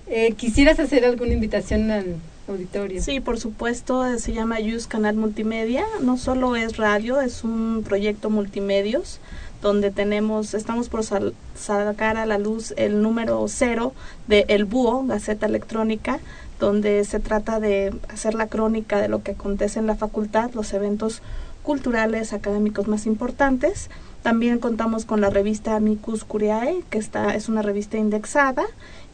Eh, 0.07 0.35
¿Quisieras 0.37 0.79
hacer 0.79 1.05
alguna 1.05 1.33
invitación 1.33 1.91
al 1.91 2.17
auditorio? 2.47 3.03
Sí, 3.03 3.21
por 3.21 3.41
supuesto, 3.41 4.19
se 4.19 4.33
llama 4.33 4.59
Use 4.61 4.89
Canal 4.89 5.17
Multimedia. 5.17 5.85
No 6.03 6.17
solo 6.19 6.57
es 6.57 6.77
radio, 6.77 7.21
es 7.21 7.43
un 7.43 7.83
proyecto 7.85 8.31
multimedios 8.31 9.21
donde 9.65 9.91
tenemos, 9.91 10.53
estamos 10.53 10.91
por 10.91 11.03
sacar 11.05 12.19
a 12.19 12.27
la 12.27 12.37
luz 12.37 12.75
el 12.77 13.01
número 13.01 13.43
cero 13.49 13.95
de 14.29 14.45
El 14.49 14.67
Búho, 14.67 15.07
Gaceta 15.07 15.47
Electrónica, 15.47 16.21
donde 16.61 17.03
se 17.05 17.19
trata 17.19 17.61
de 17.61 17.95
hacer 18.11 18.35
la 18.35 18.47
crónica 18.47 19.01
de 19.01 19.09
lo 19.09 19.23
que 19.23 19.33
acontece 19.33 19.79
en 19.79 19.87
la 19.87 19.97
facultad, 19.97 20.53
los 20.53 20.75
eventos 20.75 21.23
culturales, 21.63 22.35
académicos 22.35 22.89
más 22.89 23.07
importantes. 23.07 23.89
También 24.23 24.59
contamos 24.59 25.07
con 25.07 25.23
la 25.23 25.31
revista 25.31 25.77
Amicus 25.77 26.25
Curiae, 26.25 26.85
que 26.91 26.99
está, 26.99 27.35
es 27.35 27.49
una 27.49 27.63
revista 27.63 27.97
indexada 27.97 28.65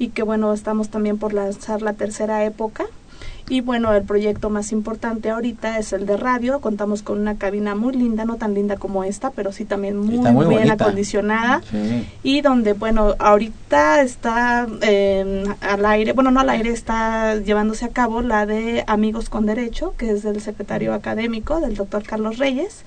y 0.01 0.09
que 0.09 0.25
bueno, 0.25 0.53
estamos 0.53 0.89
también 0.89 1.17
por 1.17 1.33
lanzar 1.33 1.81
la 1.81 1.93
tercera 1.93 2.45
época. 2.45 2.87
Y 3.51 3.63
bueno, 3.63 3.93
el 3.93 4.05
proyecto 4.05 4.49
más 4.49 4.71
importante 4.71 5.29
ahorita 5.29 5.77
es 5.79 5.93
el 5.93 6.07
de 6.07 6.17
radio. 6.17 6.61
Contamos 6.61 7.03
con 7.03 7.19
una 7.19 7.37
cabina 7.37 7.75
muy 7.75 7.93
linda, 7.95 8.25
no 8.25 8.37
tan 8.37 8.55
linda 8.55 8.77
como 8.77 9.03
esta, 9.03 9.31
pero 9.33 9.51
sí 9.51 9.65
también 9.65 9.97
muy, 9.97 10.19
bien 10.19 10.35
bonita. 10.35 10.75
acondicionada. 10.75 11.61
Sí. 11.69 12.07
Y 12.23 12.43
donde, 12.43 12.75
bueno, 12.75 13.17
ahorita 13.19 14.03
está 14.03 14.69
eh, 14.83 15.43
al 15.63 15.85
aire, 15.85 16.13
bueno, 16.13 16.31
no 16.31 16.39
al 16.39 16.49
aire, 16.49 16.71
está 16.71 17.35
llevándose 17.35 17.87
a 17.87 17.89
cabo 17.89 18.23
la 18.23 18.47
de 18.47 18.85
Amigos 18.87 19.29
con 19.29 19.47
Derecho, 19.47 19.95
que 19.99 20.13
es 20.13 20.23
del 20.23 20.41
secretario 20.41 20.95
académico, 20.95 21.61
del 21.61 21.75
doctor 21.75 22.05
Carlos 22.05 22.39
Reyes. 22.39 22.85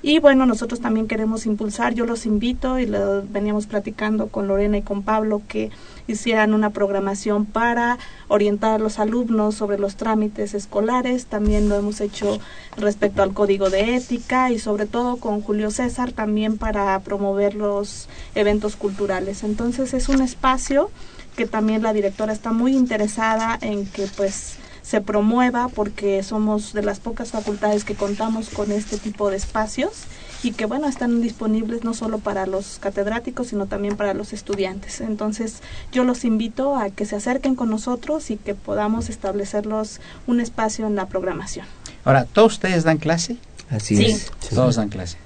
Y 0.00 0.18
bueno, 0.18 0.46
nosotros 0.46 0.80
también 0.80 1.08
queremos 1.08 1.44
impulsar, 1.44 1.92
yo 1.92 2.06
los 2.06 2.24
invito 2.24 2.78
y 2.78 2.86
lo 2.86 3.22
veníamos 3.28 3.66
platicando 3.66 4.28
con 4.28 4.46
Lorena 4.46 4.78
y 4.78 4.82
con 4.82 5.02
Pablo 5.02 5.42
que 5.46 5.70
hicieran 6.06 6.54
una 6.54 6.70
programación 6.70 7.46
para 7.46 7.98
orientar 8.28 8.72
a 8.72 8.78
los 8.78 8.98
alumnos 8.98 9.54
sobre 9.54 9.78
los 9.78 9.96
trámites 9.96 10.54
escolares, 10.54 11.26
también 11.26 11.68
lo 11.68 11.76
hemos 11.76 12.00
hecho 12.00 12.38
respecto 12.76 13.22
al 13.22 13.34
código 13.34 13.70
de 13.70 13.96
ética 13.96 14.50
y 14.50 14.58
sobre 14.58 14.86
todo 14.86 15.16
con 15.16 15.40
Julio 15.40 15.70
César 15.70 16.12
también 16.12 16.58
para 16.58 16.98
promover 17.00 17.54
los 17.54 18.08
eventos 18.34 18.76
culturales. 18.76 19.42
Entonces 19.42 19.94
es 19.94 20.08
un 20.08 20.22
espacio 20.22 20.90
que 21.36 21.46
también 21.46 21.82
la 21.82 21.92
directora 21.92 22.32
está 22.32 22.52
muy 22.52 22.74
interesada 22.74 23.58
en 23.60 23.86
que 23.86 24.06
pues 24.16 24.56
se 24.82 25.00
promueva 25.00 25.68
porque 25.68 26.22
somos 26.22 26.72
de 26.72 26.82
las 26.82 27.00
pocas 27.00 27.32
facultades 27.32 27.84
que 27.84 27.94
contamos 27.94 28.48
con 28.50 28.70
este 28.70 28.98
tipo 28.98 29.30
de 29.30 29.36
espacios 29.36 30.04
y 30.46 30.52
que 30.52 30.64
bueno 30.66 30.86
están 30.86 31.20
disponibles 31.22 31.82
no 31.82 31.92
solo 31.92 32.18
para 32.18 32.46
los 32.46 32.78
catedráticos 32.78 33.48
sino 33.48 33.66
también 33.66 33.96
para 33.96 34.14
los 34.14 34.32
estudiantes 34.32 35.00
entonces 35.00 35.56
yo 35.92 36.04
los 36.04 36.24
invito 36.24 36.76
a 36.76 36.90
que 36.90 37.04
se 37.04 37.16
acerquen 37.16 37.56
con 37.56 37.68
nosotros 37.68 38.30
y 38.30 38.36
que 38.36 38.54
podamos 38.54 39.08
establecerlos 39.08 40.00
un 40.26 40.40
espacio 40.40 40.86
en 40.86 40.94
la 40.94 41.06
programación 41.06 41.66
Ahora, 42.04 42.24
¿todos 42.24 42.52
ustedes 42.54 42.84
dan 42.84 42.98
clase? 42.98 43.36
Así 43.68 43.96
Sí. 43.96 44.04
es. 44.04 44.30
Todos 44.54 44.76
dan 44.76 44.88
clase. 44.90 45.18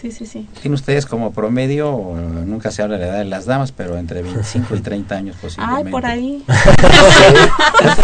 Sí 0.00 0.10
sí 0.12 0.26
sí 0.26 0.46
Tienen 0.60 0.74
ustedes 0.74 1.06
como 1.06 1.32
promedio, 1.32 1.88
eh, 2.16 2.44
nunca 2.46 2.70
se 2.70 2.82
habla 2.82 2.96
de 2.96 3.04
la 3.04 3.08
edad 3.12 3.18
de 3.18 3.24
las 3.26 3.44
damas, 3.46 3.72
pero 3.72 3.96
entre 3.98 4.22
25 4.22 4.76
y 4.76 4.80
30 4.80 5.14
años 5.14 5.36
posiblemente. 5.40 5.84
ay 5.86 5.90
por 5.90 6.06
ahí 6.06 6.44
¿Estás 6.48 7.98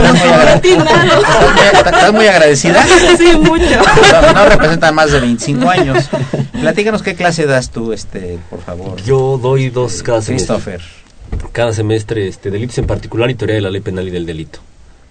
estás 1.74 2.12
muy 2.12 2.26
agradecida? 2.26 2.84
sí 3.16 3.36
mucho 3.38 3.64
No, 4.12 4.32
no 4.32 4.48
representan 4.48 4.94
más 4.94 5.12
de 5.12 5.20
25 5.20 5.68
años. 5.68 6.08
Platícanos 6.60 7.02
qué 7.02 7.14
clase 7.14 7.46
das 7.46 7.70
tú, 7.70 7.92
este, 7.92 8.38
por 8.50 8.60
favor. 8.60 9.00
Yo 9.02 9.38
doy 9.38 9.70
dos 9.70 10.02
cada 10.02 10.22
semestre. 10.22 10.56
Christopher. 10.56 10.80
Cada 11.52 11.72
semestre, 11.72 12.28
este, 12.28 12.50
delitos 12.50 12.78
en 12.78 12.86
particular 12.86 13.30
y 13.30 13.34
teoría 13.34 13.56
de 13.56 13.62
la 13.62 13.70
ley 13.70 13.80
penal 13.80 14.06
y 14.08 14.10
del 14.10 14.26
delito. 14.26 14.60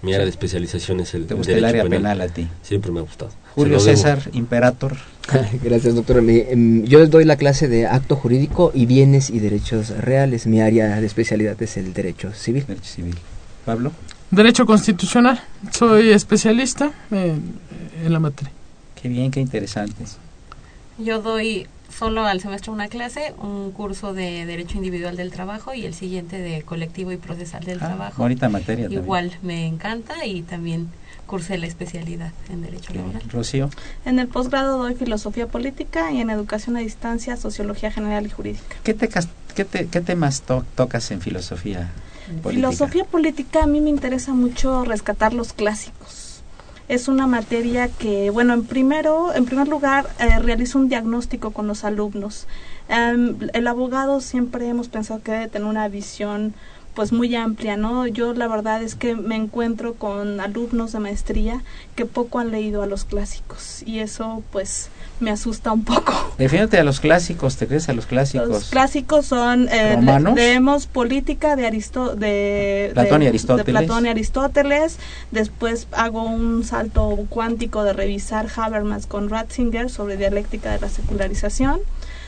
Mi 0.06 0.14
área 0.14 0.24
de 0.24 0.30
especialización 0.30 1.00
es 1.00 1.12
el 1.14 1.26
¿Te 1.26 1.34
gusta 1.34 1.52
el 1.52 1.60
derecho 1.60 1.80
área 1.80 1.90
penal 1.90 2.20
a 2.20 2.28
ti? 2.28 2.46
Siempre 2.62 2.92
me 2.92 3.00
ha 3.00 3.02
gustado. 3.02 3.32
Julio. 3.54 3.80
César, 3.80 4.22
Imperator. 4.32 4.96
Gracias, 5.64 5.94
doctor. 5.94 6.22
Me- 6.22 6.50
em, 6.50 6.84
yo 6.84 7.00
les 7.00 7.10
doy 7.10 7.24
la 7.24 7.36
clase 7.36 7.66
de 7.68 7.86
acto 7.86 8.14
jurídico 8.16 8.70
y 8.74 8.86
bienes 8.86 9.30
y 9.30 9.40
derechos 9.40 9.90
reales. 9.90 10.46
Mi 10.46 10.60
área 10.60 11.00
de 11.00 11.06
especialidad 11.06 11.60
es 11.62 11.76
el 11.76 11.92
derecho 11.92 12.32
civil. 12.32 12.64
Derecho 12.66 12.84
civil. 12.88 13.14
Pablo. 13.64 13.92
Derecho 14.30 14.64
constitucional. 14.66 15.42
Soy 15.72 16.10
especialista 16.10 16.92
en, 17.10 17.42
en 18.04 18.12
la 18.12 18.20
materia. 18.20 18.52
Qué 19.00 19.08
bien, 19.08 19.30
qué 19.30 19.40
interesante. 19.40 20.04
Yo 20.98 21.20
doy 21.20 21.66
solo 21.96 22.26
al 22.26 22.40
semestre 22.40 22.70
una 22.70 22.88
clase, 22.88 23.34
un 23.38 23.70
curso 23.72 24.12
de 24.12 24.44
Derecho 24.46 24.76
Individual 24.76 25.16
del 25.16 25.30
Trabajo 25.30 25.74
y 25.74 25.84
el 25.86 25.94
siguiente 25.94 26.38
de 26.38 26.62
Colectivo 26.62 27.12
y 27.12 27.16
Procesal 27.16 27.64
del 27.64 27.78
Ah, 27.82 27.86
Trabajo. 27.86 28.22
bonita 28.22 28.48
materia 28.48 28.84
también. 28.84 29.02
Igual 29.02 29.32
me 29.42 29.66
encanta 29.66 30.24
y 30.26 30.42
también 30.42 30.88
cursé 31.26 31.58
la 31.58 31.66
especialidad 31.66 32.32
en 32.50 32.62
Derecho 32.62 32.92
bien. 32.92 33.06
Laboral. 33.06 33.28
Rocío. 33.30 33.70
en 34.04 34.18
el 34.18 34.28
posgrado 34.28 34.78
doy 34.78 34.94
filosofía 34.94 35.48
política 35.48 36.12
y 36.12 36.20
en 36.20 36.30
educación 36.30 36.76
a 36.76 36.80
distancia 36.80 37.36
sociología 37.36 37.90
general 37.90 38.26
y 38.26 38.30
jurídica 38.30 38.76
¿Qué, 38.84 38.94
te, 38.94 39.08
qué, 39.54 39.64
te- 39.64 39.86
qué 39.88 40.00
temas 40.00 40.42
to- 40.42 40.64
tocas 40.76 41.10
en 41.10 41.20
filosofía 41.20 41.90
política? 42.42 42.50
Filosofía 42.70 43.04
política 43.04 43.64
a 43.64 43.66
mí 43.66 43.80
me 43.80 43.90
interesa 43.90 44.34
mucho 44.34 44.84
rescatar 44.84 45.32
los 45.34 45.52
clásicos. 45.52 46.25
Es 46.88 47.08
una 47.08 47.26
materia 47.26 47.88
que, 47.88 48.30
bueno, 48.30 48.54
en 48.54 48.64
primero, 48.66 49.34
en 49.34 49.44
primer 49.44 49.66
lugar, 49.66 50.14
eh, 50.20 50.38
realizo 50.38 50.78
un 50.78 50.88
diagnóstico 50.88 51.52
con 51.52 51.66
los 51.66 51.82
alumnos. 51.84 52.46
Em, 52.88 53.36
el 53.54 53.66
abogado 53.66 54.20
siempre 54.20 54.68
hemos 54.68 54.88
pensado 54.88 55.20
que 55.22 55.32
debe 55.32 55.48
tener 55.48 55.68
una 55.68 55.88
visión 55.88 56.54
pues 56.96 57.12
muy 57.12 57.36
amplia, 57.36 57.76
¿no? 57.76 58.06
Yo 58.08 58.32
la 58.32 58.48
verdad 58.48 58.82
es 58.82 58.94
que 58.96 59.14
me 59.14 59.36
encuentro 59.36 59.94
con 59.94 60.40
alumnos 60.40 60.92
de 60.92 60.98
maestría 60.98 61.62
que 61.94 62.06
poco 62.06 62.38
han 62.40 62.50
leído 62.50 62.82
a 62.82 62.86
los 62.86 63.04
clásicos 63.04 63.82
y 63.86 64.00
eso 64.00 64.42
pues 64.50 64.88
me 65.20 65.30
asusta 65.30 65.72
un 65.72 65.84
poco. 65.84 66.12
Defínete 66.38 66.78
a 66.78 66.84
los 66.84 67.00
clásicos, 67.00 67.56
¿te 67.56 67.66
crees 67.66 67.88
a 67.88 67.92
los 67.92 68.06
clásicos? 68.06 68.48
Los 68.48 68.64
clásicos 68.70 69.26
son 69.26 69.68
eh, 69.70 69.98
leemos 70.34 70.86
política 70.86 71.54
de 71.54 71.66
Aristo 71.66 72.16
de 72.16 72.90
Platón 72.94 73.20
y 73.22 73.24
de- 73.26 73.28
Aristóteles. 73.28 73.66
de 73.66 73.72
Platón 73.86 74.06
y 74.06 74.08
Aristóteles. 74.08 74.98
Después 75.30 75.86
hago 75.92 76.22
un 76.24 76.64
salto 76.64 77.14
cuántico 77.28 77.84
de 77.84 77.92
revisar 77.92 78.46
Habermas 78.56 79.06
con 79.06 79.28
Ratzinger 79.28 79.90
sobre 79.90 80.16
dialéctica 80.16 80.72
de 80.72 80.80
la 80.80 80.88
secularización. 80.88 81.80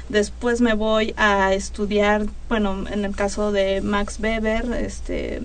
Después 0.08 0.60
me 0.60 0.74
voy 0.74 1.14
a 1.16 1.52
estudiar, 1.52 2.26
bueno, 2.48 2.84
en 2.90 3.04
el 3.04 3.14
caso 3.14 3.52
de 3.52 3.80
Max 3.82 4.18
Weber, 4.20 4.72
este, 4.72 5.40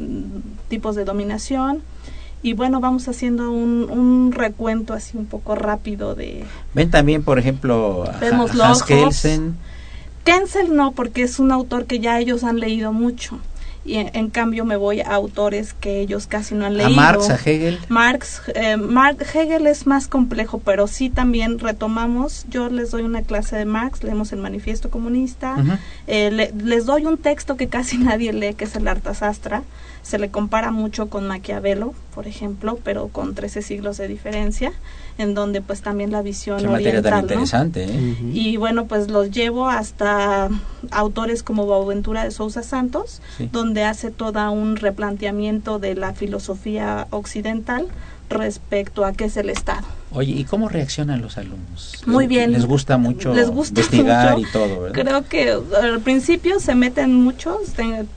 tipos 0.69 0.95
de 0.95 1.05
dominación. 1.05 1.81
Y 2.41 2.53
bueno, 2.53 2.79
vamos 2.81 3.07
haciendo 3.07 3.51
un, 3.51 3.89
un 3.89 4.31
recuento 4.33 4.93
así 4.93 5.17
un 5.17 5.25
poco 5.25 5.55
rápido 5.55 6.13
de, 6.13 6.43
Ven 6.73 6.91
también, 6.91 7.23
por 7.23 7.39
ejemplo, 7.39 8.03
a 8.03 8.19
Hans. 8.19 8.83
Kelsen. 8.83 9.55
Kensel 10.23 10.75
no, 10.75 10.91
porque 10.93 11.23
es 11.23 11.39
un 11.39 11.51
autor 11.51 11.85
que 11.85 11.99
ya 11.99 12.19
ellos 12.19 12.43
han 12.43 12.59
leído 12.59 12.93
mucho. 12.93 13.39
Y 13.85 13.95
en, 13.95 14.11
en 14.13 14.29
cambio 14.29 14.63
me 14.63 14.77
voy 14.77 15.01
a 15.01 15.09
autores 15.13 15.73
que 15.73 15.99
ellos 15.99 16.25
casi 16.27 16.55
no 16.55 16.65
han 16.65 16.73
a 16.73 16.77
leído. 16.77 16.95
Marx, 16.95 17.29
a 17.29 17.35
Hegel. 17.35 17.79
Marx, 17.89 18.41
eh, 18.55 18.77
Mark 18.77 19.17
Hegel 19.33 19.67
es 19.67 19.85
más 19.87 20.07
complejo, 20.07 20.61
pero 20.63 20.87
sí 20.87 21.09
también 21.09 21.59
retomamos. 21.59 22.45
Yo 22.49 22.69
les 22.69 22.91
doy 22.91 23.01
una 23.01 23.23
clase 23.23 23.57
de 23.57 23.65
Marx, 23.65 24.03
leemos 24.03 24.31
el 24.31 24.39
Manifiesto 24.39 24.89
Comunista. 24.89 25.55
Eh, 26.07 26.31
le- 26.31 26.53
les 26.63 26.85
doy 26.85 27.05
un 27.05 27.17
texto 27.17 27.57
que 27.57 27.67
casi 27.67 27.97
nadie 27.99 28.31
lee, 28.31 28.53
que 28.53 28.63
es 28.65 28.75
el 28.77 28.87
Artasastra. 28.87 29.63
Se 30.01 30.17
le 30.17 30.29
compara 30.31 30.71
mucho 30.71 31.09
con 31.09 31.27
Maquiavelo, 31.27 31.93
por 32.13 32.27
ejemplo, 32.27 32.79
pero 32.83 33.07
con 33.09 33.35
13 33.35 33.61
siglos 33.61 33.97
de 33.97 34.07
diferencia, 34.07 34.71
en 35.17 35.33
donde 35.33 35.61
pues 35.61 35.81
también 35.81 36.11
la 36.11 36.21
visión 36.21 36.59
Qué 36.59 36.67
materia 36.67 37.01
tan 37.01 37.13
oriental, 37.13 37.21
¿no? 37.37 37.43
interesante, 37.43 37.83
¿eh? 37.85 38.15
Y 38.33 38.57
bueno, 38.57 38.85
pues 38.87 39.09
los 39.09 39.31
llevo 39.31 39.67
hasta 39.69 40.49
autores 40.91 41.43
como 41.43 41.65
Boaventura 41.65 42.23
de 42.23 42.31
Sousa 42.31 42.63
Santos, 42.63 43.21
Sí. 43.37 43.49
donde 43.51 43.83
hace 43.83 44.11
todo 44.11 44.51
un 44.51 44.75
replanteamiento 44.75 45.79
de 45.79 45.95
la 45.95 46.13
filosofía 46.13 47.07
occidental 47.11 47.87
respecto 48.29 49.05
a 49.05 49.13
qué 49.13 49.25
es 49.25 49.37
el 49.37 49.49
Estado. 49.49 49.85
Oye, 50.15 50.31
¿y 50.33 50.43
cómo 50.43 50.69
reaccionan 50.69 51.21
los 51.21 51.37
alumnos? 51.37 52.03
Muy 52.05 52.27
bien. 52.27 52.51
Les 52.51 52.65
gusta 52.65 52.97
mucho 52.97 53.33
Les 53.33 53.49
gusta 53.49 53.81
investigar 53.81 54.37
mucho. 54.37 54.47
y 54.47 54.51
todo, 54.51 54.81
¿verdad? 54.81 55.01
Creo 55.03 55.25
que 55.27 55.51
al 55.81 55.99
principio 56.01 56.59
se 56.59 56.75
meten 56.75 57.15
muchos. 57.15 57.57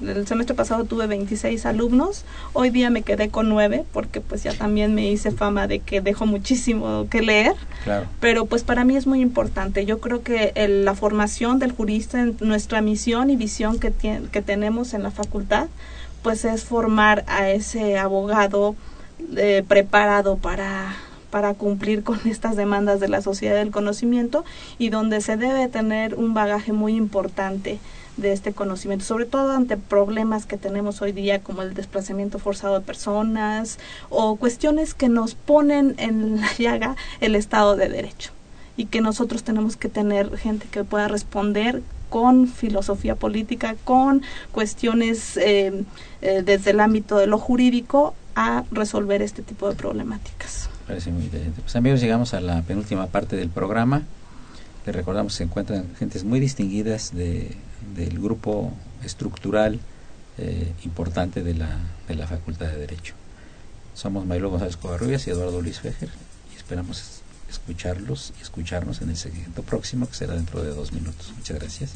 El 0.03 0.27
semestre 0.27 0.55
pasado 0.55 0.85
tuve 0.85 1.07
26 1.07 1.65
alumnos. 1.65 2.25
Hoy 2.53 2.71
día 2.71 2.91
me 2.91 3.03
quedé 3.03 3.31
con 3.31 3.49
9 3.49 3.85
porque 3.93 4.21
pues 4.21 4.43
ya 4.43 4.53
también 4.53 4.95
me 4.95 5.11
hice 5.11 5.31
fama 5.31 5.67
de 5.67 5.79
que 5.79 6.01
dejo 6.03 6.27
muchísimo 6.27 7.07
que 7.11 7.23
leer. 7.23 7.55
Claro. 7.85 8.07
Pero 8.21 8.45
pues 8.47 8.63
para 8.63 8.85
mí 8.85 8.97
es 8.97 9.07
muy 9.07 9.21
importante. 9.23 9.87
Yo 9.87 9.99
creo 10.01 10.23
que 10.23 10.53
el- 10.55 10.85
la 10.85 10.95
formación 10.95 11.59
del 11.59 11.73
jurista, 11.73 12.21
en 12.21 12.37
nuestra 12.41 12.83
misión 12.83 13.31
y 13.31 13.37
visión 13.37 13.79
que, 13.81 13.91
tien- 13.93 14.29
que 14.29 14.43
tenemos 14.43 14.93
en 14.93 15.03
la 15.03 15.11
facultad, 15.11 15.69
pues 16.23 16.45
es 16.45 16.65
formar 16.65 17.25
a 17.27 17.49
ese 17.51 17.97
abogado 17.99 18.75
eh, 19.39 19.65
preparado 19.67 20.37
para 20.37 20.95
para 21.31 21.55
cumplir 21.55 22.03
con 22.03 22.21
estas 22.27 22.57
demandas 22.57 23.01
de 23.01 23.09
la 23.09 23.23
sociedad 23.23 23.57
del 23.57 23.71
conocimiento 23.71 24.45
y 24.79 24.91
donde 24.91 25.21
se 25.21 25.37
debe 25.37 25.69
tener 25.69 26.15
un 26.15 26.35
bagaje 26.35 26.73
muy 26.73 26.95
importante 26.95 27.79
de 28.17 28.33
este 28.33 28.53
conocimiento, 28.53 29.05
sobre 29.05 29.27
todo 29.27 29.53
ante 29.53 29.77
problemas 29.77 30.47
que 30.47 30.57
tenemos 30.57 31.03
hoy 31.03 31.13
día 31.13 31.43
como 31.43 31.63
el 31.63 31.75
desplazamiento 31.75 32.39
forzado 32.39 32.75
de 32.75 32.81
personas 32.81 33.79
o 34.09 34.37
cuestiones 34.37 34.95
que 34.95 35.09
nos 35.09 35.35
ponen 35.35 35.95
en 35.99 36.41
la 36.41 36.49
llaga 36.59 36.97
el 37.21 37.35
Estado 37.35 37.77
de 37.77 37.89
Derecho 37.89 38.33
y 38.77 38.87
que 38.87 39.01
nosotros 39.01 39.43
tenemos 39.43 39.77
que 39.77 39.89
tener 39.89 40.37
gente 40.39 40.67
que 40.71 40.85
pueda 40.85 41.09
responder 41.09 41.83
con 42.09 42.47
filosofía 42.47 43.17
política, 43.17 43.77
con 43.85 44.23
cuestiones 44.53 45.37
eh, 45.37 45.85
eh, 46.23 46.43
desde 46.45 46.71
el 46.71 46.81
ámbito 46.81 47.19
de 47.19 47.27
lo 47.27 47.39
jurídico 47.39 48.15
a 48.35 48.65
resolver 48.71 49.23
este 49.23 49.43
tipo 49.43 49.69
de 49.69 49.75
problemáticas. 49.75 50.71
Parece 50.87 51.11
muy 51.11 51.25
interesante. 51.25 51.63
Pues 51.63 51.75
amigos, 51.77 52.01
llegamos 52.01 52.33
a 52.35 52.41
la 52.41 52.63
penúltima 52.63 53.07
parte 53.09 53.37
del 53.37 53.49
programa. 53.51 54.03
Les 54.87 54.95
recordamos 54.95 55.33
que 55.33 55.39
se 55.39 55.45
encuentran 55.45 55.87
gentes 55.99 56.23
muy 56.25 56.39
distinguidas 56.39 57.13
de, 57.15 57.57
del 57.97 58.21
grupo 58.21 58.73
estructural 59.03 59.81
eh, 60.39 60.73
importante 60.85 61.43
de 61.43 61.55
la, 61.55 61.77
de 62.07 62.15
la 62.15 62.27
Facultad 62.29 62.67
de 62.67 62.77
Derecho. 62.79 63.15
Somos 63.95 64.27
Mailo 64.27 64.51
González 64.51 64.77
Covarrubias 64.77 65.27
y 65.27 65.31
Eduardo 65.31 65.61
Luis 65.61 65.81
Fejer 65.81 66.11
y 66.53 66.57
esperamos 66.57 67.01
es- 67.01 67.23
escucharlos 67.51 68.33
y 68.39 68.43
escucharnos 68.43 69.01
en 69.03 69.11
el 69.11 69.17
segmento 69.17 69.63
próximo 69.63 70.07
que 70.09 70.15
será 70.15 70.35
dentro 70.35 70.63
de 70.63 70.71
dos 70.71 70.93
minutos. 70.93 71.33
Muchas 71.37 71.59
gracias. 71.59 71.91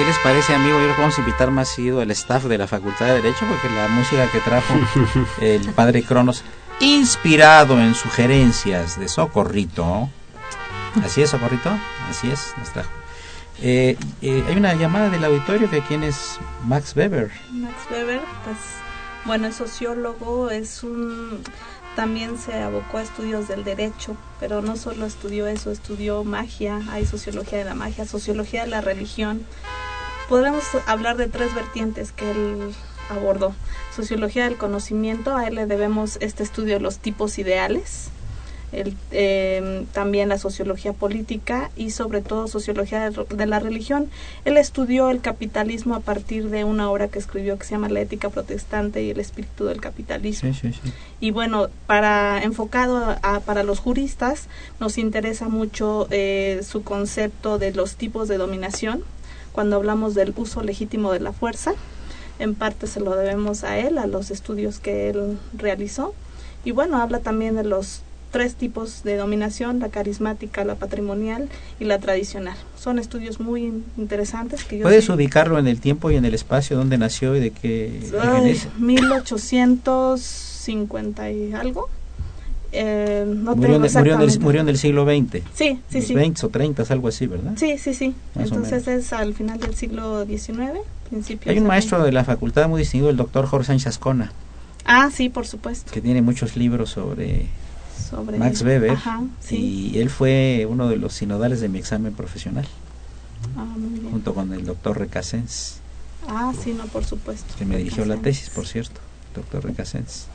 ¿Qué 0.00 0.06
les 0.06 0.18
parece, 0.20 0.54
amigo? 0.54 0.80
Yo 0.80 0.86
les 0.86 0.96
vamos 0.96 1.18
a 1.18 1.20
invitar 1.20 1.50
más 1.50 1.68
seguido 1.68 2.00
al 2.00 2.10
staff 2.12 2.44
de 2.44 2.56
la 2.56 2.66
Facultad 2.66 3.04
de 3.04 3.20
Derecho, 3.20 3.44
porque 3.46 3.68
la 3.68 3.86
música 3.88 4.26
que 4.32 4.40
trajo 4.40 4.72
el 5.42 5.68
padre 5.74 6.02
Cronos, 6.02 6.42
inspirado 6.80 7.78
en 7.78 7.94
sugerencias 7.94 8.98
de 8.98 9.10
Socorrito. 9.10 10.08
¿Así 11.04 11.20
es, 11.20 11.28
Socorrito? 11.28 11.68
Así 12.08 12.30
es, 12.30 12.54
nos 12.56 12.70
trajo. 12.70 12.88
Eh, 13.60 13.98
eh, 14.22 14.44
hay 14.48 14.56
una 14.56 14.72
llamada 14.72 15.10
del 15.10 15.22
auditorio 15.22 15.68
que 15.68 15.82
quién 15.82 16.02
es 16.02 16.38
Max 16.64 16.96
Weber. 16.96 17.30
Max 17.50 17.76
Weber, 17.90 18.22
pues 18.44 18.56
bueno, 19.26 19.48
es 19.48 19.56
sociólogo, 19.56 20.48
es 20.48 20.82
un 20.82 21.42
también 21.94 22.38
se 22.38 22.54
abocó 22.54 22.98
a 22.98 23.02
estudios 23.02 23.48
del 23.48 23.64
derecho, 23.64 24.16
pero 24.38 24.62
no 24.62 24.76
solo 24.76 25.04
estudió 25.04 25.46
eso, 25.46 25.70
estudió 25.70 26.24
magia, 26.24 26.80
hay 26.90 27.04
sociología 27.04 27.58
de 27.58 27.64
la 27.64 27.74
magia, 27.74 28.06
sociología 28.06 28.62
de 28.62 28.70
la 28.70 28.80
religión. 28.80 29.44
Podremos 30.30 30.62
hablar 30.86 31.16
de 31.16 31.26
tres 31.26 31.52
vertientes 31.56 32.12
que 32.12 32.30
él 32.30 32.72
abordó. 33.08 33.52
Sociología 33.94 34.44
del 34.44 34.56
conocimiento, 34.56 35.36
a 35.36 35.48
él 35.48 35.56
le 35.56 35.66
debemos 35.66 36.18
este 36.20 36.44
estudio 36.44 36.74
de 36.74 36.80
los 36.80 36.98
tipos 36.98 37.36
ideales, 37.40 38.10
el, 38.70 38.96
eh, 39.10 39.84
también 39.92 40.28
la 40.28 40.38
sociología 40.38 40.92
política 40.92 41.72
y 41.74 41.90
sobre 41.90 42.20
todo 42.20 42.46
sociología 42.46 43.10
de, 43.10 43.24
de, 43.24 43.46
la 43.46 43.58
religión. 43.58 44.08
Él 44.44 44.56
estudió 44.56 45.10
el 45.10 45.20
capitalismo 45.20 45.96
a 45.96 46.00
partir 46.00 46.48
de 46.48 46.62
una 46.62 46.88
obra 46.88 47.08
que 47.08 47.18
escribió 47.18 47.58
que 47.58 47.64
se 47.64 47.72
llama 47.72 47.88
La 47.88 48.00
ética 48.00 48.28
protestante 48.30 49.02
y 49.02 49.10
el 49.10 49.18
espíritu 49.18 49.64
del 49.64 49.80
capitalismo. 49.80 50.54
Sí, 50.54 50.70
sí, 50.70 50.78
sí. 50.80 50.92
Y 51.18 51.32
bueno, 51.32 51.70
para 51.88 52.40
enfocado 52.44 52.98
a, 52.98 53.18
a, 53.22 53.40
para 53.40 53.64
los 53.64 53.80
juristas 53.80 54.46
nos 54.78 54.96
interesa 54.96 55.48
mucho 55.48 56.06
eh, 56.12 56.60
su 56.62 56.84
concepto 56.84 57.58
de 57.58 57.72
los 57.72 57.96
tipos 57.96 58.28
de 58.28 58.38
dominación 58.38 59.02
cuando 59.52 59.76
hablamos 59.76 60.14
del 60.14 60.32
uso 60.36 60.62
legítimo 60.62 61.12
de 61.12 61.20
la 61.20 61.32
fuerza. 61.32 61.72
En 62.38 62.54
parte 62.54 62.86
se 62.86 63.00
lo 63.00 63.16
debemos 63.16 63.64
a 63.64 63.78
él, 63.78 63.98
a 63.98 64.06
los 64.06 64.30
estudios 64.30 64.78
que 64.78 65.10
él 65.10 65.38
realizó. 65.52 66.14
Y 66.64 66.70
bueno, 66.70 67.00
habla 67.00 67.20
también 67.20 67.56
de 67.56 67.64
los 67.64 68.02
tres 68.30 68.54
tipos 68.54 69.02
de 69.02 69.16
dominación, 69.16 69.80
la 69.80 69.88
carismática, 69.88 70.64
la 70.64 70.76
patrimonial 70.76 71.48
y 71.78 71.84
la 71.84 71.98
tradicional. 71.98 72.56
Son 72.78 72.98
estudios 72.98 73.40
muy 73.40 73.82
interesantes. 73.98 74.64
Que 74.64 74.78
yo 74.78 74.84
¿Puedes 74.84 75.04
sí, 75.06 75.12
ubicarlo 75.12 75.58
en 75.58 75.66
el 75.66 75.80
tiempo 75.80 76.10
y 76.10 76.16
en 76.16 76.24
el 76.24 76.32
espacio 76.34 76.74
donde 76.76 76.96
nació 76.96 77.36
y 77.36 77.40
de 77.40 77.50
qué? 77.50 78.00
Ay, 78.20 78.58
1850 78.78 81.30
y 81.30 81.52
algo. 81.52 81.90
Eh, 82.72 83.24
no 83.26 83.56
murió, 83.56 83.74
tengo 83.74 83.88
de, 83.88 83.98
murió, 83.98 84.14
en 84.14 84.20
el, 84.20 84.40
murió, 84.40 84.60
en 84.60 84.68
el, 84.68 84.78
siglo 84.78 85.04
XX. 85.04 85.42
Sí, 85.54 85.80
sí, 85.88 86.02
sí. 86.02 86.14
20 86.14 86.46
o 86.46 86.48
30, 86.50 86.84
algo 86.90 87.08
así, 87.08 87.26
¿verdad? 87.26 87.52
Sí, 87.56 87.78
sí, 87.78 87.94
sí. 87.94 88.14
Más 88.34 88.46
Entonces 88.46 88.86
es 88.86 89.12
al 89.12 89.34
final 89.34 89.58
del 89.58 89.74
siglo 89.74 90.24
XIX, 90.24 90.78
principio. 91.08 91.50
Hay 91.50 91.58
un 91.58 91.66
maestro 91.66 92.02
de 92.04 92.12
la 92.12 92.24
facultad 92.24 92.68
muy 92.68 92.80
distinguido, 92.80 93.10
el 93.10 93.16
doctor 93.16 93.46
Jorge 93.46 93.66
Sánchez 93.66 93.88
Ascona. 93.88 94.32
Ah, 94.84 95.10
sí, 95.12 95.28
por 95.28 95.46
supuesto. 95.46 95.90
Que 95.92 96.00
tiene 96.00 96.22
muchos 96.22 96.56
libros 96.56 96.90
sobre 96.90 97.48
sobre 98.00 98.38
Max 98.38 98.62
Weber 98.62 98.90
Ajá, 98.90 99.22
sí. 99.40 99.92
y 99.94 99.98
él 99.98 100.10
fue 100.10 100.66
uno 100.68 100.88
de 100.88 100.96
los 100.96 101.12
sinodales 101.12 101.60
de 101.60 101.68
mi 101.68 101.78
examen 101.78 102.12
profesional 102.14 102.66
ah, 103.56 103.66
junto 104.10 104.34
con 104.34 104.52
el 104.52 104.64
doctor 104.64 104.98
Recasens 104.98 105.76
ah 106.28 106.52
sí 106.62 106.72
no 106.72 106.86
por 106.86 107.04
supuesto 107.04 107.54
que 107.58 107.64
me 107.64 107.76
dirigió 107.76 108.04
la 108.04 108.16
tesis 108.16 108.50
por 108.50 108.66
cierto 108.66 109.00
doctor 109.34 109.64
Recasens 109.64 110.26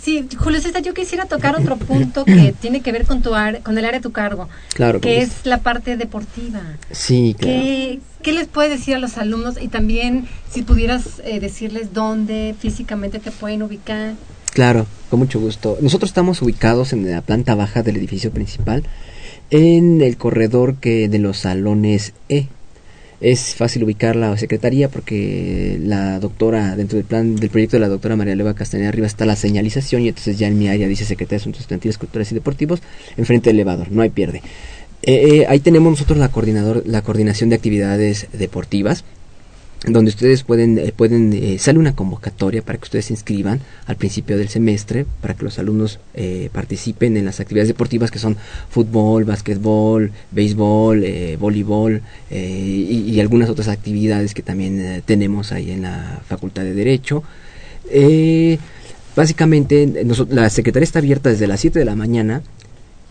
Sí, 0.00 0.26
Julio 0.36 0.60
César, 0.60 0.82
yo 0.82 0.94
quisiera 0.94 1.26
tocar 1.26 1.54
otro 1.58 1.76
punto 1.76 2.24
que 2.24 2.54
tiene 2.60 2.80
que 2.80 2.92
ver 2.92 3.06
con 3.06 3.22
tu 3.22 3.30
con 3.62 3.78
el 3.78 3.84
área 3.84 3.98
de 3.98 4.02
tu 4.02 4.12
cargo, 4.12 4.48
claro, 4.74 5.00
que 5.00 5.22
es 5.22 5.44
la 5.44 5.58
parte 5.58 5.96
deportiva. 5.96 6.60
Sí, 6.90 7.34
claro. 7.38 7.60
¿Qué, 7.60 8.00
¿Qué, 8.22 8.32
les 8.32 8.48
puedes 8.48 8.70
decir 8.70 8.94
a 8.94 8.98
los 8.98 9.18
alumnos 9.18 9.60
y 9.60 9.68
también 9.68 10.26
si 10.50 10.62
pudieras 10.62 11.20
eh, 11.24 11.40
decirles 11.40 11.92
dónde 11.92 12.54
físicamente 12.58 13.18
te 13.18 13.30
pueden 13.30 13.62
ubicar? 13.62 14.14
Claro, 14.52 14.86
con 15.08 15.18
mucho 15.18 15.40
gusto. 15.40 15.78
Nosotros 15.80 16.10
estamos 16.10 16.42
ubicados 16.42 16.92
en 16.92 17.10
la 17.10 17.22
planta 17.22 17.54
baja 17.54 17.82
del 17.82 17.96
edificio 17.96 18.30
principal, 18.30 18.84
en 19.50 20.02
el 20.02 20.16
corredor 20.16 20.76
que 20.76 21.08
de 21.08 21.18
los 21.18 21.38
salones 21.38 22.12
E. 22.28 22.48
Es 23.22 23.54
fácil 23.54 23.84
ubicar 23.84 24.16
la 24.16 24.36
secretaría 24.36 24.88
porque 24.88 25.78
la 25.80 26.18
doctora, 26.18 26.74
dentro 26.74 26.96
del 26.96 27.06
plan 27.06 27.36
del 27.36 27.50
proyecto 27.50 27.76
de 27.76 27.80
la 27.80 27.88
doctora 27.88 28.16
María 28.16 28.34
Leva 28.34 28.54
Castañeda 28.54 28.88
arriba 28.88 29.06
está 29.06 29.24
la 29.24 29.36
señalización 29.36 30.02
y 30.02 30.08
entonces 30.08 30.36
ya 30.40 30.48
en 30.48 30.58
mi 30.58 30.66
área 30.66 30.88
dice 30.88 31.04
Secretaría 31.04 31.38
de 31.38 31.42
Asuntos 31.42 31.60
Estudiantiles, 31.60 31.98
Culturales 31.98 32.32
y 32.32 32.34
Deportivos, 32.34 32.82
enfrente 33.16 33.50
del 33.50 33.58
elevador, 33.58 33.92
no 33.92 34.02
hay 34.02 34.10
pierde. 34.10 34.42
Eh, 35.04 35.38
eh, 35.42 35.46
ahí 35.48 35.60
tenemos 35.60 35.92
nosotros 35.92 36.18
la, 36.18 36.30
coordinador, 36.30 36.82
la 36.84 37.02
coordinación 37.02 37.48
de 37.48 37.54
actividades 37.54 38.26
deportivas, 38.32 39.04
donde 39.86 40.10
ustedes 40.10 40.44
pueden, 40.44 40.78
eh, 40.78 40.92
pueden 40.94 41.32
eh, 41.32 41.58
sale 41.58 41.78
una 41.78 41.96
convocatoria 41.96 42.62
para 42.62 42.78
que 42.78 42.84
ustedes 42.84 43.06
se 43.06 43.14
inscriban 43.14 43.60
al 43.86 43.96
principio 43.96 44.38
del 44.38 44.48
semestre, 44.48 45.06
para 45.20 45.34
que 45.34 45.44
los 45.44 45.58
alumnos 45.58 45.98
eh, 46.14 46.50
participen 46.52 47.16
en 47.16 47.24
las 47.24 47.40
actividades 47.40 47.68
deportivas 47.68 48.10
que 48.10 48.20
son 48.20 48.36
fútbol, 48.70 49.24
básquetbol, 49.24 50.12
béisbol, 50.30 51.02
eh, 51.04 51.36
voleibol 51.38 52.02
y, 52.30 53.04
y, 53.08 53.20
algunas 53.20 53.50
otras 53.50 53.68
actividades 53.68 54.34
que 54.34 54.42
también 54.42 55.02
tenemos 55.04 55.52
ahí 55.52 55.70
en 55.70 55.82
la 55.82 56.22
Facultad 56.28 56.62
de 56.62 56.74
Derecho. 56.74 57.24
básicamente, 59.16 60.04
la 60.30 60.48
Secretaría 60.48 60.84
está 60.84 61.00
abierta 61.00 61.30
desde 61.30 61.46
las 61.46 61.60
7 61.60 61.78
de 61.78 61.84
la 61.84 61.96
mañana 61.96 62.42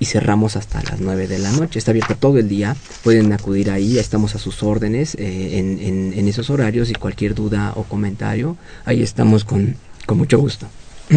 y 0.01 0.05
cerramos 0.05 0.55
hasta 0.55 0.81
las 0.81 0.99
9 0.99 1.27
de 1.27 1.37
la 1.37 1.51
noche. 1.51 1.77
Está 1.77 1.91
abierta 1.91 2.15
todo 2.15 2.39
el 2.39 2.49
día, 2.49 2.75
pueden 3.03 3.31
acudir 3.33 3.69
ahí, 3.69 3.99
estamos 3.99 4.33
a 4.33 4.39
sus 4.39 4.63
órdenes 4.63 5.13
eh, 5.13 5.59
en, 5.59 5.77
en, 5.79 6.13
en, 6.17 6.27
esos 6.27 6.49
horarios 6.49 6.89
y 6.89 6.93
cualquier 6.93 7.35
duda 7.35 7.73
o 7.75 7.83
comentario, 7.83 8.57
ahí 8.83 9.03
estamos 9.03 9.45
con, 9.45 9.75
con 10.07 10.17
mucho 10.17 10.39
gusto. 10.39 10.65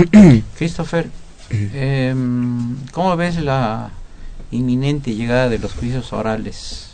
Christopher, 0.59 1.09
eh, 1.51 2.15
¿cómo 2.93 3.17
ves 3.17 3.41
la 3.41 3.91
inminente 4.51 5.15
llegada 5.15 5.49
de 5.49 5.59
los 5.59 5.73
juicios 5.73 6.13
orales? 6.13 6.91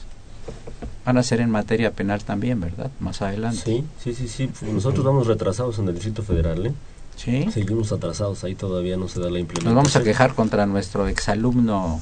Van 1.04 1.18
a 1.18 1.24
ser 1.24 1.40
en 1.40 1.50
materia 1.50 1.90
penal 1.90 2.22
también, 2.22 2.60
¿verdad? 2.60 2.92
Más 3.00 3.20
adelante. 3.20 3.62
Sí, 3.64 3.84
sí, 3.98 4.14
sí, 4.14 4.28
sí. 4.28 4.48
Nosotros 4.72 5.04
vamos 5.04 5.26
retrasados 5.26 5.80
en 5.80 5.88
el 5.88 5.94
Distrito 5.94 6.22
Federal, 6.22 6.66
¿eh? 6.66 6.72
¿Sí? 7.16 7.48
Seguimos 7.52 7.92
atrasados, 7.92 8.44
ahí 8.44 8.54
todavía 8.54 8.96
no 8.96 9.08
se 9.08 9.20
da 9.20 9.30
la 9.30 9.38
implementación. 9.38 9.74
Nos 9.74 9.74
vamos 9.74 9.96
a 9.96 10.02
quejar 10.02 10.34
contra 10.34 10.66
nuestro 10.66 11.06
exalumno, 11.06 12.00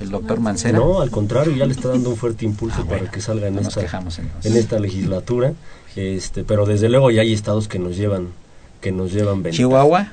el 0.00 0.10
doctor 0.10 0.40
Mancera. 0.40 0.78
No, 0.78 1.00
al 1.00 1.10
contrario, 1.10 1.54
ya 1.54 1.66
le 1.66 1.72
está 1.72 1.88
dando 1.88 2.10
un 2.10 2.16
fuerte 2.16 2.44
impulso 2.44 2.78
ah, 2.80 2.84
para 2.84 2.98
bueno, 2.98 3.12
que 3.12 3.20
salga 3.20 3.46
en, 3.46 3.54
no 3.54 3.60
esta, 3.60 3.80
quejamos, 3.80 4.18
en 4.18 4.56
esta 4.56 4.78
legislatura. 4.78 5.54
Este, 5.94 6.44
pero 6.44 6.66
desde 6.66 6.88
luego 6.88 7.10
ya 7.10 7.22
hay 7.22 7.32
estados 7.32 7.68
que 7.68 7.78
nos 7.78 7.96
llevan, 7.96 8.28
que 8.80 8.92
nos 8.92 9.12
llevan 9.12 9.42
ventaja. 9.42 9.56
Chihuahua. 9.56 10.12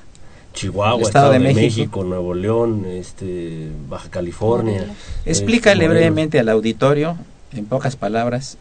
Chihuahua, 0.53 1.01
Estado, 1.01 1.07
Estado 1.07 1.31
de, 1.31 1.39
de 1.39 1.45
México. 1.45 1.61
México. 1.61 2.03
Nuevo 2.03 2.33
León, 2.35 2.85
este, 2.85 3.69
Baja 3.89 4.09
California. 4.09 4.85
Explícale 5.25 5.83
este, 5.83 5.93
brevemente 5.93 6.39
al 6.39 6.47
auditorio, 6.49 7.17
en 7.51 7.65
pocas 7.65 7.95
palabras, 7.95 8.57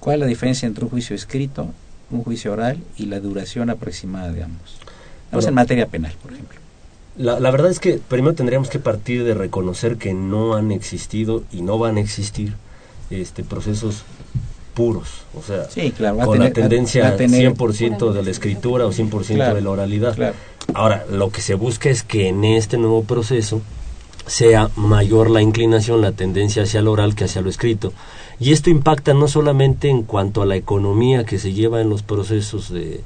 cuál 0.00 0.16
es 0.16 0.20
la 0.20 0.26
diferencia 0.26 0.66
entre 0.66 0.84
un 0.84 0.90
juicio 0.90 1.16
escrito, 1.16 1.68
un 2.12 2.22
juicio 2.22 2.52
oral 2.52 2.78
y 2.96 3.06
la 3.06 3.20
duración 3.20 3.70
aproximada 3.70 4.32
de 4.32 4.44
ambos. 4.44 4.78
Vamos 5.30 5.46
en 5.46 5.54
materia 5.54 5.86
penal, 5.86 6.12
por 6.22 6.32
ejemplo. 6.32 6.58
La, 7.16 7.40
la, 7.40 7.50
verdad 7.50 7.70
es 7.70 7.78
que 7.78 7.98
primero 8.06 8.34
tendríamos 8.34 8.70
que 8.70 8.78
partir 8.78 9.24
de 9.24 9.34
reconocer 9.34 9.96
que 9.96 10.14
no 10.14 10.54
han 10.54 10.72
existido 10.72 11.42
y 11.52 11.62
no 11.62 11.78
van 11.78 11.96
a 11.98 12.00
existir 12.00 12.54
este, 13.10 13.42
procesos 13.44 14.04
puros, 14.72 15.08
o 15.34 15.42
sea, 15.42 15.68
sí, 15.68 15.90
claro, 15.90 16.16
con 16.16 16.32
tener, 16.32 16.48
la 16.48 16.54
tendencia 16.54 17.02
va 17.02 17.08
a 17.10 17.16
tener, 17.16 17.54
100% 17.54 18.12
de 18.12 18.22
la 18.22 18.30
escritura 18.30 18.86
o 18.86 18.92
100% 18.92 19.34
claro, 19.34 19.54
de 19.54 19.60
la 19.60 19.70
oralidad. 19.70 20.14
Claro. 20.14 20.34
Ahora, 20.72 21.04
lo 21.10 21.30
que 21.30 21.42
se 21.42 21.54
busca 21.54 21.90
es 21.90 22.02
que 22.02 22.28
en 22.28 22.44
este 22.44 22.78
nuevo 22.78 23.04
proceso 23.04 23.60
sea 24.26 24.70
mayor 24.76 25.30
la 25.30 25.42
inclinación, 25.42 26.00
la 26.00 26.12
tendencia 26.12 26.62
hacia 26.62 26.80
lo 26.80 26.92
oral 26.92 27.14
que 27.14 27.24
hacia 27.24 27.42
lo 27.42 27.50
escrito. 27.50 27.92
Y 28.42 28.50
esto 28.50 28.70
impacta 28.70 29.14
no 29.14 29.28
solamente 29.28 29.88
en 29.88 30.02
cuanto 30.02 30.42
a 30.42 30.46
la 30.46 30.56
economía 30.56 31.24
que 31.24 31.38
se 31.38 31.52
lleva 31.52 31.80
en 31.80 31.88
los 31.88 32.02
procesos 32.02 32.70
de, 32.70 33.04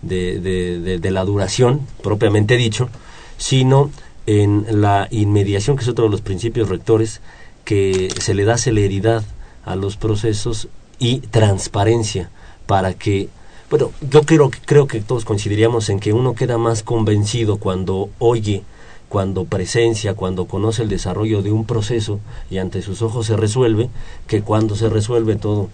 de, 0.00 0.98
de, 1.00 1.10
la 1.10 1.24
duración, 1.24 1.80
propiamente 2.04 2.56
dicho, 2.56 2.88
sino 3.36 3.90
en 4.26 4.64
la 4.80 5.08
inmediación, 5.10 5.76
que 5.76 5.82
es 5.82 5.88
otro 5.88 6.04
de 6.04 6.12
los 6.12 6.20
principios 6.20 6.68
rectores, 6.68 7.20
que 7.64 8.10
se 8.20 8.32
le 8.34 8.44
da 8.44 8.58
celeridad 8.58 9.24
a 9.64 9.74
los 9.74 9.96
procesos 9.96 10.68
y 11.00 11.18
transparencia 11.18 12.30
para 12.66 12.94
que, 12.94 13.28
bueno, 13.68 13.90
yo 14.08 14.22
creo, 14.22 14.52
creo 14.66 14.86
que 14.86 15.00
todos 15.00 15.24
coincidiríamos 15.24 15.88
en 15.88 15.98
que 15.98 16.12
uno 16.12 16.36
queda 16.36 16.58
más 16.58 16.84
convencido 16.84 17.56
cuando 17.56 18.10
oye, 18.20 18.62
cuando 19.08 19.44
presencia, 19.44 20.14
cuando 20.14 20.46
conoce 20.46 20.82
el 20.82 20.88
desarrollo 20.88 21.42
de 21.42 21.52
un 21.52 21.64
proceso 21.64 22.20
y 22.50 22.58
ante 22.58 22.82
sus 22.82 23.02
ojos 23.02 23.26
se 23.26 23.36
resuelve, 23.36 23.88
que 24.26 24.42
cuando 24.42 24.74
se 24.76 24.88
resuelve 24.88 25.36
todo, 25.36 25.68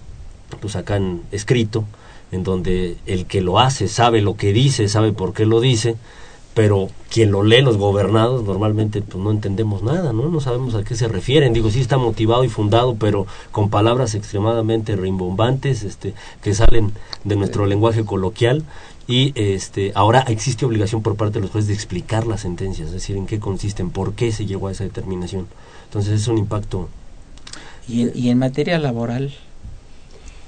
pues 0.61 0.77
acá 0.77 0.97
en 0.97 1.23
escrito, 1.33 1.85
en 2.31 2.45
donde 2.45 2.97
el 3.07 3.27
que 3.27 3.41
lo 3.41 3.59
hace 3.59 3.89
sabe 3.89 4.23
lo 4.23 4.37
que 4.37 4.53
dice, 4.53 4.89
sabe 4.89 5.13
por 5.13 5.33
qué 5.33 5.47
lo 5.47 5.61
dice, 5.61 5.97
pero 6.55 6.89
quien 7.11 7.31
lo 7.31 7.43
lee, 7.43 7.63
los 7.63 7.79
gobernados, 7.79 8.45
normalmente 8.45 9.01
pues 9.01 9.23
no 9.23 9.31
entendemos 9.31 9.83
nada, 9.83 10.13
¿no? 10.13 10.29
No 10.29 10.41
sabemos 10.41 10.75
a 10.75 10.85
qué 10.85 10.95
se 10.95 11.09
refieren. 11.09 11.53
Digo, 11.55 11.71
sí 11.71 11.81
está 11.81 11.97
motivado 11.97 12.45
y 12.45 12.49
fundado, 12.49 12.95
pero 12.97 13.27
con 13.53 13.71
palabras 13.71 14.15
extremadamente 14.15 14.97
rimbombantes, 14.97 15.83
este, 15.83 16.15
que 16.43 16.55
salen 16.55 16.93
de 17.25 17.37
nuestro 17.37 17.65
lenguaje 17.67 18.05
coloquial. 18.05 18.65
Y 19.07 19.33
este, 19.35 19.93
ahora 19.95 20.21
existe 20.29 20.65
obligación 20.65 21.03
por 21.03 21.17
parte 21.17 21.35
de 21.35 21.41
los 21.41 21.51
jueces 21.51 21.69
de 21.69 21.75
explicar 21.75 22.27
las 22.27 22.43
sentencias, 22.43 22.89
es 22.89 22.95
decir, 22.95 23.17
en 23.17 23.27
qué 23.27 23.41
consisten, 23.41 23.91
por 23.91 24.15
qué 24.15 24.33
se 24.33 24.47
llegó 24.47 24.69
a 24.69 24.73
esa 24.73 24.85
determinación. 24.85 25.49
Entonces 25.87 26.21
es 26.21 26.29
un 26.29 26.39
impacto. 26.39 26.89
¿Y 27.89 28.17
y 28.19 28.31
en 28.31 28.39
materia 28.39 28.79
laboral? 28.79 29.35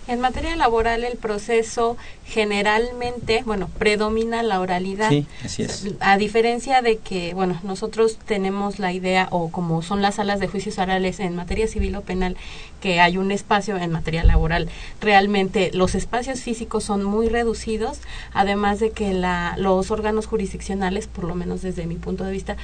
En 0.06 0.20
materia 0.20 0.54
laboral 0.54 1.02
el 1.02 1.16
proceso 1.16 1.96
generalmente, 2.26 3.42
bueno, 3.44 3.70
predomina 3.78 4.42
la 4.42 4.60
oralidad. 4.60 5.08
Sí, 5.08 5.26
así 5.42 5.62
es. 5.62 5.86
A 6.00 6.18
diferencia 6.18 6.82
de 6.82 6.98
que, 6.98 7.32
bueno, 7.32 7.58
nosotros 7.62 8.18
tenemos 8.26 8.78
la 8.78 8.92
idea, 8.92 9.28
o 9.30 9.50
como 9.50 9.80
son 9.80 10.02
las 10.02 10.16
salas 10.16 10.40
de 10.40 10.48
juicios 10.48 10.78
orales 10.78 11.20
en 11.20 11.34
materia 11.36 11.66
civil 11.68 11.96
o 11.96 12.02
penal, 12.02 12.36
que 12.80 13.00
hay 13.00 13.16
un 13.16 13.30
espacio 13.30 13.78
en 13.78 13.92
materia 13.92 14.24
laboral. 14.24 14.68
Realmente 15.00 15.70
los 15.72 15.94
espacios 15.94 16.40
físicos 16.40 16.84
son 16.84 17.02
muy 17.02 17.28
reducidos, 17.28 17.98
además 18.34 18.80
de 18.80 18.90
que 18.90 19.14
la, 19.14 19.54
los 19.56 19.90
órganos 19.90 20.26
jurisdiccionales, 20.26 21.06
por 21.06 21.24
lo 21.24 21.34
menos 21.34 21.62
desde 21.62 21.86
mi 21.86 21.96
punto 21.96 22.24
de 22.24 22.32
vista, 22.32 22.56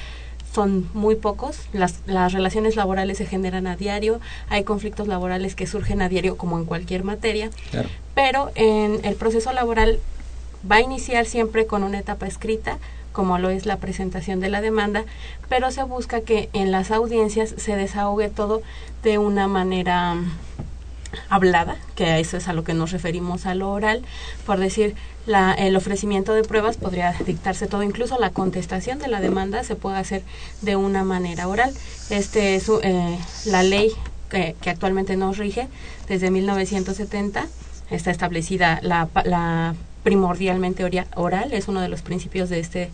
son 0.53 0.89
muy 0.93 1.15
pocos, 1.15 1.57
las, 1.73 2.01
las 2.05 2.33
relaciones 2.33 2.75
laborales 2.75 3.17
se 3.17 3.25
generan 3.25 3.67
a 3.67 3.75
diario, 3.75 4.19
hay 4.49 4.63
conflictos 4.63 5.07
laborales 5.07 5.55
que 5.55 5.67
surgen 5.67 6.01
a 6.01 6.09
diario 6.09 6.37
como 6.37 6.57
en 6.57 6.65
cualquier 6.65 7.03
materia, 7.03 7.49
Claro. 7.71 7.89
pero 8.15 8.51
en 8.55 8.99
el 9.05 9.15
proceso 9.15 9.53
laboral 9.53 9.99
va 10.69 10.75
a 10.77 10.81
iniciar 10.81 11.25
siempre 11.25 11.65
con 11.65 11.83
una 11.83 11.99
etapa 11.99 12.27
escrita, 12.27 12.77
como 13.13 13.37
lo 13.39 13.49
es 13.49 13.65
la 13.65 13.77
presentación 13.77 14.39
de 14.39 14.49
la 14.49 14.61
demanda, 14.61 15.03
pero 15.49 15.71
se 15.71 15.83
busca 15.83 16.21
que 16.21 16.49
en 16.53 16.71
las 16.71 16.91
audiencias 16.91 17.53
se 17.57 17.75
desahogue 17.75 18.29
todo 18.29 18.61
de 19.03 19.17
una 19.17 19.47
manera 19.47 20.15
hablada, 21.29 21.77
que 21.95 22.05
a 22.05 22.19
eso 22.19 22.37
es 22.37 22.47
a 22.47 22.53
lo 22.53 22.63
que 22.63 22.73
nos 22.73 22.91
referimos 22.91 23.45
a 23.45 23.55
lo 23.55 23.71
oral, 23.71 24.03
por 24.45 24.59
decir, 24.59 24.95
la, 25.25 25.53
el 25.53 25.75
ofrecimiento 25.75 26.33
de 26.33 26.43
pruebas 26.43 26.77
podría 26.77 27.13
dictarse 27.25 27.67
todo, 27.67 27.83
incluso 27.83 28.19
la 28.19 28.31
contestación 28.31 28.99
de 28.99 29.07
la 29.07 29.21
demanda 29.21 29.63
se 29.63 29.75
puede 29.75 29.97
hacer 29.97 30.23
de 30.61 30.75
una 30.75 31.03
manera 31.03 31.47
oral. 31.47 31.73
Este 32.09 32.55
es 32.55 32.69
eh, 32.83 33.17
la 33.45 33.63
ley 33.63 33.91
que, 34.29 34.55
actualmente 34.69 35.17
nos 35.17 35.37
rige 35.37 35.67
desde 36.07 36.31
1970 36.31 37.47
está 37.89 38.11
establecida 38.11 38.79
la, 38.81 39.09
la 39.25 39.75
primordialmente 40.03 40.83
oral, 41.15 41.53
es 41.53 41.67
uno 41.67 41.81
de 41.81 41.89
los 41.89 42.01
principios 42.01 42.49
de 42.49 42.59
este 42.59 42.89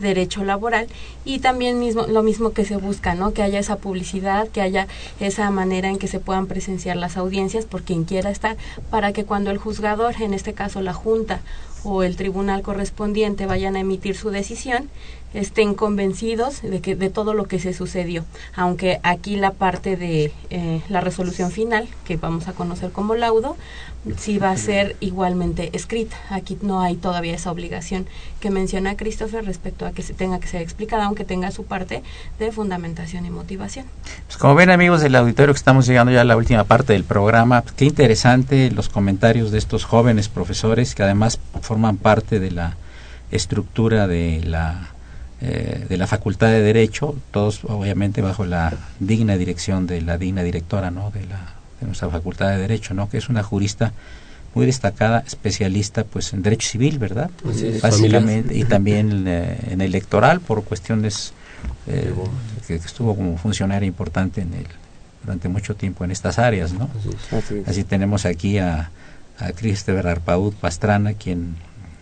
derecho 0.00 0.44
laboral 0.44 0.88
y 1.24 1.38
también 1.38 1.78
mismo 1.78 2.06
lo 2.06 2.22
mismo 2.22 2.50
que 2.50 2.64
se 2.64 2.76
busca, 2.76 3.14
¿no? 3.14 3.32
Que 3.32 3.42
haya 3.42 3.58
esa 3.58 3.76
publicidad, 3.76 4.48
que 4.48 4.60
haya 4.60 4.88
esa 5.20 5.50
manera 5.50 5.88
en 5.88 5.98
que 5.98 6.08
se 6.08 6.20
puedan 6.20 6.46
presenciar 6.46 6.96
las 6.96 7.16
audiencias 7.16 7.66
por 7.66 7.82
quien 7.82 8.04
quiera 8.04 8.30
estar 8.30 8.56
para 8.90 9.12
que 9.12 9.24
cuando 9.24 9.50
el 9.50 9.58
juzgador, 9.58 10.20
en 10.20 10.34
este 10.34 10.54
caso 10.54 10.80
la 10.80 10.94
junta 10.94 11.40
o 11.82 12.02
el 12.02 12.16
tribunal 12.16 12.62
correspondiente 12.62 13.46
vayan 13.46 13.76
a 13.76 13.80
emitir 13.80 14.16
su 14.16 14.30
decisión, 14.30 14.90
estén 15.34 15.74
convencidos 15.74 16.62
de 16.62 16.80
que 16.80 16.96
de 16.96 17.10
todo 17.10 17.34
lo 17.34 17.46
que 17.46 17.60
se 17.60 17.72
sucedió, 17.72 18.24
aunque 18.54 19.00
aquí 19.02 19.36
la 19.36 19.52
parte 19.52 19.96
de 19.96 20.32
eh, 20.50 20.82
la 20.88 21.00
resolución 21.00 21.50
final 21.50 21.88
que 22.04 22.16
vamos 22.16 22.48
a 22.48 22.52
conocer 22.52 22.90
como 22.90 23.14
laudo 23.14 23.56
sí 24.16 24.38
va 24.38 24.50
a 24.50 24.56
ser 24.56 24.96
igualmente 25.00 25.70
escrita. 25.74 26.16
Aquí 26.30 26.58
no 26.62 26.80
hay 26.80 26.96
todavía 26.96 27.34
esa 27.34 27.50
obligación 27.50 28.06
que 28.40 28.50
menciona 28.50 28.96
Christopher 28.96 29.44
respecto 29.44 29.86
a 29.86 29.92
que 29.92 30.02
se 30.02 30.14
tenga 30.14 30.40
que 30.40 30.48
ser 30.48 30.62
explicada, 30.62 31.04
aunque 31.04 31.24
tenga 31.24 31.50
su 31.50 31.64
parte 31.64 32.02
de 32.38 32.52
fundamentación 32.52 33.26
y 33.26 33.30
motivación. 33.30 33.86
Pues 34.26 34.38
como 34.38 34.54
ven 34.54 34.70
amigos 34.70 35.02
del 35.02 35.14
auditorio 35.16 35.52
que 35.52 35.58
estamos 35.58 35.86
llegando 35.86 36.12
ya 36.12 36.22
a 36.22 36.24
la 36.24 36.36
última 36.36 36.64
parte 36.64 36.94
del 36.94 37.04
programa, 37.04 37.62
pues, 37.62 37.74
qué 37.74 37.84
interesante 37.84 38.70
los 38.70 38.88
comentarios 38.88 39.50
de 39.50 39.58
estos 39.58 39.84
jóvenes 39.84 40.28
profesores 40.28 40.94
que 40.94 41.02
además 41.02 41.38
forman 41.60 41.98
parte 41.98 42.40
de 42.40 42.50
la 42.50 42.76
estructura 43.30 44.08
de 44.08 44.42
la 44.44 44.90
eh, 45.42 45.86
de 45.88 45.96
la 45.96 46.06
Facultad 46.06 46.48
de 46.48 46.60
Derecho, 46.60 47.16
todos 47.30 47.64
obviamente 47.64 48.20
bajo 48.20 48.44
la 48.44 48.74
digna 48.98 49.36
dirección 49.36 49.86
de 49.86 50.02
la 50.02 50.18
digna 50.18 50.42
directora, 50.42 50.90
¿no? 50.90 51.10
de 51.10 51.24
la 51.26 51.54
de 51.80 51.86
nuestra 51.86 52.10
Facultad 52.10 52.50
de 52.50 52.58
Derecho, 52.58 52.92
¿no? 52.92 53.08
que 53.08 53.18
es 53.18 53.28
una 53.28 53.42
jurista 53.42 53.92
muy 54.54 54.66
destacada, 54.66 55.22
especialista 55.26 56.04
pues 56.04 56.32
en 56.32 56.42
derecho 56.42 56.68
civil, 56.68 56.98
¿verdad? 56.98 57.30
Así 57.48 57.68
es, 57.68 57.80
Básicamente 57.80 58.56
y 58.56 58.64
también 58.64 59.24
eh, 59.26 59.56
en 59.70 59.80
electoral 59.80 60.40
por 60.40 60.64
cuestiones 60.64 61.32
eh, 61.86 62.12
que, 62.66 62.78
que 62.78 62.86
estuvo 62.86 63.14
como 63.14 63.38
funcionario 63.38 63.86
importante 63.86 64.40
en 64.42 64.52
el 64.54 64.66
durante 65.22 65.48
mucho 65.48 65.76
tiempo 65.76 66.04
en 66.04 66.10
estas 66.10 66.38
áreas, 66.38 66.72
¿no? 66.72 66.90
Así 66.98 67.10
es. 67.10 67.32
Así 67.32 67.58
es. 67.58 67.68
Así 67.68 67.84
tenemos 67.84 68.24
aquí 68.24 68.58
a, 68.58 68.90
a 69.38 69.52
Christopher 69.52 70.06
Arpaud 70.06 70.54
Pastrana, 70.54 71.14
quien 71.14 71.56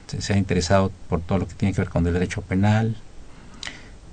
se, 0.07 0.23
se 0.23 0.35
ha 0.35 0.37
interesado 0.37 0.93
por 1.09 1.21
todo 1.21 1.39
lo 1.39 1.49
que 1.49 1.55
tiene 1.55 1.75
que 1.75 1.81
ver 1.81 1.91
con 1.91 2.07
el 2.07 2.13
derecho 2.13 2.43
penal. 2.43 2.97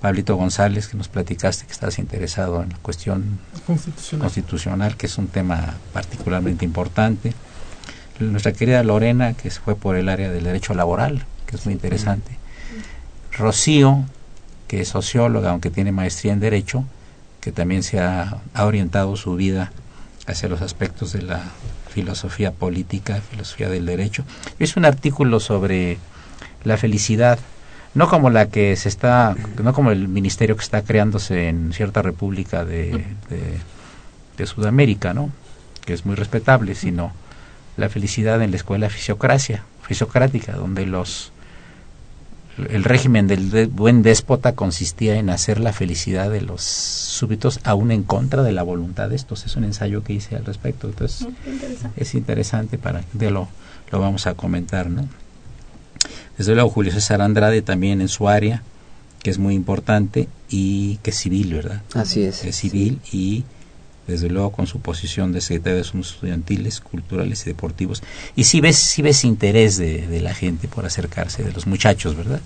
Pablito 0.00 0.36
González, 0.36 0.88
que 0.88 0.96
nos 0.96 1.08
platicaste 1.08 1.66
que 1.66 1.72
estás 1.72 1.98
interesado 1.98 2.62
en 2.62 2.70
la 2.70 2.76
cuestión 2.78 3.38
Constitucional. 3.66 4.24
constitucional, 4.26 4.96
que 4.96 5.06
es 5.06 5.18
un 5.18 5.28
tema 5.28 5.74
particularmente 5.92 6.64
importante. 6.64 7.32
Nuestra 8.20 8.52
querida 8.52 8.82
Lorena, 8.82 9.34
que 9.34 9.50
se 9.50 9.60
fue 9.60 9.74
por 9.74 9.96
el 9.96 10.08
área 10.08 10.30
del 10.30 10.44
derecho 10.44 10.74
laboral, 10.74 11.24
que 11.46 11.56
es 11.56 11.64
muy 11.64 11.74
interesante. 11.74 12.38
Rocío, 13.32 14.04
que 14.68 14.80
es 14.80 14.88
socióloga, 14.88 15.50
aunque 15.50 15.70
tiene 15.70 15.92
maestría 15.92 16.32
en 16.32 16.40
derecho, 16.40 16.84
que 17.40 17.52
también 17.52 17.82
se 17.82 18.00
ha, 18.00 18.38
ha 18.54 18.64
orientado 18.64 19.16
su 19.16 19.36
vida 19.36 19.70
hacia 20.26 20.48
los 20.48 20.62
aspectos 20.62 21.12
de 21.12 21.22
la 21.22 21.40
filosofía 21.90 22.52
política, 22.52 23.20
filosofía 23.30 23.68
del 23.68 23.86
derecho. 23.86 24.24
Es 24.58 24.76
un 24.76 24.84
artículo 24.84 25.40
sobre 25.40 25.98
la 26.64 26.76
felicidad, 26.76 27.38
no 27.96 28.08
como 28.08 28.30
la 28.30 28.48
que 28.48 28.76
se 28.76 28.88
está, 28.88 29.34
no 29.62 29.72
como 29.72 29.90
el 29.90 30.06
ministerio 30.06 30.56
que 30.56 30.62
está 30.62 30.82
creándose 30.82 31.48
en 31.48 31.72
cierta 31.72 32.02
república 32.02 32.64
de, 32.64 32.90
de, 33.28 33.58
de 34.36 34.46
Sudamérica, 34.46 35.12
¿no? 35.14 35.30
que 35.84 35.94
es 35.94 36.06
muy 36.06 36.14
respetable, 36.14 36.74
sino 36.74 37.12
la 37.76 37.88
felicidad 37.88 38.40
en 38.42 38.50
la 38.52 38.56
escuela 38.58 38.88
fisiocracia, 38.90 39.64
fisiocrática, 39.82 40.52
donde 40.52 40.86
los 40.86 41.32
el 42.70 42.84
régimen 42.84 43.26
del 43.26 43.50
de- 43.50 43.66
buen 43.66 44.00
déspota 44.02 44.52
consistía 44.52 45.16
en 45.16 45.28
hacer 45.28 45.60
la 45.60 45.74
felicidad 45.74 46.30
de 46.30 46.40
los 46.40 46.62
súbditos 46.62 47.60
aún 47.64 47.90
en 47.92 48.02
contra 48.02 48.42
de 48.42 48.52
la 48.52 48.62
voluntad 48.62 49.10
de 49.10 49.16
estos. 49.16 49.44
Es 49.44 49.56
un 49.56 49.64
ensayo 49.64 50.02
que 50.02 50.14
hice 50.14 50.36
al 50.36 50.44
respecto. 50.46 50.88
Entonces, 50.88 51.28
interesante. 51.46 52.02
es 52.02 52.14
interesante 52.14 52.78
para 52.78 53.02
de 53.12 53.30
lo 53.30 53.48
lo 53.92 54.00
vamos 54.00 54.26
a 54.26 54.32
comentar 54.34 54.88
no 54.90 55.06
desde 56.38 56.54
luego 56.54 56.70
Julio 56.70 56.92
César 56.92 57.20
Andrade 57.22 57.62
también 57.62 58.00
en 58.00 58.08
su 58.08 58.28
área 58.28 58.62
que 59.22 59.30
es 59.30 59.38
muy 59.38 59.54
importante 59.54 60.28
y 60.48 60.96
que 60.98 61.10
es 61.10 61.16
civil 61.16 61.52
verdad 61.54 61.82
Así 61.94 62.22
es. 62.22 62.44
es 62.44 62.54
civil 62.56 63.00
y 63.12 63.44
desde 64.06 64.28
luego 64.28 64.52
con 64.52 64.68
su 64.68 64.78
posición 64.78 65.32
de 65.32 65.40
secretario 65.40 65.76
de 65.76 65.80
Asuntos 65.80 66.12
Estudiantiles, 66.12 66.80
Culturales 66.80 67.42
y 67.42 67.46
Deportivos. 67.46 68.04
Y 68.36 68.44
si 68.44 68.60
ves, 68.60 68.76
si 68.76 69.02
ves 69.02 69.24
interés 69.24 69.78
de, 69.78 70.06
de 70.06 70.20
la 70.20 70.32
gente 70.32 70.68
por 70.68 70.86
acercarse, 70.86 71.42
de 71.42 71.50
los 71.50 71.66
muchachos, 71.66 72.14
¿verdad? 72.14 72.40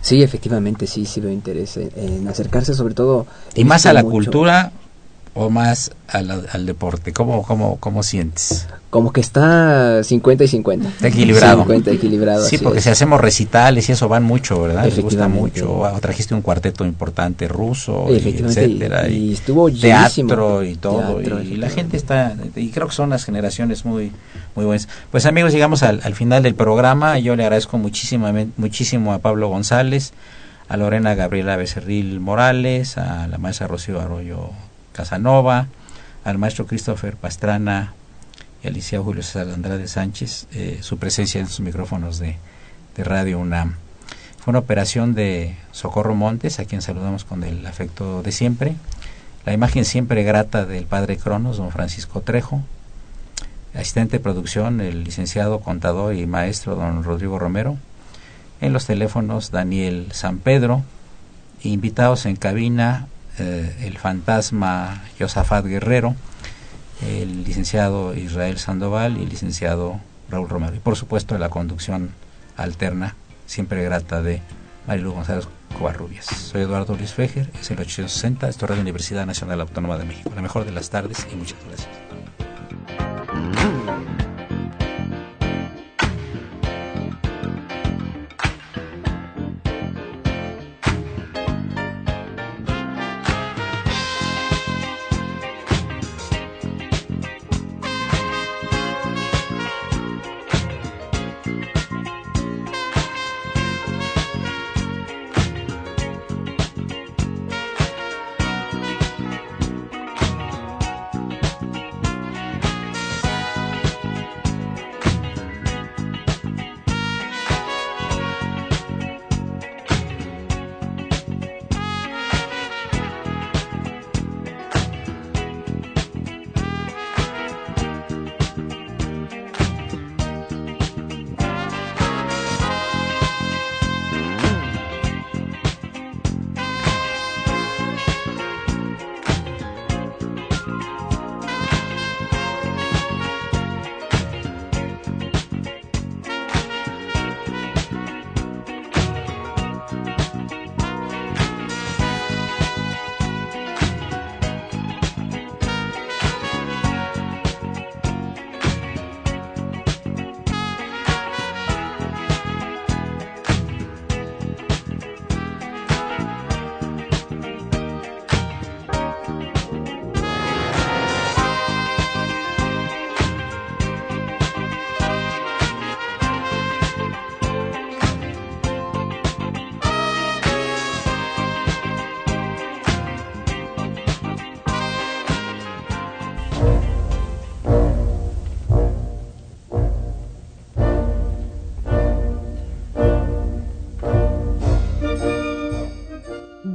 Sí, 0.00 0.24
efectivamente, 0.24 0.88
sí, 0.88 1.06
sí 1.06 1.20
veo 1.20 1.30
interés 1.30 1.76
en, 1.76 1.90
en 1.96 2.26
acercarse, 2.26 2.74
sobre 2.74 2.94
todo. 2.94 3.28
Y 3.54 3.62
más 3.62 3.86
a 3.86 3.92
la 3.92 4.02
mucho- 4.02 4.10
cultura 4.12 4.72
o 5.34 5.50
más 5.50 5.90
al 6.08 6.64
deporte. 6.64 7.12
¿Cómo, 7.12 7.42
cómo, 7.42 7.76
¿Cómo 7.80 8.02
sientes? 8.04 8.68
Como 8.90 9.12
que 9.12 9.20
está 9.20 10.04
50 10.04 10.44
y 10.44 10.48
50. 10.48 10.88
Está 10.88 11.08
equilibrado. 11.08 11.56
50 11.62 11.90
equilibrado. 11.90 12.44
Sí, 12.46 12.58
porque 12.58 12.78
es. 12.78 12.84
si 12.84 12.90
hacemos 12.90 13.20
recitales 13.20 13.88
y 13.88 13.92
eso 13.92 14.08
van 14.08 14.22
mucho, 14.22 14.62
¿verdad? 14.62 14.84
Les 14.84 15.00
gusta 15.00 15.26
mucho. 15.26 15.84
Ah, 15.84 15.98
Trajiste 16.00 16.34
un 16.36 16.42
cuarteto 16.42 16.84
importante 16.84 17.48
ruso, 17.48 18.06
y 18.10 18.14
Efectivamente, 18.16 18.60
y- 18.62 18.64
etcétera. 18.70 19.08
y 19.08 19.32
estuvo 19.32 19.68
llenísimo. 19.68 20.28
teatro 20.28 20.62
y 20.62 20.76
todo. 20.76 21.16
Teatro, 21.16 21.42
y, 21.42 21.54
y 21.54 21.56
la 21.56 21.68
gente 21.68 21.96
está, 21.96 22.36
y 22.54 22.68
creo 22.70 22.86
que 22.86 22.94
son 22.94 23.10
las 23.10 23.24
generaciones 23.24 23.84
muy 23.84 24.12
muy 24.54 24.64
buenas. 24.64 24.88
Pues 25.10 25.26
amigos, 25.26 25.52
llegamos 25.52 25.82
al, 25.82 26.00
al 26.04 26.14
final 26.14 26.44
del 26.44 26.54
programa. 26.54 27.18
Yo 27.18 27.34
le 27.34 27.42
agradezco 27.42 27.76
muchísimo, 27.76 28.32
muchísimo 28.56 29.12
a 29.12 29.18
Pablo 29.18 29.48
González, 29.48 30.12
a 30.68 30.76
Lorena 30.76 31.16
Gabriela 31.16 31.56
Becerril 31.56 32.20
Morales, 32.20 32.96
a 32.98 33.26
la 33.26 33.38
maestra 33.38 33.66
Rocío 33.66 34.00
Arroyo 34.00 34.50
Casanova, 34.94 35.66
al 36.24 36.38
maestro 36.38 36.66
Christopher 36.66 37.16
Pastrana 37.16 37.92
y 38.62 38.68
al 38.68 38.74
licenciado 38.74 39.04
Julio 39.04 39.22
César 39.22 39.48
Andrade 39.52 39.88
Sánchez, 39.88 40.46
eh, 40.52 40.78
su 40.80 40.98
presencia 40.98 41.40
en 41.40 41.48
sus 41.48 41.60
micrófonos 41.60 42.18
de, 42.18 42.36
de 42.96 43.04
Radio 43.04 43.38
UNAM. 43.38 43.74
Fue 44.38 44.52
una 44.52 44.60
operación 44.60 45.14
de 45.14 45.56
Socorro 45.72 46.14
Montes, 46.14 46.60
a 46.60 46.64
quien 46.64 46.82
saludamos 46.82 47.24
con 47.24 47.44
el 47.44 47.66
afecto 47.66 48.22
de 48.22 48.30
siempre. 48.30 48.76
La 49.44 49.52
imagen 49.52 49.84
siempre 49.84 50.22
grata 50.22 50.64
del 50.64 50.84
padre 50.84 51.16
Cronos, 51.16 51.56
don 51.56 51.70
Francisco 51.70 52.20
Trejo. 52.20 52.62
Asistente 53.74 54.18
de 54.18 54.22
producción, 54.22 54.80
el 54.80 55.02
licenciado 55.02 55.60
contador 55.60 56.14
y 56.14 56.26
maestro 56.26 56.76
don 56.76 57.02
Rodrigo 57.02 57.38
Romero. 57.38 57.76
En 58.60 58.72
los 58.72 58.86
teléfonos, 58.86 59.50
Daniel 59.50 60.08
San 60.12 60.38
Pedro. 60.38 60.82
Invitados 61.62 62.26
en 62.26 62.36
cabina, 62.36 63.08
eh, 63.38 63.76
el 63.82 63.98
fantasma 63.98 65.02
Josafat 65.18 65.64
Guerrero, 65.64 66.14
el 67.02 67.44
licenciado 67.44 68.14
Israel 68.14 68.58
Sandoval 68.58 69.18
y 69.18 69.24
el 69.24 69.28
licenciado 69.28 70.00
Raúl 70.30 70.48
Romero. 70.48 70.74
Y 70.76 70.80
por 70.80 70.96
supuesto 70.96 71.36
la 71.38 71.48
conducción 71.48 72.10
alterna, 72.56 73.16
siempre 73.46 73.82
grata 73.84 74.22
de 74.22 74.40
Marilu 74.86 75.12
González 75.12 75.48
Covarrubias. 75.76 76.26
Soy 76.26 76.62
Eduardo 76.62 76.94
Luis 76.96 77.12
Fejer, 77.12 77.50
es 77.60 77.70
el 77.70 77.80
860, 77.80 78.48
esto 78.48 78.64
es 78.66 78.70
Radio 78.70 78.82
Universidad 78.82 79.26
Nacional 79.26 79.60
Autónoma 79.60 79.98
de 79.98 80.04
México. 80.04 80.30
La 80.34 80.42
mejor 80.42 80.64
de 80.64 80.72
las 80.72 80.90
tardes 80.90 81.26
y 81.32 81.36
muchas 81.36 81.58
gracias. 81.66 81.88